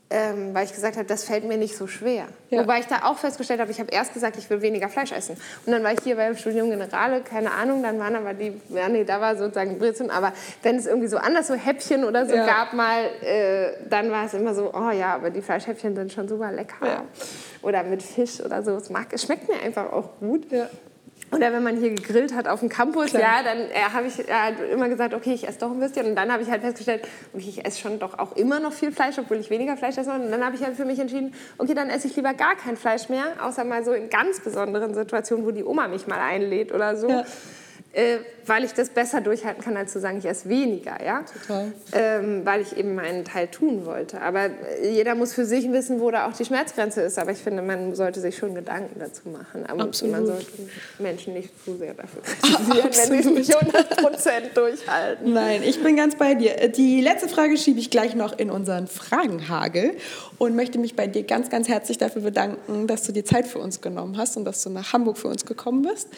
ähm, 0.09 0.53
weil 0.53 0.65
ich 0.65 0.73
gesagt 0.73 0.97
habe, 0.97 1.07
das 1.07 1.23
fällt 1.23 1.45
mir 1.45 1.57
nicht 1.57 1.75
so 1.75 1.87
schwer. 1.87 2.25
Ja. 2.49 2.61
Wobei 2.61 2.79
ich 2.79 2.85
da 2.85 3.05
auch 3.05 3.17
festgestellt 3.17 3.59
habe, 3.59 3.71
ich 3.71 3.79
habe 3.79 3.91
erst 3.91 4.13
gesagt, 4.13 4.37
ich 4.37 4.47
will 4.49 4.61
weniger 4.61 4.87
Fleisch 4.87 5.11
essen. 5.11 5.35
Und 5.65 5.71
dann 5.71 5.83
war 5.83 5.93
ich 5.93 5.99
hier 6.03 6.15
beim 6.15 6.37
Studium 6.37 6.69
Generale, 6.69 7.21
keine 7.21 7.51
Ahnung, 7.51 7.81
dann 7.81 7.97
waren 7.97 8.15
aber 8.15 8.33
die, 8.33 8.53
ja 8.69 8.87
nee, 8.87 9.03
da 9.03 9.19
war 9.19 9.35
sozusagen 9.35 9.79
Brezeln, 9.79 10.11
aber 10.11 10.31
wenn 10.61 10.75
es 10.75 10.85
irgendwie 10.85 11.07
so 11.07 11.17
anders 11.17 11.47
so 11.47 11.55
Häppchen 11.55 12.03
oder 12.03 12.27
so 12.27 12.35
ja. 12.35 12.45
gab 12.45 12.73
mal, 12.73 13.05
äh, 13.21 13.71
dann 13.89 14.11
war 14.11 14.25
es 14.25 14.33
immer 14.35 14.53
so, 14.53 14.71
oh 14.73 14.91
ja, 14.91 15.15
aber 15.15 15.31
die 15.31 15.41
Fleischhäppchen 15.41 15.95
sind 15.95 16.13
schon 16.13 16.27
super 16.27 16.51
lecker. 16.51 16.85
Ja. 16.85 17.03
Oder 17.63 17.83
mit 17.83 18.03
Fisch 18.03 18.39
oder 18.41 18.61
so, 18.61 18.75
es, 18.75 18.91
mag, 18.91 19.07
es 19.11 19.23
schmeckt 19.23 19.49
mir 19.49 19.59
einfach 19.59 19.91
auch 19.91 20.19
gut. 20.19 20.45
Oder 21.31 21.51
wenn 21.51 21.63
man 21.63 21.77
hier 21.77 21.89
gegrillt 21.89 22.33
hat 22.33 22.47
auf 22.47 22.59
dem 22.59 22.69
Campus, 22.69 23.11
Klar. 23.11 23.21
ja, 23.21 23.43
dann 23.43 23.57
äh, 23.57 23.81
habe 23.93 24.07
ich 24.07 24.19
äh, 24.19 24.71
immer 24.71 24.87
gesagt, 24.89 25.13
okay, 25.13 25.33
ich 25.33 25.47
esse 25.47 25.59
doch 25.59 25.71
ein 25.71 25.79
bisschen. 25.79 26.05
Und 26.05 26.15
dann 26.15 26.31
habe 26.31 26.43
ich 26.43 26.49
halt 26.49 26.61
festgestellt, 26.61 27.07
okay, 27.33 27.45
ich 27.49 27.65
esse 27.65 27.79
schon 27.79 27.99
doch 27.99 28.17
auch 28.19 28.35
immer 28.35 28.59
noch 28.59 28.71
viel 28.71 28.91
Fleisch, 28.91 29.17
obwohl 29.17 29.37
ich 29.37 29.49
weniger 29.49 29.75
Fleisch 29.75 29.97
esse. 29.97 30.11
Und 30.11 30.31
dann 30.31 30.45
habe 30.45 30.55
ich 30.55 30.63
halt 30.63 30.75
für 30.75 30.85
mich 30.85 30.99
entschieden, 30.99 31.33
okay, 31.57 31.73
dann 31.73 31.89
esse 31.89 32.07
ich 32.07 32.15
lieber 32.15 32.33
gar 32.33 32.55
kein 32.55 32.77
Fleisch 32.77 33.09
mehr, 33.09 33.25
außer 33.41 33.63
mal 33.63 33.83
so 33.83 33.91
in 33.91 34.09
ganz 34.09 34.39
besonderen 34.39 34.93
Situationen, 34.93 35.45
wo 35.45 35.51
die 35.51 35.63
Oma 35.63 35.87
mich 35.87 36.07
mal 36.07 36.19
einlädt 36.19 36.71
oder 36.71 36.95
so. 36.95 37.09
Ja 37.09 37.25
äh, 37.95 38.17
weil 38.45 38.63
ich 38.63 38.73
das 38.73 38.89
besser 38.89 39.21
durchhalten 39.21 39.63
kann, 39.63 39.75
als 39.77 39.91
zu 39.93 39.99
sagen, 39.99 40.19
ich 40.19 40.25
esse 40.25 40.49
weniger. 40.49 41.03
Ja? 41.03 41.23
Total. 41.23 41.71
Ähm, 41.93 42.41
weil 42.45 42.61
ich 42.61 42.77
eben 42.77 42.93
meinen 42.93 43.25
Teil 43.25 43.47
tun 43.47 43.85
wollte. 43.85 44.21
Aber 44.21 44.49
jeder 44.83 45.15
muss 45.15 45.33
für 45.33 45.45
sich 45.45 45.71
wissen, 45.71 45.99
wo 45.99 46.11
da 46.11 46.27
auch 46.27 46.33
die 46.33 46.45
Schmerzgrenze 46.45 47.01
ist. 47.01 47.17
Aber 47.17 47.31
ich 47.31 47.39
finde, 47.39 47.61
man 47.61 47.95
sollte 47.95 48.19
sich 48.19 48.37
schon 48.37 48.53
Gedanken 48.53 48.99
dazu 48.99 49.29
machen. 49.29 49.65
Aber 49.65 49.83
Absolut. 49.83 50.13
man 50.13 50.25
sollte 50.27 50.45
Menschen 50.99 51.33
nicht 51.33 51.49
zu 51.63 51.77
sehr 51.77 51.93
dafür 51.93 52.21
kritisieren, 52.23 53.11
wenn 53.11 53.23
sie 53.23 53.31
nicht 53.31 53.55
100 53.55 54.57
durchhalten. 54.57 55.33
Nein, 55.33 55.63
ich 55.63 55.81
bin 55.81 55.95
ganz 55.95 56.15
bei 56.15 56.35
dir. 56.35 56.67
Die 56.67 57.01
letzte 57.01 57.29
Frage 57.29 57.57
schiebe 57.57 57.79
ich 57.79 57.89
gleich 57.89 58.13
noch 58.13 58.37
in 58.37 58.51
unseren 58.51 58.87
Fragenhagel 58.87 59.95
und 60.37 60.55
möchte 60.55 60.77
mich 60.77 60.95
bei 60.95 61.07
dir 61.07 61.23
ganz, 61.23 61.49
ganz 61.49 61.67
herzlich 61.67 61.97
dafür 61.97 62.21
bedanken, 62.21 62.87
dass 62.87 63.03
du 63.03 63.11
dir 63.11 63.25
Zeit 63.25 63.47
für 63.47 63.59
uns 63.59 63.81
genommen 63.81 64.17
hast 64.17 64.37
und 64.37 64.45
dass 64.45 64.61
du 64.63 64.69
nach 64.69 64.93
Hamburg 64.93 65.17
für 65.17 65.29
uns 65.29 65.45
gekommen 65.45 65.81
bist. 65.81 66.09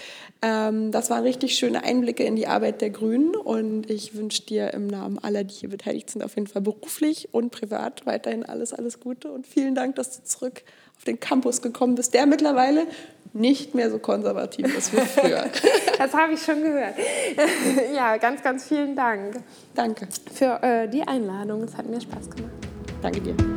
Ähm, 0.42 0.92
das 0.92 1.10
waren 1.10 1.24
richtig 1.24 1.58
schöne 1.68 1.84
Einblicke 1.84 2.24
in 2.24 2.38
die 2.38 2.48
Arbeit 2.48 2.80
der 2.80 2.90
Grünen 2.90 3.36
und 3.36 3.90
ich 3.90 4.16
wünsche 4.16 4.42
dir 4.44 4.74
im 4.74 4.88
Namen 4.88 5.20
aller, 5.20 5.44
die 5.44 5.54
hier 5.54 5.70
beteiligt 5.70 6.10
sind, 6.10 6.24
auf 6.24 6.36
jeden 6.36 6.48
Fall 6.48 6.62
beruflich 6.62 7.28
und 7.34 7.52
privat 7.52 8.06
weiterhin 8.06 8.46
alles, 8.46 8.74
alles 8.74 9.02
Gute 9.02 9.30
und 9.32 9.46
vielen 9.46 9.76
Dank, 9.76 9.96
dass 9.96 10.18
du 10.18 10.24
zurück 10.24 10.64
auf 10.96 11.04
den 11.04 11.20
Campus 11.20 11.62
gekommen 11.62 11.96
bist, 11.96 12.14
der 12.14 12.26
mittlerweile 12.26 12.88
nicht 13.34 13.76
mehr 13.76 13.92
so 13.92 14.00
konservativ 14.00 14.76
ist 14.78 14.94
wie 14.94 15.02
früher. 15.02 15.46
das 15.98 16.14
habe 16.14 16.34
ich 16.34 16.42
schon 16.42 16.64
gehört. 16.64 16.96
ja, 17.94 18.16
ganz, 18.16 18.42
ganz 18.42 18.64
vielen 18.64 18.96
Dank. 18.96 19.44
Danke. 19.76 20.08
Für 20.34 20.64
äh, 20.64 20.88
die 20.88 21.04
Einladung. 21.04 21.64
Es 21.64 21.76
hat 21.76 21.86
mir 21.88 22.00
Spaß 22.00 22.30
gemacht. 22.30 22.54
Danke 23.02 23.20
dir. 23.20 23.57